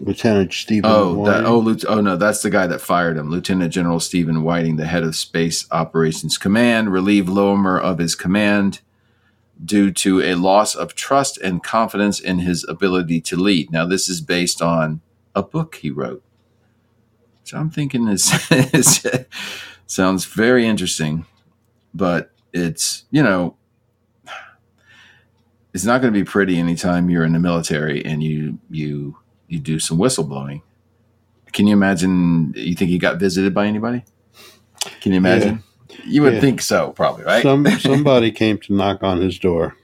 Lieutenant 0.00 0.52
Stephen. 0.52 0.88
Oh, 0.88 1.24
that, 1.24 1.44
oh, 1.44 1.76
oh 1.88 2.00
no, 2.00 2.16
that's 2.16 2.42
the 2.42 2.50
guy 2.50 2.68
that 2.68 2.80
fired 2.80 3.16
him. 3.16 3.30
Lieutenant 3.30 3.72
General 3.72 3.98
Stephen 3.98 4.42
Whiting, 4.42 4.76
the 4.76 4.86
head 4.86 5.02
of 5.02 5.16
Space 5.16 5.66
Operations 5.72 6.38
Command, 6.38 6.92
relieved 6.92 7.28
Lohmeier 7.28 7.80
of 7.80 7.98
his 7.98 8.14
command 8.14 8.80
due 9.64 9.90
to 9.90 10.22
a 10.22 10.34
loss 10.34 10.76
of 10.76 10.94
trust 10.94 11.36
and 11.38 11.64
confidence 11.64 12.20
in 12.20 12.38
his 12.38 12.64
ability 12.68 13.20
to 13.22 13.36
lead. 13.36 13.72
Now, 13.72 13.86
this 13.86 14.08
is 14.08 14.20
based 14.20 14.62
on 14.62 15.00
a 15.34 15.42
book 15.42 15.76
he 15.76 15.90
wrote, 15.90 16.22
which 17.42 17.52
I'm 17.52 17.70
thinking 17.70 18.06
is, 18.06 18.32
is 18.50 19.04
sounds 19.86 20.24
very 20.26 20.64
interesting, 20.64 21.26
but 21.92 22.30
it's 22.58 23.04
you 23.10 23.22
know 23.22 23.56
it's 25.74 25.84
not 25.84 26.00
going 26.00 26.12
to 26.12 26.18
be 26.18 26.24
pretty 26.24 26.58
anytime 26.58 27.10
you're 27.10 27.24
in 27.24 27.32
the 27.32 27.38
military 27.38 28.04
and 28.04 28.22
you 28.22 28.58
you 28.70 29.16
you 29.48 29.58
do 29.58 29.78
some 29.78 29.98
whistleblowing. 29.98 30.62
Can 31.52 31.66
you 31.66 31.72
imagine? 31.72 32.52
You 32.56 32.74
think 32.74 32.90
he 32.90 32.98
got 32.98 33.18
visited 33.18 33.54
by 33.54 33.66
anybody? 33.66 34.04
Can 35.00 35.12
you 35.12 35.18
imagine? 35.18 35.62
You 36.04 36.22
would 36.22 36.34
Yeah. 36.34 36.40
think 36.40 36.60
so, 36.60 36.90
probably, 36.92 37.24
right? 37.24 37.42
Some 37.42 37.66
somebody 37.78 38.30
came 38.30 38.58
to 38.58 38.74
knock 38.74 39.02
on 39.02 39.20
his 39.20 39.38
door. 39.38 39.76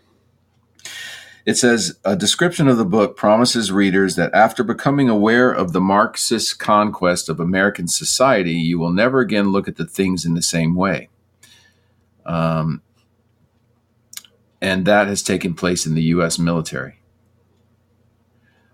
It 1.46 1.58
says 1.58 1.98
a 2.06 2.16
description 2.16 2.68
of 2.68 2.78
the 2.78 2.86
book 2.86 3.16
promises 3.18 3.70
readers 3.70 4.16
that 4.16 4.32
after 4.32 4.64
becoming 4.64 5.10
aware 5.10 5.50
of 5.50 5.72
the 5.72 5.80
Marxist 5.80 6.58
conquest 6.58 7.28
of 7.28 7.38
American 7.38 7.86
society, 7.86 8.52
you 8.54 8.78
will 8.78 8.92
never 8.92 9.20
again 9.20 9.52
look 9.52 9.68
at 9.68 9.76
the 9.76 9.84
things 9.84 10.24
in 10.24 10.32
the 10.34 10.42
same 10.42 10.74
way. 10.74 11.10
Um, 12.26 12.82
and 14.60 14.86
that 14.86 15.08
has 15.08 15.22
taken 15.22 15.54
place 15.54 15.84
in 15.84 15.94
the 15.94 16.02
U.S. 16.04 16.38
military. 16.38 17.00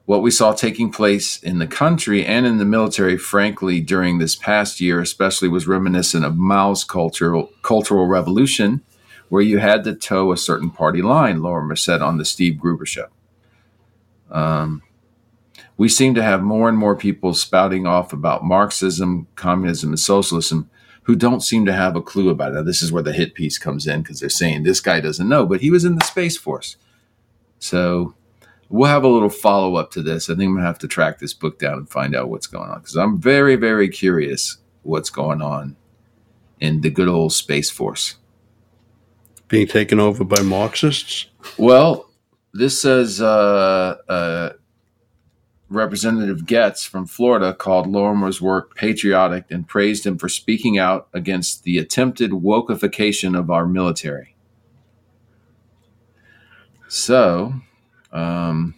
What 0.07 0.23
we 0.23 0.31
saw 0.31 0.53
taking 0.53 0.91
place 0.93 1.37
in 1.41 1.59
the 1.59 1.67
country 1.67 2.25
and 2.25 2.47
in 2.47 2.59
the 2.59 2.65
military, 2.65 3.17
frankly, 3.17 3.81
during 3.81 4.19
this 4.19 4.37
past 4.37 4.81
year, 4.81 5.01
especially, 5.01 5.49
was 5.49 5.67
reminiscent 5.67 6.25
of 6.25 6.37
Mao's 6.37 6.85
cultural 6.85 7.51
cultural 7.63 8.07
revolution, 8.07 8.83
where 9.29 9.43
you 9.43 9.59
had 9.59 9.83
to 9.85 9.95
toe 9.95 10.31
a 10.31 10.37
certain 10.37 10.71
party 10.71 11.03
line, 11.03 11.43
Lorimer 11.43 11.77
said 11.77 12.03
on 12.03 12.19
the 12.19 12.25
Steve 12.25 12.59
Gruber 12.59 12.87
show. 12.87 13.09
Um, 14.31 14.83
we 15.77 15.89
seem 15.89 16.15
to 16.15 16.23
have 16.23 16.43
more 16.43 16.69
and 16.69 16.79
more 16.79 16.95
people 16.95 17.35
spouting 17.35 17.85
off 17.85 18.13
about 18.13 18.45
Marxism, 18.45 19.27
communism, 19.35 19.91
and 19.91 19.99
socialism 19.99 20.70
who 21.03 21.17
don't 21.17 21.43
seem 21.43 21.67
to 21.67 21.73
have 21.73 21.97
a 21.97 22.03
clue 22.03 22.31
about 22.31 22.53
it. 22.53 22.55
Now, 22.57 22.63
this 22.63 22.83
is 22.83 22.93
where 22.93 23.03
the 23.03 23.13
hit 23.13 23.35
piece 23.35 23.59
comes 23.59 23.87
in 23.87 24.03
because 24.03 24.21
they're 24.21 24.29
saying 24.29 24.63
this 24.63 24.81
guy 24.81 25.01
doesn't 25.01 25.29
know, 25.29 25.47
but 25.47 25.61
he 25.61 25.71
was 25.71 25.85
in 25.85 25.97
the 25.97 26.05
Space 26.05 26.37
Force. 26.37 26.77
So 27.59 28.15
we'll 28.69 28.89
have 28.89 29.05
a 29.05 29.09
little 29.09 29.29
follow 29.29 29.77
up 29.77 29.91
to 29.93 30.03
this. 30.03 30.31
I 30.31 30.35
think 30.35 30.49
I'm 30.49 30.55
going 30.55 30.63
to 30.63 30.67
have 30.67 30.79
to 30.81 30.89
track 30.89 31.19
this 31.19 31.35
book 31.35 31.59
down 31.59 31.79
and 31.79 31.89
find 31.89 32.15
out 32.15 32.29
what's 32.29 32.47
going 32.47 32.71
on 32.71 32.81
because 32.81 32.97
I'm 32.97 33.21
very, 33.21 33.57
very 33.57 33.89
curious 33.89 34.59
what's 34.83 35.11
going 35.11 35.43
on 35.43 35.77
in 36.61 36.83
the 36.83 36.91
good 36.91 37.09
old 37.09 37.33
Space 37.33 37.71
Force. 37.71 38.17
Being 39.49 39.67
taken 39.67 39.99
over 39.99 40.23
by 40.23 40.43
Marxists. 40.43 41.27
Well, 41.59 42.09
this 42.53 42.81
says 42.81 43.21
uh, 43.21 43.97
uh, 44.09 44.51
Representative 45.71 46.41
Gaetz 46.41 46.87
from 46.87 47.07
Florida 47.07 47.55
called 47.55 47.87
Lorimer's 47.87 48.43
work 48.43 48.75
patriotic 48.75 49.45
and 49.51 49.69
praised 49.69 50.05
him 50.05 50.19
for 50.19 50.29
speaking 50.29 50.79
out 50.79 51.09
against 51.15 51.63
the 51.63 51.79
attempted 51.79 52.33
wokeification 52.33 53.39
of 53.39 53.51
our 53.51 53.67
military. 53.67 54.35
So, 56.89 57.55
um, 58.11 58.75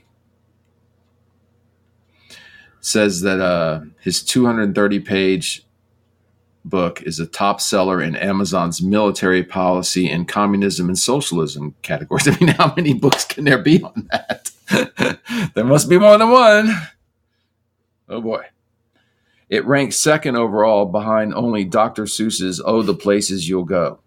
says 2.80 3.22
that 3.22 3.40
uh, 3.40 3.80
his 4.00 4.22
230 4.22 5.00
page 5.00 5.64
book 6.64 7.02
is 7.02 7.18
a 7.18 7.26
top 7.26 7.60
seller 7.60 8.02
in 8.02 8.14
Amazon's 8.16 8.82
military 8.82 9.42
policy 9.42 10.10
and 10.10 10.28
communism 10.28 10.88
and 10.88 10.98
socialism 10.98 11.74
categories. 11.82 12.28
I 12.28 12.36
mean, 12.38 12.54
how 12.54 12.74
many 12.76 12.92
books 12.92 13.24
can 13.24 13.44
there 13.44 13.62
be 13.62 13.82
on 13.82 14.08
that? 14.12 14.51
there 15.54 15.64
must 15.64 15.88
be 15.88 15.98
more 15.98 16.18
than 16.18 16.30
one. 16.30 16.70
Oh 18.08 18.20
boy. 18.20 18.46
It 19.48 19.66
ranks 19.66 19.96
second 19.96 20.36
overall 20.36 20.86
behind 20.86 21.34
only 21.34 21.64
Dr. 21.64 22.04
Seuss's 22.04 22.60
Oh, 22.64 22.82
the 22.82 22.94
Places 22.94 23.48
You'll 23.48 23.64
Go. 23.64 24.00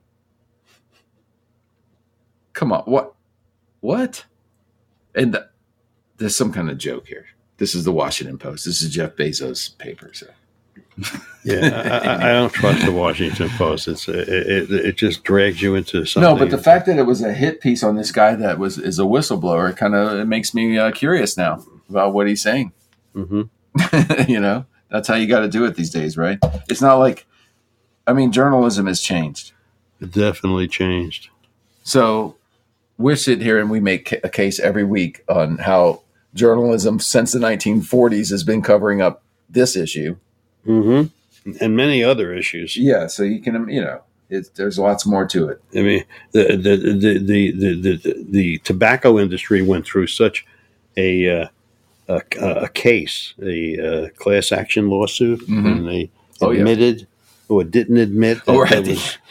Come 2.53 2.71
on, 2.71 2.83
what? 2.83 3.13
What? 3.81 4.25
And 5.13 5.33
th- 5.33 5.45
there's 6.17 6.35
some 6.35 6.51
kind 6.51 6.69
of 6.69 6.77
joke 6.77 7.07
here. 7.07 7.27
This 7.57 7.75
is 7.75 7.85
the 7.85 7.91
Washington 7.91 8.37
Post. 8.37 8.65
This 8.65 8.81
is 8.81 8.93
Jeff 8.93 9.15
Bezos' 9.15 9.77
paper. 9.77 10.11
So. 10.13 10.27
Yeah, 11.43 11.99
I, 12.21 12.29
I, 12.29 12.33
don't 12.33 12.51
trust 12.53 12.85
the 12.85 12.91
Washington 12.91 13.49
Post. 13.49 13.87
It's 13.87 14.07
it, 14.07 14.27
it, 14.29 14.71
it 14.71 14.97
just 14.97 15.23
drags 15.23 15.61
you 15.61 15.75
into 15.75 16.05
something. 16.05 16.29
No, 16.29 16.37
but 16.37 16.49
the 16.49 16.57
fact 16.57 16.85
that 16.87 16.97
it 16.97 17.03
was 17.03 17.21
a 17.21 17.33
hit 17.33 17.61
piece 17.61 17.83
on 17.83 17.95
this 17.95 18.11
guy 18.11 18.35
that 18.35 18.57
was 18.57 18.77
is 18.77 18.97
a 18.97 19.03
whistleblower 19.03 19.75
kind 19.75 19.93
of 19.93 20.17
it 20.17 20.25
makes 20.25 20.53
me 20.53 20.77
uh, 20.77 20.91
curious 20.91 21.37
now 21.37 21.63
about 21.89 22.13
what 22.13 22.27
he's 22.27 22.41
saying. 22.41 22.71
hmm 23.13 23.43
you 24.27 24.39
know, 24.39 24.65
that's 24.89 25.07
how 25.07 25.15
you 25.15 25.27
got 25.27 25.41
to 25.41 25.49
do 25.49 25.65
it 25.65 25.75
these 25.75 25.89
days, 25.89 26.17
right? 26.17 26.39
It's 26.69 26.81
not 26.81 26.95
like, 26.95 27.25
I 28.07 28.13
mean, 28.13 28.31
journalism 28.31 28.87
has 28.87 29.01
changed. 29.01 29.51
it 29.99 30.11
definitely 30.11 30.69
changed. 30.69 31.29
So 31.83 32.37
we're 32.97 33.17
sitting 33.17 33.43
here 33.43 33.59
and 33.59 33.69
we 33.69 33.81
make 33.81 34.13
a 34.23 34.29
case 34.29 34.59
every 34.59 34.85
week 34.85 35.23
on 35.27 35.57
how 35.57 36.03
journalism 36.33 36.99
since 36.99 37.33
the 37.33 37.39
1940s 37.39 38.31
has 38.31 38.43
been 38.43 38.61
covering 38.61 39.01
up 39.01 39.23
this 39.49 39.75
issue. 39.75 40.15
Hmm 40.65 41.03
And 41.61 41.75
many 41.77 42.03
other 42.03 42.33
issues. 42.33 42.75
Yeah, 42.75 43.07
so 43.07 43.23
you 43.23 43.41
can, 43.41 43.69
you 43.69 43.81
know, 43.81 44.01
it's, 44.29 44.49
there's 44.49 44.79
lots 44.79 45.05
more 45.05 45.25
to 45.27 45.49
it. 45.49 45.61
I 45.75 45.81
mean, 45.81 46.03
the 46.31 46.43
the 46.57 46.75
the 46.77 47.19
the 47.19 47.51
the, 47.51 47.95
the, 47.95 48.25
the 48.29 48.57
tobacco 48.59 49.19
industry 49.19 49.61
went 49.61 49.85
through 49.85 50.07
such 50.07 50.45
a 50.97 51.29
uh, 51.41 51.47
a, 52.07 52.21
a 52.39 52.69
case, 52.69 53.33
a 53.41 54.05
uh, 54.05 54.09
class 54.17 54.51
action 54.51 54.89
lawsuit, 54.89 55.41
Mhm. 55.47 55.65
and 55.71 55.87
they 55.87 56.09
Oh, 56.41 56.51
yeah. 56.51 56.59
admitted 56.59 57.07
or 57.47 57.63
didn't 57.63 57.97
admit 57.97 58.43
that 58.45 58.51
Oh, 58.51 58.61
right. 58.61 58.85
was. 58.87 59.17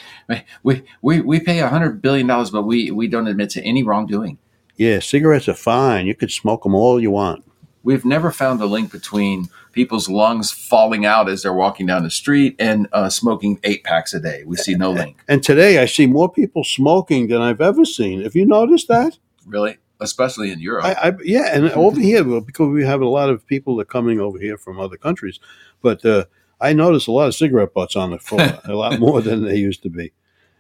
We, 0.63 0.83
we, 1.03 1.21
we 1.21 1.39
pay 1.41 1.59
a 1.61 1.69
hundred 1.69 2.01
billion 2.01 2.27
dollars, 2.29 2.51
but 2.51 2.63
we, 2.63 2.91
we 2.91 3.09
don't 3.09 3.27
admit 3.27 3.51
to 3.51 3.63
any 3.63 3.83
wrongdoing. 3.83 4.39
Yeah, 4.77 5.01
cigarettes 5.01 5.49
are 5.51 5.55
fine. 5.55 6.07
You 6.07 6.15
could 6.15 6.31
smoke 6.31 6.63
them 6.63 6.75
all 6.75 6.99
you 6.99 7.11
want. 7.11 7.45
We've 7.85 8.05
never 8.05 8.33
found 8.33 8.63
a 8.63 8.67
link 8.67 8.91
between 8.91 9.51
people's 9.73 10.09
lungs 10.09 10.51
falling 10.51 11.05
out 11.05 11.29
as 11.29 11.43
they're 11.43 11.53
walking 11.53 11.85
down 11.85 12.03
the 12.03 12.11
street 12.11 12.57
and 12.59 12.89
uh, 12.93 13.11
smoking 13.11 13.61
eight 13.63 13.85
packs 13.85 14.15
a 14.15 14.21
day. 14.21 14.43
We 14.47 14.57
see 14.57 14.75
no 14.75 14.91
link. 14.91 15.23
And 15.29 15.43
today 15.43 15.79
I 15.79 15.85
see 15.85 16.07
more 16.07 16.33
people 16.33 16.65
smoking 16.65 17.29
than 17.29 17.43
I've 17.43 17.61
ever 17.61 17.85
seen. 17.85 18.23
Have 18.23 18.35
you 18.35 18.47
noticed 18.47 18.89
that? 18.89 19.19
Really, 19.47 19.77
especially 20.01 20.51
in 20.51 20.61
Europe. 20.61 20.87
I, 20.87 20.93
I 20.95 21.13
yeah, 21.23 21.51
and 21.53 21.71
over 21.73 22.01
here 22.01 22.25
well, 22.25 22.41
because 22.41 22.71
we 22.71 22.87
have 22.87 23.03
a 23.03 23.09
lot 23.09 23.29
of 23.29 23.47
people 23.47 23.77
that 23.77 23.83
are 23.83 23.85
coming 23.85 24.19
over 24.19 24.39
here 24.39 24.57
from 24.57 24.81
other 24.81 24.97
countries, 24.97 25.39
but 25.83 26.03
uh, 26.07 26.25
I 26.63 26.73
notice 26.73 27.07
a 27.07 27.13
lot 27.13 27.29
of 27.29 27.35
cigarette 27.35 27.75
butts 27.75 27.97
on 27.97 28.13
the 28.13 28.19
floor, 28.19 28.61
a 28.65 28.73
lot 28.73 28.99
more 28.99 29.21
than 29.21 29.45
they 29.45 29.57
used 29.57 29.83
to 29.83 29.91
be, 29.91 30.13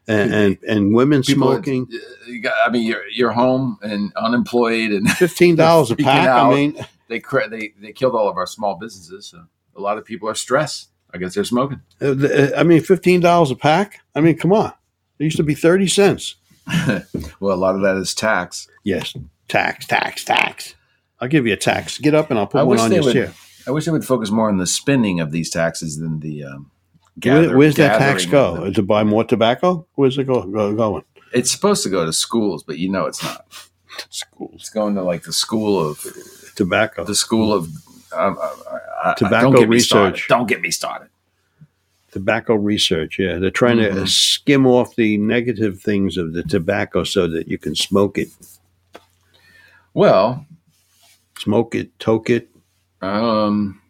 and 0.08 0.34
and, 0.34 0.58
and 0.68 0.94
women 0.94 1.22
People- 1.22 1.48
smoking. 1.52 1.88
you 2.26 2.40
got, 2.40 2.54
I 2.66 2.70
mean, 2.70 2.86
you're 2.86 3.06
you're 3.08 3.32
home 3.32 3.78
and 3.82 4.12
unemployed, 4.16 4.90
and 4.90 5.08
Fifteen 5.18 5.56
dollars 5.56 5.90
a 5.90 5.96
pack. 5.96 6.26
out. 6.28 6.52
I 6.52 6.54
mean, 6.54 6.86
they 7.08 7.22
they 7.50 7.72
they 7.80 7.92
killed 7.92 8.14
all 8.14 8.28
of 8.28 8.36
our 8.36 8.46
small 8.46 8.76
businesses. 8.76 9.26
So 9.26 9.44
a 9.76 9.80
lot 9.80 9.98
of 9.98 10.04
people 10.04 10.28
are 10.28 10.34
stressed. 10.34 10.88
I 11.12 11.18
guess 11.18 11.34
they're 11.34 11.44
smoking. 11.44 11.80
uh, 12.02 12.06
uh, 12.10 12.50
I 12.56 12.64
mean, 12.64 12.82
fifteen 12.82 13.20
dollars 13.20 13.50
a 13.50 13.56
pack. 13.56 14.00
I 14.14 14.20
mean, 14.20 14.36
come 14.36 14.52
on. 14.52 14.72
It 15.18 15.24
used 15.24 15.36
to 15.36 15.42
be 15.44 15.54
thirty 15.54 15.86
cents. 15.86 16.34
well, 17.40 17.54
a 17.54 17.56
lot 17.56 17.74
of 17.76 17.82
that 17.82 17.96
is 17.96 18.14
tax. 18.14 18.68
Yes, 18.84 19.14
tax, 19.48 19.86
tax, 19.86 20.24
tax. 20.24 20.74
I'll 21.20 21.28
give 21.28 21.46
you 21.46 21.52
a 21.52 21.56
tax. 21.56 21.98
Get 21.98 22.14
up 22.14 22.30
and 22.30 22.38
I'll 22.38 22.46
put 22.46 22.60
I 22.60 22.64
one 22.64 22.80
on 22.80 22.92
your 22.92 23.04
would- 23.04 23.12
chair. 23.12 23.32
I 23.66 23.70
wish 23.70 23.86
they 23.86 23.92
would 23.92 24.04
focus 24.04 24.30
more 24.30 24.48
on 24.50 24.58
the 24.58 24.66
spending 24.66 25.20
of 25.20 25.30
these 25.32 25.48
taxes 25.50 25.98
than 25.98 26.20
the. 26.20 26.44
Um, 26.44 26.70
Where, 27.22 27.56
where's 27.56 27.76
that 27.76 27.98
tax 27.98 28.26
go? 28.26 28.70
To 28.72 28.82
buy 28.82 29.04
more 29.04 29.24
tobacco? 29.24 29.86
Where's 29.94 30.18
it 30.18 30.24
go, 30.24 30.42
go 30.42 30.74
going? 30.74 31.04
It's 31.32 31.50
supposed 31.50 31.82
to 31.84 31.88
go 31.88 32.04
to 32.04 32.12
schools, 32.12 32.62
but 32.62 32.78
you 32.78 32.88
know 32.90 33.06
it's 33.06 33.22
not. 33.22 33.46
Schools. 34.10 34.52
It's 34.56 34.70
going 34.70 34.94
to 34.96 35.02
like 35.02 35.22
the 35.22 35.32
school 35.32 35.78
of 35.88 36.04
Tobacco. 36.56 37.04
the 37.04 37.14
school 37.14 37.52
of 37.52 37.66
um, 38.12 38.36
uh, 38.40 38.50
I- 39.04 39.10
I- 39.10 39.14
Tobacco 39.14 39.42
don't 39.50 39.54
get 39.60 39.68
me 39.68 39.76
research. 39.76 40.26
Don't 40.28 40.48
get 40.48 40.60
me 40.60 40.70
started. 40.70 41.08
Tobacco 42.12 42.54
research. 42.54 43.18
Yeah, 43.18 43.38
they're 43.38 43.50
trying 43.50 43.78
to 43.78 43.90
Mhm. 43.90 44.08
skim 44.08 44.66
off 44.66 44.94
the 44.96 45.16
negative 45.18 45.80
things 45.80 46.16
of 46.16 46.32
the 46.32 46.42
tobacco 46.44 47.02
so 47.04 47.26
that 47.28 47.48
you 47.48 47.58
can 47.58 47.74
smoke 47.74 48.18
it, 48.18 48.28
Well, 49.94 50.46
smoke 51.38 51.74
it, 51.74 51.96
toke 51.98 52.30
it. 52.30 52.48
um, 53.02 53.80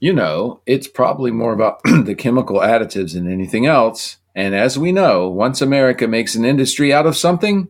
you 0.00 0.14
know, 0.14 0.62
it's 0.66 0.88
probably 0.88 1.30
more 1.30 1.52
about 1.52 1.80
the 1.84 2.14
chemical 2.16 2.58
additives 2.58 3.12
than 3.12 3.30
anything 3.30 3.66
else. 3.66 4.16
And 4.34 4.54
as 4.54 4.78
we 4.78 4.92
know, 4.92 5.28
once 5.28 5.60
America 5.60 6.08
makes 6.08 6.34
an 6.34 6.44
industry 6.44 6.92
out 6.92 7.06
of 7.06 7.16
something, 7.16 7.68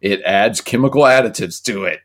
it 0.00 0.22
adds 0.22 0.60
chemical 0.60 1.02
additives 1.02 1.62
to 1.64 1.84
it 1.84 2.00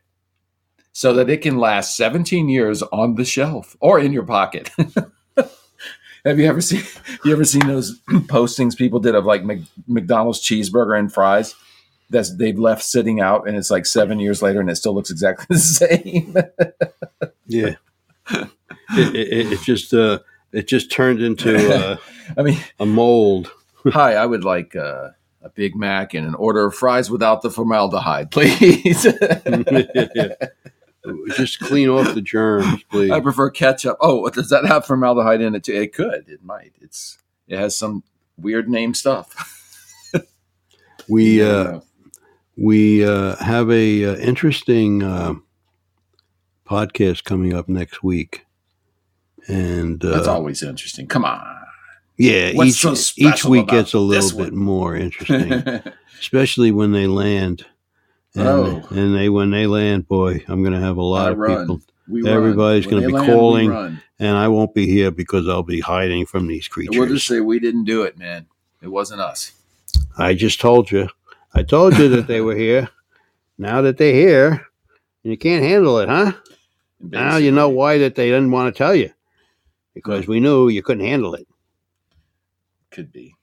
so 0.91 1.13
that 1.13 1.29
it 1.29 1.41
can 1.41 1.57
last 1.57 1.95
17 1.95 2.49
years 2.49 2.81
on 2.83 3.15
the 3.15 3.25
shelf 3.25 3.77
or 3.79 3.99
in 3.99 4.11
your 4.11 4.23
pocket. 4.23 4.69
Have 6.25 6.37
you 6.37 6.47
ever 6.47 6.59
seen 6.59 6.83
you 7.23 7.31
ever 7.31 7.45
seen 7.45 7.65
those 7.67 7.97
postings 8.09 8.75
people 8.75 8.99
did 8.99 9.15
of 9.15 9.23
like 9.23 9.43
Mc, 9.43 9.61
McDonald's 9.87 10.41
cheeseburger 10.41 10.99
and 10.99 11.13
fries 11.13 11.55
that's 12.09 12.35
they've 12.35 12.59
left 12.59 12.83
sitting 12.83 13.21
out 13.21 13.47
and 13.47 13.55
it's 13.55 13.71
like 13.71 13.85
7 13.85 14.19
years 14.19 14.41
later 14.41 14.59
and 14.59 14.69
it 14.69 14.75
still 14.75 14.93
looks 14.93 15.11
exactly 15.11 15.45
the 15.49 15.59
same. 15.59 16.35
Yeah, 17.47 17.75
it, 18.31 19.15
it, 19.15 19.53
it 19.53 19.61
just 19.61 19.93
uh, 19.93 20.19
it 20.51 20.67
just 20.67 20.91
turned 20.91 21.21
into 21.21 21.73
uh, 21.73 21.97
I 22.37 22.43
mean, 22.43 22.59
a 22.79 22.85
mold. 22.85 23.51
hi, 23.85 24.13
I 24.15 24.25
would 24.25 24.43
like 24.43 24.75
uh, 24.75 25.09
a 25.41 25.49
Big 25.49 25.75
Mac 25.75 26.13
and 26.13 26.27
an 26.27 26.35
order 26.35 26.65
of 26.65 26.75
fries 26.75 27.09
without 27.09 27.41
the 27.41 27.49
formaldehyde, 27.51 28.31
please. 28.31 29.03
just 31.35 31.59
clean 31.59 31.89
off 31.89 32.13
the 32.13 32.21
germs, 32.23 32.83
please. 32.83 33.11
I 33.11 33.19
prefer 33.19 33.49
ketchup. 33.49 33.97
Oh, 34.01 34.29
does 34.29 34.49
that 34.49 34.65
have 34.65 34.85
formaldehyde 34.85 35.41
in 35.41 35.55
it 35.55 35.63
too? 35.63 35.73
It 35.73 35.93
could. 35.93 36.27
It 36.27 36.43
might. 36.43 36.73
It's 36.81 37.17
it 37.47 37.57
has 37.57 37.75
some 37.75 38.03
weird 38.37 38.69
name 38.69 38.93
stuff. 38.93 39.55
We 41.09 41.41
uh, 41.41 41.79
we 42.55 43.03
uh, 43.03 43.35
have 43.37 43.71
a 43.71 44.05
uh, 44.05 44.15
interesting 44.17 45.01
uh, 45.01 45.33
podcast 46.69 47.23
coming 47.23 47.53
up 47.53 47.67
next 47.67 48.03
week, 48.03 48.45
and 49.47 50.03
uh, 50.03 50.09
That's 50.15 50.27
always 50.27 50.61
interesting. 50.63 51.07
Come 51.07 51.25
on. 51.25 51.41
yeah, 52.17 52.51
What's 52.53 52.69
each 52.85 52.97
so 52.97 53.13
each 53.17 53.45
week 53.45 53.67
gets 53.67 53.93
a 53.93 53.99
little 53.99 54.37
bit 54.37 54.53
more 54.53 54.95
interesting, 54.95 55.63
especially 56.19 56.71
when 56.71 56.91
they 56.91 57.07
land. 57.07 57.65
And, 58.35 58.47
Oh. 58.47 58.87
and 58.91 59.15
they 59.15 59.27
when 59.29 59.49
they 59.49 59.65
land, 59.65 60.07
boy, 60.07 60.43
I'm 60.47 60.61
going 60.61 60.73
to 60.73 60.79
have 60.79 60.97
a 60.97 61.01
lot 61.03 61.29
I 61.29 61.31
of 61.31 61.37
run. 61.39 61.61
people, 61.61 61.81
We 62.07 62.29
Everybody's 62.29 62.85
gonna 62.85 63.07
be 63.07 63.13
land, 63.13 63.25
calling. 63.25 63.99
and 64.19 64.37
I 64.37 64.47
won't 64.49 64.75
be 64.75 64.85
here 64.85 65.09
because 65.09 65.47
I'll 65.49 65.63
be 65.63 65.79
hiding 65.79 66.27
from 66.27 66.45
these 66.47 66.67
creatures. 66.67 66.95
We'll 66.97 67.07
just 67.09 67.25
say 67.25 67.39
we 67.39 67.59
didn't 67.59 67.85
do 67.85 68.03
it, 68.03 68.17
man. 68.19 68.45
It 68.83 68.87
wasn't 68.89 69.21
us. 69.21 69.51
I 70.17 70.35
just 70.35 70.61
told 70.61 70.91
you. 70.91 71.09
I 71.55 71.63
told 71.63 71.97
you 71.97 72.07
that 72.09 72.27
they 72.27 72.41
were 72.41 72.55
here. 72.55 72.89
Now 73.61 73.81
that 73.81 73.97
they're 73.97 74.13
here, 74.13 74.47
and 75.23 75.31
you 75.31 75.37
can't 75.37 75.61
handle 75.65 75.99
it, 75.99 76.07
huh? 76.07 76.31
Now 76.99 77.37
you 77.37 77.51
know 77.51 77.69
why 77.69 77.97
that 77.99 78.15
they 78.15 78.27
didn't 78.29 78.51
want 78.51 78.73
to 78.73 78.77
tell 78.77 78.93
you. 78.95 79.11
Because 79.93 80.27
we 80.27 80.39
knew 80.39 80.69
you 80.69 80.83
couldn't 80.83 81.05
handle 81.05 81.33
it. 81.33 81.47
could 82.91 83.11
be. 83.11 83.35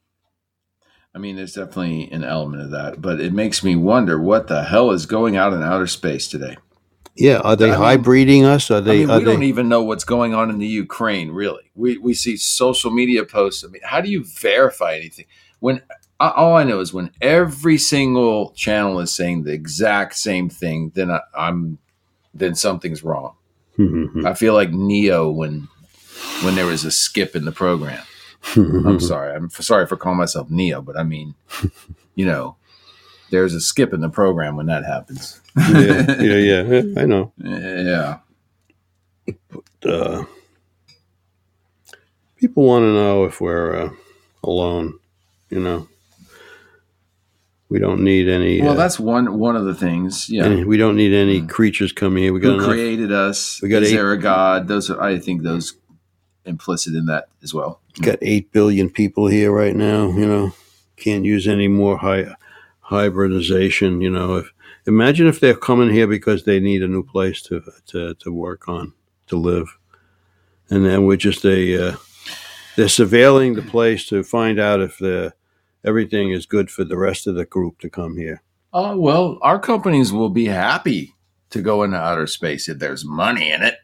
I 1.15 1.19
mean, 1.19 1.37
there's 1.37 1.55
definitely 1.55 2.11
an 2.13 2.25
element 2.25 2.63
of 2.63 2.71
that, 2.73 3.01
but 3.01 3.21
it 3.21 3.33
makes 3.33 3.65
me 3.65 3.75
wonder 3.75 4.21
what 4.21 4.49
the 4.49 4.65
hell 4.65 4.91
is 4.91 5.07
going 5.07 5.37
out 5.37 5.55
in 5.55 5.63
outer 5.63 5.87
space 5.87 6.29
today. 6.29 6.57
Yeah, 7.15 7.39
are 7.39 7.57
they 7.57 7.73
I 7.73 7.79
mean- 7.97 8.05
hybriding 8.05 8.45
us? 8.45 8.71
Are 8.71 8.83
they? 8.83 8.99
I 9.05 9.07
mean, 9.07 9.11
are 9.11 9.19
we 9.21 9.25
don't 9.25 9.43
even 9.43 9.69
know 9.71 9.83
what's 9.83 10.05
going 10.05 10.35
on 10.35 10.51
in 10.51 10.59
the 10.59 10.67
Ukraine. 10.67 11.31
Really, 11.31 11.71
we 11.75 11.97
we 11.97 12.13
see 12.13 12.37
social 12.37 12.91
media 12.91 13.25
posts. 13.25 13.65
I 13.65 13.69
mean, 13.69 13.81
how 13.83 14.03
do 14.03 14.11
you 14.11 14.25
verify 14.25 14.95
anything 14.97 15.25
when 15.61 15.81
all 16.21 16.55
I 16.55 16.65
know 16.65 16.81
is 16.81 16.93
when 16.93 17.11
every 17.23 17.79
single 17.79 18.51
channel 18.51 19.01
is 19.01 19.11
saying 19.13 19.45
the 19.45 19.53
exact 19.53 20.17
same 20.17 20.51
thing? 20.51 20.93
Then 20.95 21.11
I, 21.11 21.21
I'm 21.35 21.79
then 22.35 22.55
something's 22.55 23.03
wrong. 23.03 23.37
I 24.27 24.35
feel 24.35 24.55
like 24.55 24.71
Neo 24.71 25.31
when 25.31 25.69
when 26.43 26.55
there 26.55 26.67
was 26.67 26.85
a 26.85 26.91
skip 26.91 27.37
in 27.37 27.45
the 27.45 27.53
program. 27.53 28.03
I'm 28.55 29.01
sorry. 29.01 29.35
I'm 29.35 29.47
f- 29.47 29.63
sorry 29.63 29.87
for 29.87 29.97
calling 29.97 30.19
myself 30.19 30.51
Neo, 30.51 30.81
but 30.81 30.97
I 30.99 31.03
mean, 31.03 31.35
you 32.15 32.25
know, 32.25 32.57
there's 33.31 33.55
a 33.55 33.61
skip 33.61 33.93
in 33.93 34.01
the 34.01 34.09
program 34.09 34.57
when 34.57 34.67
that 34.67 34.85
happens. 34.85 35.41
yeah, 35.57 36.21
yeah, 36.23 36.63
yeah, 36.63 36.83
I 37.01 37.05
know. 37.07 37.33
yeah. 37.39 38.19
Uh, 39.85 40.25
people 42.37 42.65
want 42.65 42.83
to 42.83 42.93
know 42.93 43.25
if 43.25 43.41
we're 43.41 43.75
uh, 43.77 43.91
alone. 44.45 44.99
You 45.51 45.61
know, 45.61 45.89
we 47.69 47.79
don't 47.79 48.01
need 48.03 48.29
any. 48.29 48.61
Well, 48.63 48.73
uh, 48.73 48.75
that's 48.75 48.99
one 49.01 49.39
one 49.39 49.57
of 49.57 49.65
the 49.65 49.75
things. 49.75 50.29
Yeah. 50.29 50.45
any- 50.45 50.65
we 50.65 50.77
don't 50.77 50.97
need 50.97 51.13
any 51.15 51.47
creatures 51.47 51.93
coming 51.93 52.23
here. 52.23 52.33
We 52.33 52.41
got 52.41 52.49
Who 52.51 52.55
enough. 52.57 52.69
created 52.71 53.11
us? 53.13 53.61
We 53.63 53.69
got 53.69 53.83
Is 53.83 53.93
eight- 53.93 53.97
there 53.97 54.13
a 54.13 54.19
God? 54.19 54.69
Those 54.69 54.91
are, 54.91 55.01
I 55.01 55.19
think, 55.19 55.43
those 55.43 55.75
implicit 56.45 56.95
in 56.95 57.07
that 57.07 57.27
as 57.43 57.53
well. 57.53 57.81
got 58.03 58.19
eight 58.23 58.53
billion 58.53 58.89
people 58.91 59.27
here 59.27 59.51
right 59.51 59.75
now. 59.75 60.09
You 60.13 60.27
know, 60.27 60.53
can't 60.97 61.25
use 61.25 61.49
any 61.49 61.67
more 61.69 61.97
hy- 61.99 62.35
hybridization. 62.81 64.01
You 64.01 64.11
know, 64.11 64.37
if 64.37 64.53
imagine 64.87 65.27
if 65.27 65.41
they're 65.41 65.55
coming 65.57 65.91
here 65.91 66.07
because 66.07 66.45
they 66.45 66.61
need 66.61 66.83
a 66.83 66.89
new 66.89 67.03
place 67.03 67.43
to 67.43 67.63
to, 67.89 68.15
to 68.15 68.33
work 68.33 68.69
on 68.69 68.93
to 69.27 69.37
live, 69.37 69.77
and 70.71 70.85
then 70.85 71.05
we're 71.05 71.17
just 71.17 71.45
a 71.45 71.89
uh, 71.91 71.97
they're 72.77 72.87
surveilling 72.87 73.55
the 73.57 73.63
place 73.63 74.07
to 74.07 74.23
find 74.23 74.59
out 74.61 74.81
if 74.81 74.99
the 74.99 75.33
everything 75.87 76.33
is 76.33 76.45
good 76.45 76.71
for 76.71 76.85
the 76.85 76.99
rest 76.99 77.27
of 77.27 77.37
the 77.37 77.47
group 77.47 77.79
to 77.81 77.89
come 77.89 78.17
here. 78.17 78.43
Oh 78.73 78.99
well, 78.99 79.39
our 79.41 79.59
companies 79.59 80.13
will 80.13 80.29
be 80.29 80.47
happy 80.47 81.15
to 81.51 81.63
go 81.63 81.83
into 81.83 81.97
outer 81.97 82.27
space 82.27 82.69
if 82.69 82.79
there's 82.79 83.05
money 83.05 83.51
in 83.51 83.63
it. 83.63 83.77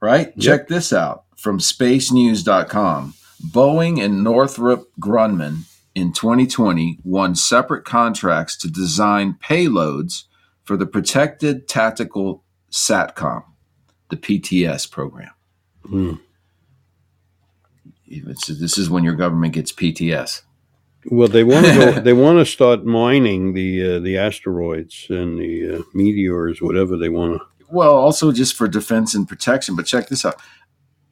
Right? 0.00 0.36
Check 0.38 0.68
this 0.68 0.92
out 0.92 1.24
from 1.36 1.58
spacenews.com. 1.58 3.14
Boeing 3.46 4.02
and 4.02 4.24
Northrop 4.24 4.90
Grumman 5.00 5.62
in 5.94 6.12
2020 6.12 6.98
won 7.04 7.34
separate 7.34 7.84
contracts 7.84 8.56
to 8.58 8.70
design 8.70 9.36
payloads 9.42 10.24
for 10.64 10.76
the 10.76 10.86
Protected 10.86 11.68
Tactical 11.68 12.42
SATCOM, 12.70 13.44
the 14.08 14.16
PTS 14.16 14.90
program. 14.90 15.30
Hmm. 15.84 16.14
Even 18.06 18.36
so 18.36 18.54
this 18.54 18.78
is 18.78 18.90
when 18.90 19.04
your 19.04 19.14
government 19.14 19.54
gets 19.54 19.72
PTS. 19.72 20.42
Well, 21.06 21.28
they 21.28 21.44
want 21.44 21.66
to 21.66 21.74
go. 21.74 21.92
they 22.00 22.12
want 22.12 22.38
to 22.38 22.46
start 22.46 22.84
mining 22.84 23.54
the 23.54 23.96
uh, 23.96 23.98
the 24.00 24.18
asteroids 24.18 25.06
and 25.08 25.38
the 25.38 25.76
uh, 25.76 25.82
meteors, 25.92 26.62
whatever 26.62 26.96
they 26.96 27.08
want 27.08 27.40
to. 27.40 27.46
Well, 27.70 27.96
also 27.96 28.32
just 28.32 28.54
for 28.54 28.68
defense 28.68 29.14
and 29.14 29.28
protection. 29.28 29.76
But 29.76 29.86
check 29.86 30.08
this 30.08 30.24
out 30.24 30.40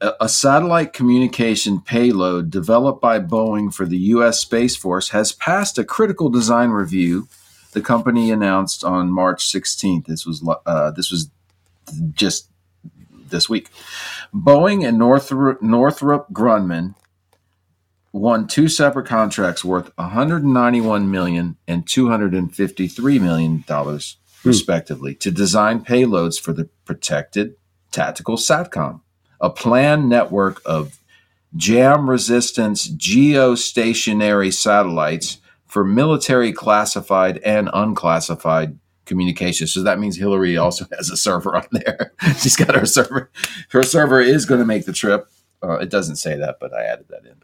a, 0.03 0.13
a 0.21 0.29
satellite 0.29 0.93
communication 0.93 1.81
payload 1.81 2.51
developed 2.51 3.01
by 3.01 3.19
Boeing 3.19 3.73
for 3.73 3.85
the 3.85 3.97
U.S. 3.97 4.39
Space 4.39 4.75
Force 4.75 5.09
has 5.09 5.31
passed 5.31 5.77
a 5.77 5.85
critical 5.85 6.29
design 6.29 6.69
review. 6.69 7.27
The 7.71 7.81
company 7.81 8.29
announced 8.29 8.83
on 8.83 9.11
March 9.11 9.49
16th. 9.51 10.05
This 10.05 10.25
was 10.25 10.47
uh, 10.65 10.91
this 10.91 11.09
was 11.09 11.31
just 12.11 12.49
this 13.29 13.49
week. 13.49 13.69
Boeing 14.33 14.87
and 14.87 14.99
Northrop, 14.99 15.61
Northrop 15.61 16.31
Grumman 16.31 16.95
won 18.13 18.47
two 18.47 18.69
separate 18.69 19.07
contracts 19.07 19.65
worth 19.65 19.91
191 19.97 21.11
million 21.11 21.57
and 21.67 21.85
253 21.87 23.19
million 23.19 23.63
dollars 23.67 24.17
respectively 24.45 25.15
to 25.15 25.31
design 25.31 25.83
payloads 25.83 26.39
for 26.39 26.53
the 26.53 26.69
protected 26.85 27.55
tactical 27.91 28.37
satcom 28.37 29.01
a 29.41 29.49
planned 29.49 30.07
network 30.07 30.61
of 30.65 30.99
jam 31.55 32.09
resistance 32.09 32.87
geostationary 32.87 34.53
satellites 34.53 35.39
for 35.67 35.83
military 35.83 36.53
classified 36.53 37.39
and 37.39 37.69
unclassified 37.73 38.77
communications. 39.05 39.73
So 39.73 39.83
that 39.83 39.99
means 39.99 40.17
hillary 40.17 40.55
also 40.55 40.85
has 40.95 41.09
a 41.09 41.17
server 41.17 41.55
on 41.55 41.65
there. 41.71 42.13
She's 42.37 42.55
got 42.55 42.75
her 42.75 42.85
server. 42.85 43.31
Her 43.69 43.83
server 43.83 44.21
is 44.21 44.45
going 44.45 44.59
to 44.59 44.65
make 44.65 44.85
the 44.85 44.93
trip. 44.93 45.27
Uh, 45.61 45.77
it 45.79 45.89
doesn't 45.89 46.17
say 46.17 46.35
that 46.37 46.57
but 46.59 46.73
i 46.73 46.83
added 46.83 47.05
that 47.09 47.25
in 47.25 47.41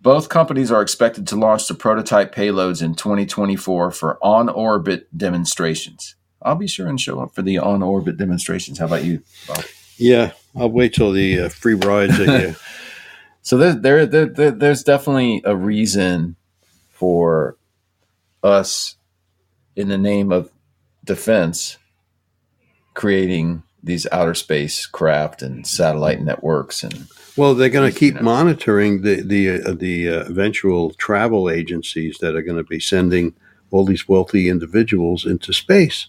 both 0.00 0.28
companies 0.28 0.70
are 0.70 0.82
expected 0.82 1.26
to 1.28 1.36
launch 1.36 1.68
the 1.68 1.74
prototype 1.74 2.34
payloads 2.34 2.82
in 2.82 2.94
2024 2.94 3.90
for 3.90 4.18
on 4.24 4.48
orbit 4.48 5.06
demonstrations. 5.16 6.14
I'll 6.42 6.54
be 6.54 6.66
sure 6.66 6.88
and 6.88 7.00
show 7.00 7.20
up 7.20 7.34
for 7.34 7.42
the 7.42 7.58
on 7.58 7.82
orbit 7.82 8.16
demonstrations. 8.16 8.78
How 8.78 8.86
about 8.86 9.04
you? 9.04 9.22
Bob? 9.46 9.64
Yeah, 9.98 10.32
I'll 10.56 10.70
wait 10.70 10.94
till 10.94 11.12
the 11.12 11.40
uh, 11.40 11.48
free 11.50 11.74
rides. 11.74 12.18
So 13.42 13.56
there, 13.56 13.74
there, 13.74 14.06
there, 14.06 14.26
there, 14.26 14.50
there's 14.50 14.82
definitely 14.82 15.42
a 15.44 15.56
reason 15.56 16.36
for 16.90 17.56
us, 18.42 18.96
in 19.74 19.88
the 19.88 19.98
name 19.98 20.30
of 20.30 20.50
defense, 21.04 21.78
creating 22.94 23.62
these 23.82 24.06
outer 24.12 24.34
space 24.34 24.84
craft 24.86 25.40
and 25.40 25.66
satellite 25.66 26.20
networks 26.20 26.82
and 26.82 27.08
Well, 27.40 27.54
they're 27.54 27.70
going 27.70 27.90
to 27.90 27.98
keep 27.98 28.16
know. 28.16 28.20
monitoring 28.20 29.00
the 29.00 29.22
the 29.22 29.62
uh, 29.62 29.72
the 29.72 30.08
uh, 30.10 30.24
eventual 30.26 30.90
travel 30.90 31.48
agencies 31.48 32.18
that 32.18 32.36
are 32.36 32.42
going 32.42 32.58
to 32.58 32.64
be 32.64 32.78
sending 32.78 33.32
all 33.70 33.86
these 33.86 34.06
wealthy 34.06 34.50
individuals 34.50 35.24
into 35.24 35.54
space, 35.54 36.08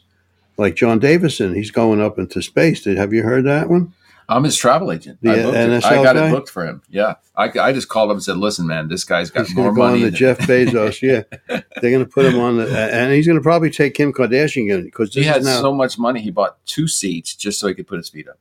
like 0.58 0.76
John 0.76 1.00
Davison. 1.00 1.56
He's 1.56 1.72
going 1.72 2.02
up 2.02 2.20
into 2.20 2.42
space. 2.42 2.82
Did 2.82 2.98
have 2.98 3.14
you 3.14 3.24
heard 3.24 3.46
that 3.46 3.70
one? 3.70 3.94
I'm 4.28 4.44
his 4.44 4.58
travel 4.58 4.92
agent. 4.92 5.20
I, 5.26 5.36
The 5.38 5.50
it. 5.50 5.54
NSL 5.70 5.84
I 5.86 6.04
got 6.04 6.16
guy? 6.18 6.28
it 6.28 6.32
booked 6.32 6.50
for 6.50 6.66
him. 6.66 6.82
Yeah, 6.90 7.14
I, 7.34 7.46
I 7.60 7.72
just 7.72 7.88
called 7.88 8.10
him 8.12 8.18
and 8.18 8.24
said, 8.24 8.36
"Listen, 8.36 8.68
man, 8.68 8.90
this 8.90 9.06
guy's 9.06 9.32
got 9.32 9.48
He's 9.48 9.56
more 9.56 9.74
going 9.74 9.76
to 9.76 9.82
on 9.84 9.90
money." 9.92 10.00
the 10.04 10.10
than- 10.10 10.16
Jeff 10.16 10.38
Bezos. 10.50 11.02
Yeah, 11.02 11.24
they're 11.48 11.92
going 11.92 12.04
to 12.04 12.12
put 12.12 12.26
him 12.26 12.42
on 12.42 12.58
the, 12.58 12.68
and 12.94 13.14
he's 13.14 13.26
going 13.26 13.40
to 13.40 13.44
probably 13.44 13.70
take 13.70 13.94
Kim 13.94 14.12
Kardashian 14.12 14.84
because 14.84 15.14
he 15.14 15.24
had 15.24 15.44
now. 15.46 15.62
so 15.62 15.74
much 15.74 15.98
money, 15.98 16.20
he 16.20 16.30
bought 16.30 16.58
two 16.66 16.90
seats 16.90 17.36
just 17.38 17.58
so 17.58 17.70
he 17.70 17.74
could 17.74 17.88
put 17.88 18.00
his 18.00 18.10
feet 18.10 18.28
up. 18.28 18.38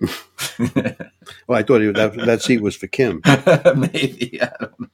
well, 1.46 1.58
I 1.58 1.62
thought 1.62 1.78
that 1.94 2.14
that 2.26 2.42
seat 2.42 2.60
was 2.60 2.76
for 2.76 2.86
Kim 2.86 3.20
Maybe 3.76 4.38
I 4.42 4.50
don't 4.60 4.80
know. 4.80 4.86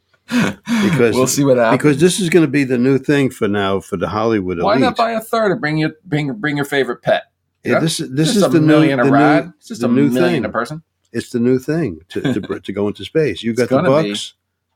Because- 0.91 1.15
we'll 1.15 1.27
see 1.27 1.45
what 1.45 1.57
happens. 1.59 1.79
because 1.79 2.01
this 2.01 2.19
is 2.21 2.31
going 2.31 2.45
to 2.45 2.51
be 2.51 2.65
the 2.65 2.79
new 2.79 2.99
thing 2.99 3.31
for 3.31 3.47
now 3.49 3.81
for 3.81 3.97
the 3.97 4.09
Hollywood 4.09 4.61
Why 4.63 4.73
elite. 4.73 4.83
not 4.83 4.97
buy 4.97 5.13
a 5.13 5.21
third 5.21 5.53
and 5.53 5.61
bring 5.61 5.77
your 5.79 5.93
bring 6.05 6.33
bring 6.35 6.57
your 6.57 6.65
favorite 6.65 7.03
pet? 7.03 7.25
yeah, 7.65 7.79
this 7.79 7.99
this 7.99 8.29
Just 8.33 8.37
is 8.37 8.43
a 8.45 8.49
the 8.49 8.61
new 8.61 8.67
million 8.67 8.99
the 9.01 9.05
a 9.07 9.11
ride. 9.11 9.45
new, 9.47 9.53
It's 9.59 9.69
just 9.69 9.83
a 9.83 9.89
new 9.89 10.09
million 10.11 10.43
thing. 10.43 10.45
a 10.45 10.49
person. 10.53 10.83
It's 11.13 11.31
the 11.31 11.39
new 11.41 11.59
thing 11.59 12.01
to 12.09 12.21
to, 12.35 12.61
to 12.61 12.73
go 12.73 12.89
into 12.89 13.05
space. 13.05 13.43
You 13.43 13.55
got 13.55 13.69
the 13.69 13.77
gonna 13.83 14.03
be. 14.03 14.11
bucks. 14.11 14.35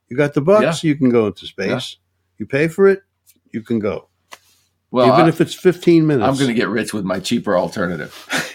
You 0.08 0.16
got 0.16 0.34
the 0.34 0.40
bucks. 0.40 0.84
You 0.84 0.94
can 0.96 1.10
go 1.10 1.26
into 1.26 1.46
space. 1.46 1.96
You 2.38 2.46
pay 2.46 2.68
for 2.68 2.86
it. 2.88 3.02
You 3.52 3.62
can 3.62 3.78
go, 3.78 4.08
Well, 4.90 5.06
even 5.08 5.22
I, 5.24 5.28
if 5.28 5.40
it's 5.40 5.54
fifteen 5.54 6.06
minutes. 6.06 6.28
I'm 6.28 6.34
going 6.34 6.48
to 6.48 6.54
get 6.54 6.68
rich 6.68 6.92
with 6.94 7.04
my 7.04 7.18
cheaper 7.20 7.56
alternative. 7.58 8.14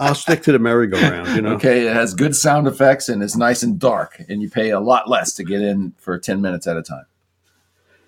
I'll 0.00 0.14
stick 0.14 0.42
to 0.42 0.52
the 0.52 0.58
merry-go-round. 0.58 1.36
You 1.36 1.42
know. 1.42 1.54
Okay, 1.54 1.86
it 1.86 1.92
has 1.92 2.14
good 2.14 2.34
sound 2.36 2.66
effects 2.66 3.08
and 3.08 3.22
it's 3.22 3.36
nice 3.36 3.62
and 3.62 3.78
dark, 3.78 4.20
and 4.28 4.42
you 4.42 4.50
pay 4.50 4.70
a 4.70 4.80
lot 4.80 5.08
less 5.08 5.32
to 5.34 5.44
get 5.44 5.60
in 5.62 5.94
for 5.98 6.18
10 6.18 6.40
minutes 6.40 6.66
at 6.66 6.76
a 6.76 6.82
time. 6.82 7.06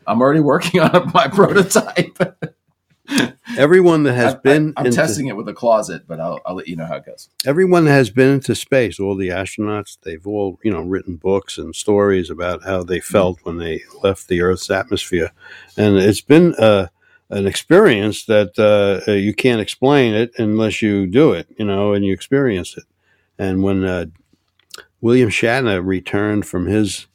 I'm 0.07 0.21
already 0.21 0.41
working 0.41 0.81
on 0.81 1.11
my 1.15 1.29
prototype. 1.29 2.19
Everyone 3.59 4.05
that 4.05 4.15
has 4.15 4.35
I- 4.35 4.39
been 4.39 4.73
I, 4.77 4.87
am 4.87 4.93
testing 4.93 5.27
it 5.27 5.37
with 5.37 5.49
a 5.49 5.53
closet, 5.53 6.05
but 6.07 6.21
I'll, 6.21 6.41
I'll 6.47 6.55
let 6.55 6.69
you 6.69 6.77
know 6.77 6.87
how 6.87 6.97
it 6.97 7.07
goes. 7.07 7.29
everyone 7.45 7.85
that 7.87 7.93
has 7.93 8.09
been 8.11 8.35
into 8.35 8.55
space, 8.55 9.01
all 9.01 9.17
the 9.17 9.29
astronauts, 9.29 9.99
they've 10.03 10.25
all 10.27 10.59
you 10.63 10.71
know 10.71 10.83
written 10.83 11.17
books 11.17 11.59
and 11.59 11.75
stories 11.75 12.31
about 12.31 12.63
how 12.63 12.85
they 12.85 13.01
felt 13.01 13.41
when 13.43 13.57
they 13.59 13.83
left 14.03 14.29
the 14.29 14.41
Earth's 14.43 14.71
atmosphere, 14.71 15.33
and 15.77 15.97
it's 15.97 16.21
been 16.21 16.55
uh, 16.55 16.87
an 17.31 17.47
experience 17.47 18.25
that 18.27 18.59
uh, 18.59 19.11
you 19.13 19.35
can't 19.35 19.61
explain 19.61 20.15
it 20.15 20.33
unless 20.39 20.83
you 20.83 21.07
do 21.07 21.33
it, 21.33 21.49
you 21.59 21.65
know, 21.65 21.93
and 21.93 22.05
you 22.05 22.13
experience 22.13 22.77
it. 22.77 22.85
And 23.39 23.63
when 23.63 23.85
uh, 23.85 24.07
William 25.01 25.31
Shatner 25.31 25.85
returned 25.85 26.47
from 26.47 26.67
his 26.67 27.07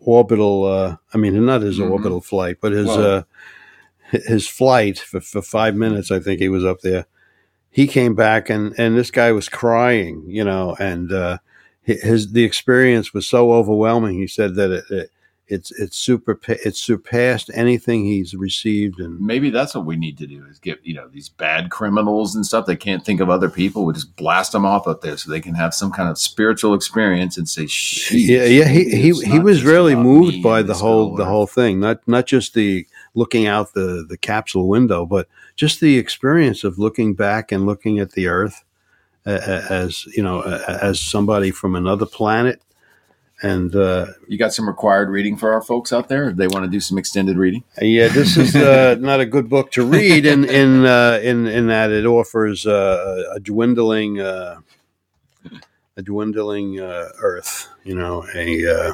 orbital, 0.00 0.64
uh, 0.64 0.96
I 1.14 1.18
mean, 1.18 1.44
not 1.46 1.62
his 1.62 1.78
Mhm. 1.78 1.90
orbital 1.90 2.20
flight, 2.20 2.58
but 2.60 2.72
his 2.72 2.88
uh, 2.88 3.22
his 4.10 4.48
flight 4.48 4.98
for, 4.98 5.20
for 5.20 5.40
five 5.42 5.74
minutes, 5.76 6.10
I 6.10 6.18
think 6.18 6.40
he 6.40 6.48
was 6.48 6.64
up 6.64 6.80
there 6.80 7.06
he 7.70 7.86
came 7.86 8.14
back 8.14 8.50
and 8.50 8.74
and 8.78 8.96
this 8.96 9.10
guy 9.10 9.30
was 9.32 9.48
crying 9.48 10.24
you 10.26 10.44
know 10.44 10.76
and 10.80 11.12
uh 11.12 11.38
his 11.82 12.32
the 12.32 12.44
experience 12.44 13.14
was 13.14 13.26
so 13.26 13.52
overwhelming 13.52 14.18
he 14.18 14.26
said 14.26 14.54
that 14.56 14.70
it, 14.70 14.84
it 14.90 15.10
it's 15.50 15.72
it's 15.72 15.96
super 15.96 16.38
it 16.48 16.76
surpassed 16.76 17.50
anything 17.52 18.04
he's 18.04 18.34
received 18.34 19.00
and 19.00 19.20
Maybe 19.20 19.50
that's 19.50 19.74
what 19.74 19.84
we 19.84 19.96
need 19.96 20.16
to 20.18 20.26
do 20.26 20.46
is 20.46 20.58
get, 20.58 20.78
you 20.84 20.94
know, 20.94 21.08
these 21.08 21.28
bad 21.28 21.70
criminals 21.70 22.34
and 22.34 22.46
stuff 22.46 22.66
that 22.66 22.76
can't 22.76 23.04
think 23.04 23.20
of 23.20 23.28
other 23.28 23.50
people. 23.50 23.84
We 23.84 23.92
just 23.92 24.16
blast 24.16 24.52
them 24.52 24.64
off 24.64 24.86
up 24.86 25.02
there 25.02 25.16
so 25.16 25.30
they 25.30 25.40
can 25.40 25.54
have 25.54 25.74
some 25.74 25.90
kind 25.90 26.08
of 26.08 26.18
spiritual 26.18 26.74
experience 26.74 27.36
and 27.36 27.48
say, 27.48 27.66
yeah 28.10 28.44
yeah 28.44 28.68
he 28.68 28.90
he, 28.90 29.12
he 29.12 29.38
was 29.38 29.64
really 29.64 29.94
moved 29.94 30.42
by 30.42 30.62
the 30.62 30.74
whole 30.74 31.14
the 31.14 31.24
whole 31.24 31.46
thing 31.46 31.80
not 31.80 32.06
not 32.06 32.26
just 32.26 32.54
the 32.54 32.86
looking 33.14 33.46
out 33.46 33.74
the 33.74 34.04
the 34.08 34.16
capsule 34.16 34.68
window 34.68 35.04
but 35.04 35.28
just 35.56 35.80
the 35.80 35.98
experience 35.98 36.64
of 36.64 36.78
looking 36.78 37.14
back 37.14 37.52
and 37.52 37.66
looking 37.66 37.98
at 37.98 38.12
the 38.12 38.26
earth 38.26 38.64
as 39.24 40.06
you 40.06 40.22
know 40.22 40.42
as 40.42 41.00
somebody 41.00 41.50
from 41.50 41.74
another 41.74 42.06
planet 42.06 42.62
and 43.42 43.74
uh 43.74 44.06
You 44.28 44.38
got 44.38 44.52
some 44.52 44.68
required 44.68 45.08
reading 45.08 45.36
for 45.36 45.52
our 45.52 45.62
folks 45.62 45.92
out 45.92 46.08
there? 46.08 46.32
They 46.32 46.46
want 46.48 46.64
to 46.64 46.70
do 46.70 46.80
some 46.80 46.98
extended 46.98 47.36
reading? 47.36 47.64
Yeah, 47.80 48.08
this 48.08 48.36
is 48.36 48.54
uh, 48.56 48.96
not 49.00 49.20
a 49.20 49.26
good 49.26 49.48
book 49.48 49.70
to 49.72 49.84
read 49.84 50.26
in 50.26 50.44
in 50.44 50.84
uh, 50.86 51.20
in 51.22 51.46
in 51.46 51.66
that 51.68 51.90
it 51.90 52.06
offers 52.06 52.66
uh, 52.66 53.24
a 53.34 53.40
dwindling 53.40 54.20
uh, 54.20 54.60
a 55.96 56.02
dwindling 56.02 56.80
uh, 56.80 57.08
Earth. 57.20 57.68
You 57.84 57.94
know, 57.94 58.24
a 58.34 58.66
uh, 58.88 58.92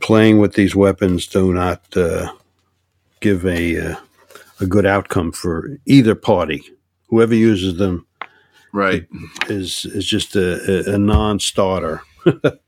playing 0.00 0.38
with 0.38 0.54
these 0.54 0.76
weapons 0.76 1.26
do 1.26 1.52
not 1.54 1.82
uh, 1.96 2.32
give 3.20 3.44
a 3.46 3.92
uh, 3.92 3.96
a 4.60 4.66
good 4.66 4.86
outcome 4.86 5.32
for 5.32 5.78
either 5.86 6.14
party. 6.14 6.62
Whoever 7.08 7.34
uses 7.34 7.78
them 7.78 8.06
Right. 8.72 9.06
is 9.48 9.86
is 9.86 10.04
just 10.06 10.36
a, 10.36 10.90
a, 10.90 10.94
a 10.94 10.98
non-starter. 10.98 12.02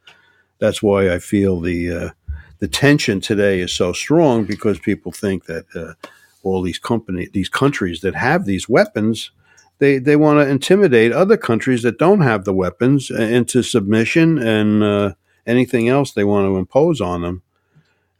That's 0.60 0.82
why 0.82 1.12
I 1.12 1.18
feel 1.18 1.60
the 1.60 1.90
uh, 1.90 2.10
the 2.58 2.68
tension 2.68 3.20
today 3.20 3.60
is 3.60 3.74
so 3.74 3.92
strong 3.92 4.44
because 4.44 4.78
people 4.78 5.12
think 5.12 5.46
that 5.46 5.64
uh, 5.74 5.94
all 6.42 6.62
these 6.62 6.78
company 6.78 7.28
these 7.32 7.48
countries 7.48 8.00
that 8.00 8.14
have 8.14 8.44
these 8.44 8.68
weapons 8.68 9.32
they 9.78 9.98
they 9.98 10.16
want 10.16 10.38
to 10.38 10.48
intimidate 10.48 11.12
other 11.12 11.36
countries 11.36 11.82
that 11.82 11.98
don't 11.98 12.20
have 12.20 12.44
the 12.44 12.54
weapons 12.54 13.10
into 13.10 13.62
submission 13.62 14.38
and 14.38 14.82
uh, 14.82 15.12
anything 15.46 15.88
else 15.88 16.12
they 16.12 16.24
want 16.24 16.46
to 16.46 16.56
impose 16.56 17.00
on 17.00 17.22
them. 17.22 17.42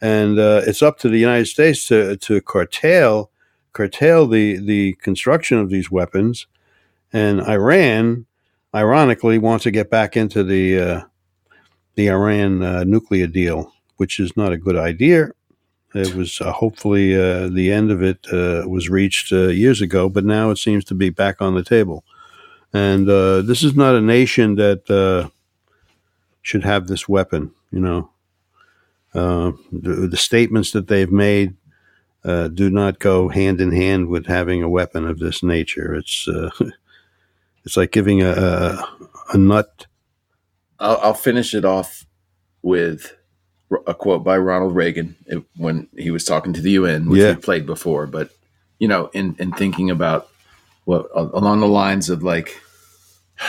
And 0.01 0.39
uh, 0.39 0.63
it's 0.67 0.83
up 0.83 0.99
to 1.01 1.11
the 1.11 1.19
United 1.19 1.47
States 1.47 1.87
to 1.89 2.17
to 2.17 2.41
curtail 2.41 3.31
curtail 3.73 4.27
the 4.27 4.57
the 4.57 4.95
construction 4.95 5.59
of 5.59 5.69
these 5.69 5.91
weapons 5.91 6.47
and 7.13 7.41
Iran, 7.43 8.27
ironically, 8.75 9.39
wants 9.39 9.65
to 9.65 9.71
get 9.71 9.91
back 9.91 10.17
into 10.17 10.45
the 10.45 10.79
uh, 10.79 11.01
the 12.01 12.11
Iran 12.11 12.63
uh, 12.63 12.83
nuclear 12.85 13.27
deal, 13.27 13.75
which 13.99 14.19
is 14.19 14.35
not 14.35 14.53
a 14.53 14.57
good 14.57 14.77
idea. 14.77 15.33
It 15.95 16.15
was 16.15 16.41
uh, 16.41 16.51
hopefully 16.51 17.15
uh, 17.15 17.49
the 17.49 17.71
end 17.71 17.91
of 17.91 18.03
it 18.03 18.27
uh, 18.33 18.67
was 18.67 18.89
reached 18.89 19.33
uh, 19.33 19.49
years 19.49 19.83
ago, 19.83 20.09
but 20.09 20.25
now 20.25 20.49
it 20.51 20.57
seems 20.57 20.83
to 20.87 20.95
be 20.95 21.11
back 21.11 21.43
on 21.43 21.55
the 21.55 21.63
table. 21.63 22.05
And 22.73 23.07
this 23.07 23.63
is 23.63 23.75
not 23.75 23.97
a 23.97 24.01
nation 24.01 24.55
that 24.55 25.31
should 26.41 26.65
have 26.65 26.87
this 26.87 27.07
weapon. 27.09 27.53
You 27.71 27.81
know, 27.81 28.11
the, 29.13 30.09
the 30.11 30.17
statements 30.17 30.71
that 30.71 30.87
they've 30.89 31.13
made 31.13 31.55
do 32.25 32.71
not 32.71 32.99
go 32.99 33.29
hand 33.29 33.61
in 33.61 33.73
hand 33.73 34.09
with 34.09 34.27
having 34.27 34.63
a 34.63 34.69
weapon 34.71 35.05
of 35.07 35.19
this 35.19 35.43
nature. 35.43 35.95
It's 35.95 36.29
it's 37.65 37.77
like 37.77 37.91
giving 37.91 38.23
a, 38.23 38.31
a, 38.31 38.89
a 39.35 39.37
nut. 39.37 39.87
I'll, 40.81 40.99
I'll 41.03 41.15
finish 41.15 41.55
it 41.55 41.65
off 41.65 42.05
with 42.63 43.15
a 43.87 43.95
quote 43.95 44.25
by 44.25 44.37
Ronald 44.39 44.75
Reagan 44.75 45.17
eh, 45.31 45.37
when 45.57 45.87
he 45.97 46.11
was 46.11 46.25
talking 46.25 46.53
to 46.55 46.61
the 46.61 46.73
UN, 46.73 47.09
which 47.09 47.21
Yeah. 47.21 47.35
we 47.35 47.41
played 47.41 47.67
before. 47.67 48.07
But 48.07 48.31
you 48.79 48.89
know, 48.89 49.11
in 49.13 49.37
in 49.39 49.53
thinking 49.53 49.91
about 49.91 50.29
what 50.85 51.09
along 51.15 51.61
the 51.61 51.69
lines 51.69 52.09
of 52.11 52.23
like 52.23 52.61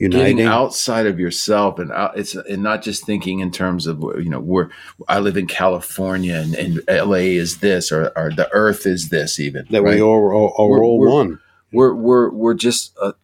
Uniting. 0.00 0.36
getting 0.38 0.46
outside 0.46 1.06
of 1.06 1.20
yourself 1.20 1.78
and 1.78 1.92
out, 1.92 2.18
it's 2.18 2.34
and 2.34 2.62
not 2.64 2.82
just 2.82 3.04
thinking 3.06 3.38
in 3.38 3.52
terms 3.52 3.86
of 3.86 4.00
you 4.18 4.28
know 4.28 4.40
where 4.40 4.70
I 5.08 5.20
live 5.20 5.36
in 5.36 5.46
California 5.46 6.34
and, 6.34 6.54
and 6.56 6.80
LA 6.88 7.36
is 7.38 7.58
this 7.58 7.92
or, 7.92 8.10
or 8.16 8.30
the 8.34 8.50
Earth 8.52 8.86
is 8.86 9.10
this 9.10 9.38
even 9.38 9.66
that 9.70 9.82
right? 9.82 9.94
we 9.96 10.02
all, 10.02 10.32
all, 10.32 10.52
all 10.56 10.70
We're- 10.70 10.82
all 10.84 10.98
we're- 10.98 11.12
one. 11.12 11.38
we're 11.72 11.94
we're 11.94 12.30
we're 12.30 12.54
just 12.54 12.96
a, 13.00 13.14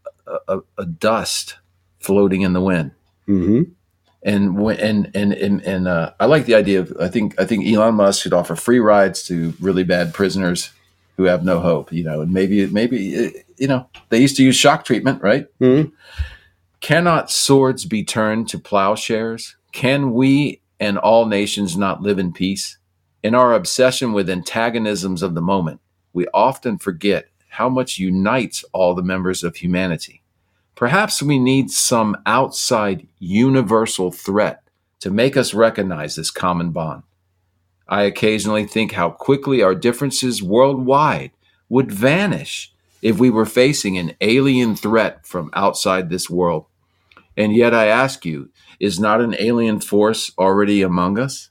a, 0.46 0.60
a 0.78 0.86
dust 0.86 1.56
floating 1.98 2.42
in 2.42 2.52
the 2.52 2.60
wind. 2.60 2.92
Hmm 3.30 3.62
and 4.22 4.58
when 4.58 4.78
and 4.78 5.10
and 5.14 5.32
and, 5.32 5.62
and 5.62 5.88
uh, 5.88 6.12
I 6.20 6.26
like 6.26 6.46
the 6.46 6.54
idea 6.54 6.80
of 6.80 6.92
I 7.00 7.08
think 7.08 7.40
I 7.40 7.44
think 7.44 7.66
Elon 7.66 7.94
Musk 7.94 8.22
should 8.22 8.32
offer 8.32 8.54
free 8.54 8.80
rides 8.80 9.22
to 9.24 9.54
really 9.60 9.84
bad 9.84 10.12
prisoners 10.14 10.70
who 11.16 11.24
have 11.24 11.44
no 11.44 11.60
hope. 11.60 11.92
You 11.92 12.04
know, 12.04 12.20
and 12.20 12.32
maybe 12.32 12.66
maybe 12.66 13.32
you 13.56 13.66
know 13.66 13.88
they 14.10 14.20
used 14.20 14.36
to 14.36 14.44
use 14.44 14.56
shock 14.56 14.84
treatment, 14.84 15.22
right? 15.22 15.46
hmm 15.58 15.84
Cannot 16.80 17.30
swords 17.30 17.84
be 17.84 18.04
turned 18.04 18.48
to 18.48 18.58
plowshares? 18.58 19.56
Can 19.72 20.14
we 20.14 20.62
and 20.78 20.96
all 20.96 21.26
nations 21.26 21.76
not 21.76 22.02
live 22.02 22.18
in 22.18 22.32
peace? 22.32 22.78
In 23.22 23.34
our 23.34 23.52
obsession 23.52 24.14
with 24.14 24.30
antagonisms 24.30 25.22
of 25.22 25.34
the 25.34 25.42
moment, 25.42 25.80
we 26.14 26.26
often 26.32 26.78
forget 26.78 27.26
how 27.48 27.68
much 27.68 27.98
unites 27.98 28.64
all 28.72 28.94
the 28.94 29.02
members 29.02 29.44
of 29.44 29.56
humanity. 29.56 30.22
Perhaps 30.80 31.22
we 31.22 31.38
need 31.38 31.70
some 31.70 32.16
outside 32.24 33.06
universal 33.18 34.10
threat 34.10 34.62
to 35.00 35.10
make 35.10 35.36
us 35.36 35.52
recognize 35.52 36.16
this 36.16 36.30
common 36.30 36.70
bond. 36.70 37.02
I 37.86 38.04
occasionally 38.04 38.64
think 38.64 38.92
how 38.92 39.10
quickly 39.10 39.62
our 39.62 39.74
differences 39.74 40.42
worldwide 40.42 41.32
would 41.68 41.92
vanish 41.92 42.72
if 43.02 43.18
we 43.18 43.28
were 43.28 43.44
facing 43.44 43.98
an 43.98 44.14
alien 44.22 44.74
threat 44.74 45.26
from 45.26 45.50
outside 45.52 46.08
this 46.08 46.30
world? 46.30 46.64
And 47.36 47.54
yet 47.54 47.74
I 47.74 47.88
ask 47.88 48.24
you, 48.24 48.48
is 48.80 48.98
not 48.98 49.20
an 49.20 49.36
alien 49.38 49.80
force 49.80 50.32
already 50.38 50.80
among 50.80 51.18
us? 51.18 51.50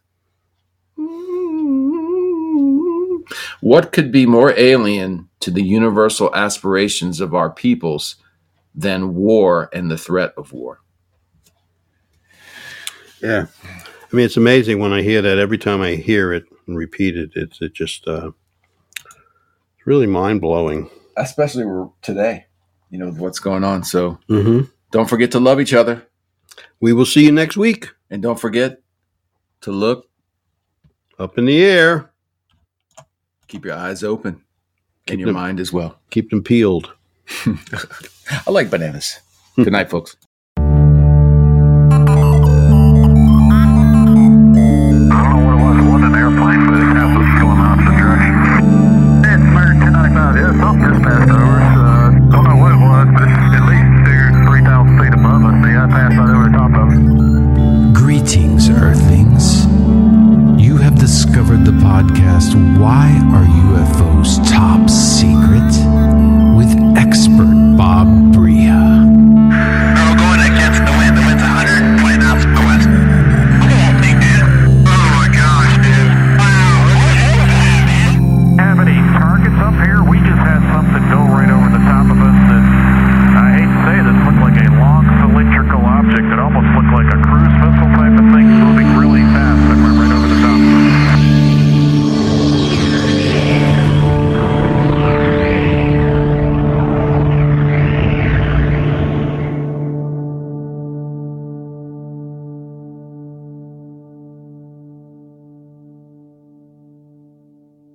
What 3.61 3.91
could 3.91 4.11
be 4.11 4.25
more 4.25 4.55
alien 4.57 5.29
to 5.41 5.51
the 5.51 5.63
universal 5.63 6.33
aspirations 6.33 7.21
of 7.21 7.35
our 7.35 7.51
peoples 7.51 8.15
than 8.75 9.13
war 9.15 9.69
and 9.73 9.89
the 9.89 9.97
threat 9.97 10.33
of 10.37 10.51
war? 10.53 10.79
Yeah. 13.21 13.45
I 13.63 14.15
mean, 14.15 14.25
it's 14.25 14.37
amazing 14.37 14.79
when 14.79 14.93
I 14.93 15.01
hear 15.01 15.21
that. 15.21 15.37
Every 15.37 15.57
time 15.57 15.81
I 15.81 15.95
hear 15.95 16.33
it 16.33 16.45
and 16.67 16.77
repeat 16.77 17.17
it, 17.17 17.31
it's 17.35 17.61
it 17.61 17.73
just 17.73 18.07
uh, 18.07 18.31
it's 19.05 19.85
really 19.85 20.07
mind 20.07 20.41
blowing. 20.41 20.89
Especially 21.17 21.65
today, 22.01 22.45
you 22.89 22.97
know, 22.97 23.11
what's 23.11 23.39
going 23.39 23.63
on. 23.63 23.83
So 23.83 24.17
Mm-hmm. 24.29 24.61
don't 24.91 25.09
forget 25.09 25.31
to 25.31 25.39
love 25.39 25.59
each 25.59 25.73
other. 25.73 26.07
We 26.79 26.93
will 26.93 27.05
see 27.05 27.25
you 27.25 27.31
next 27.31 27.57
week. 27.57 27.89
And 28.09 28.21
don't 28.23 28.39
forget 28.39 28.81
to 29.61 29.71
look, 29.71 30.07
Up 31.19 31.37
in 31.37 31.45
the 31.45 31.61
air. 31.63 32.09
keep 33.47 33.65
your 33.65 33.75
eyes 33.75 34.03
open 34.03 34.41
Keep 35.05 35.11
and 35.13 35.19
your 35.19 35.27
them- 35.27 35.35
mind 35.35 35.59
as 35.59 35.71
well. 35.73 35.99
Keep 36.09 36.29
them 36.31 36.41
peeled. 36.41 36.91
I 38.47 38.51
like 38.51 38.69
bananas. 38.69 39.19
Good 39.55 39.71
night, 39.71 39.89
folks. 39.89 40.15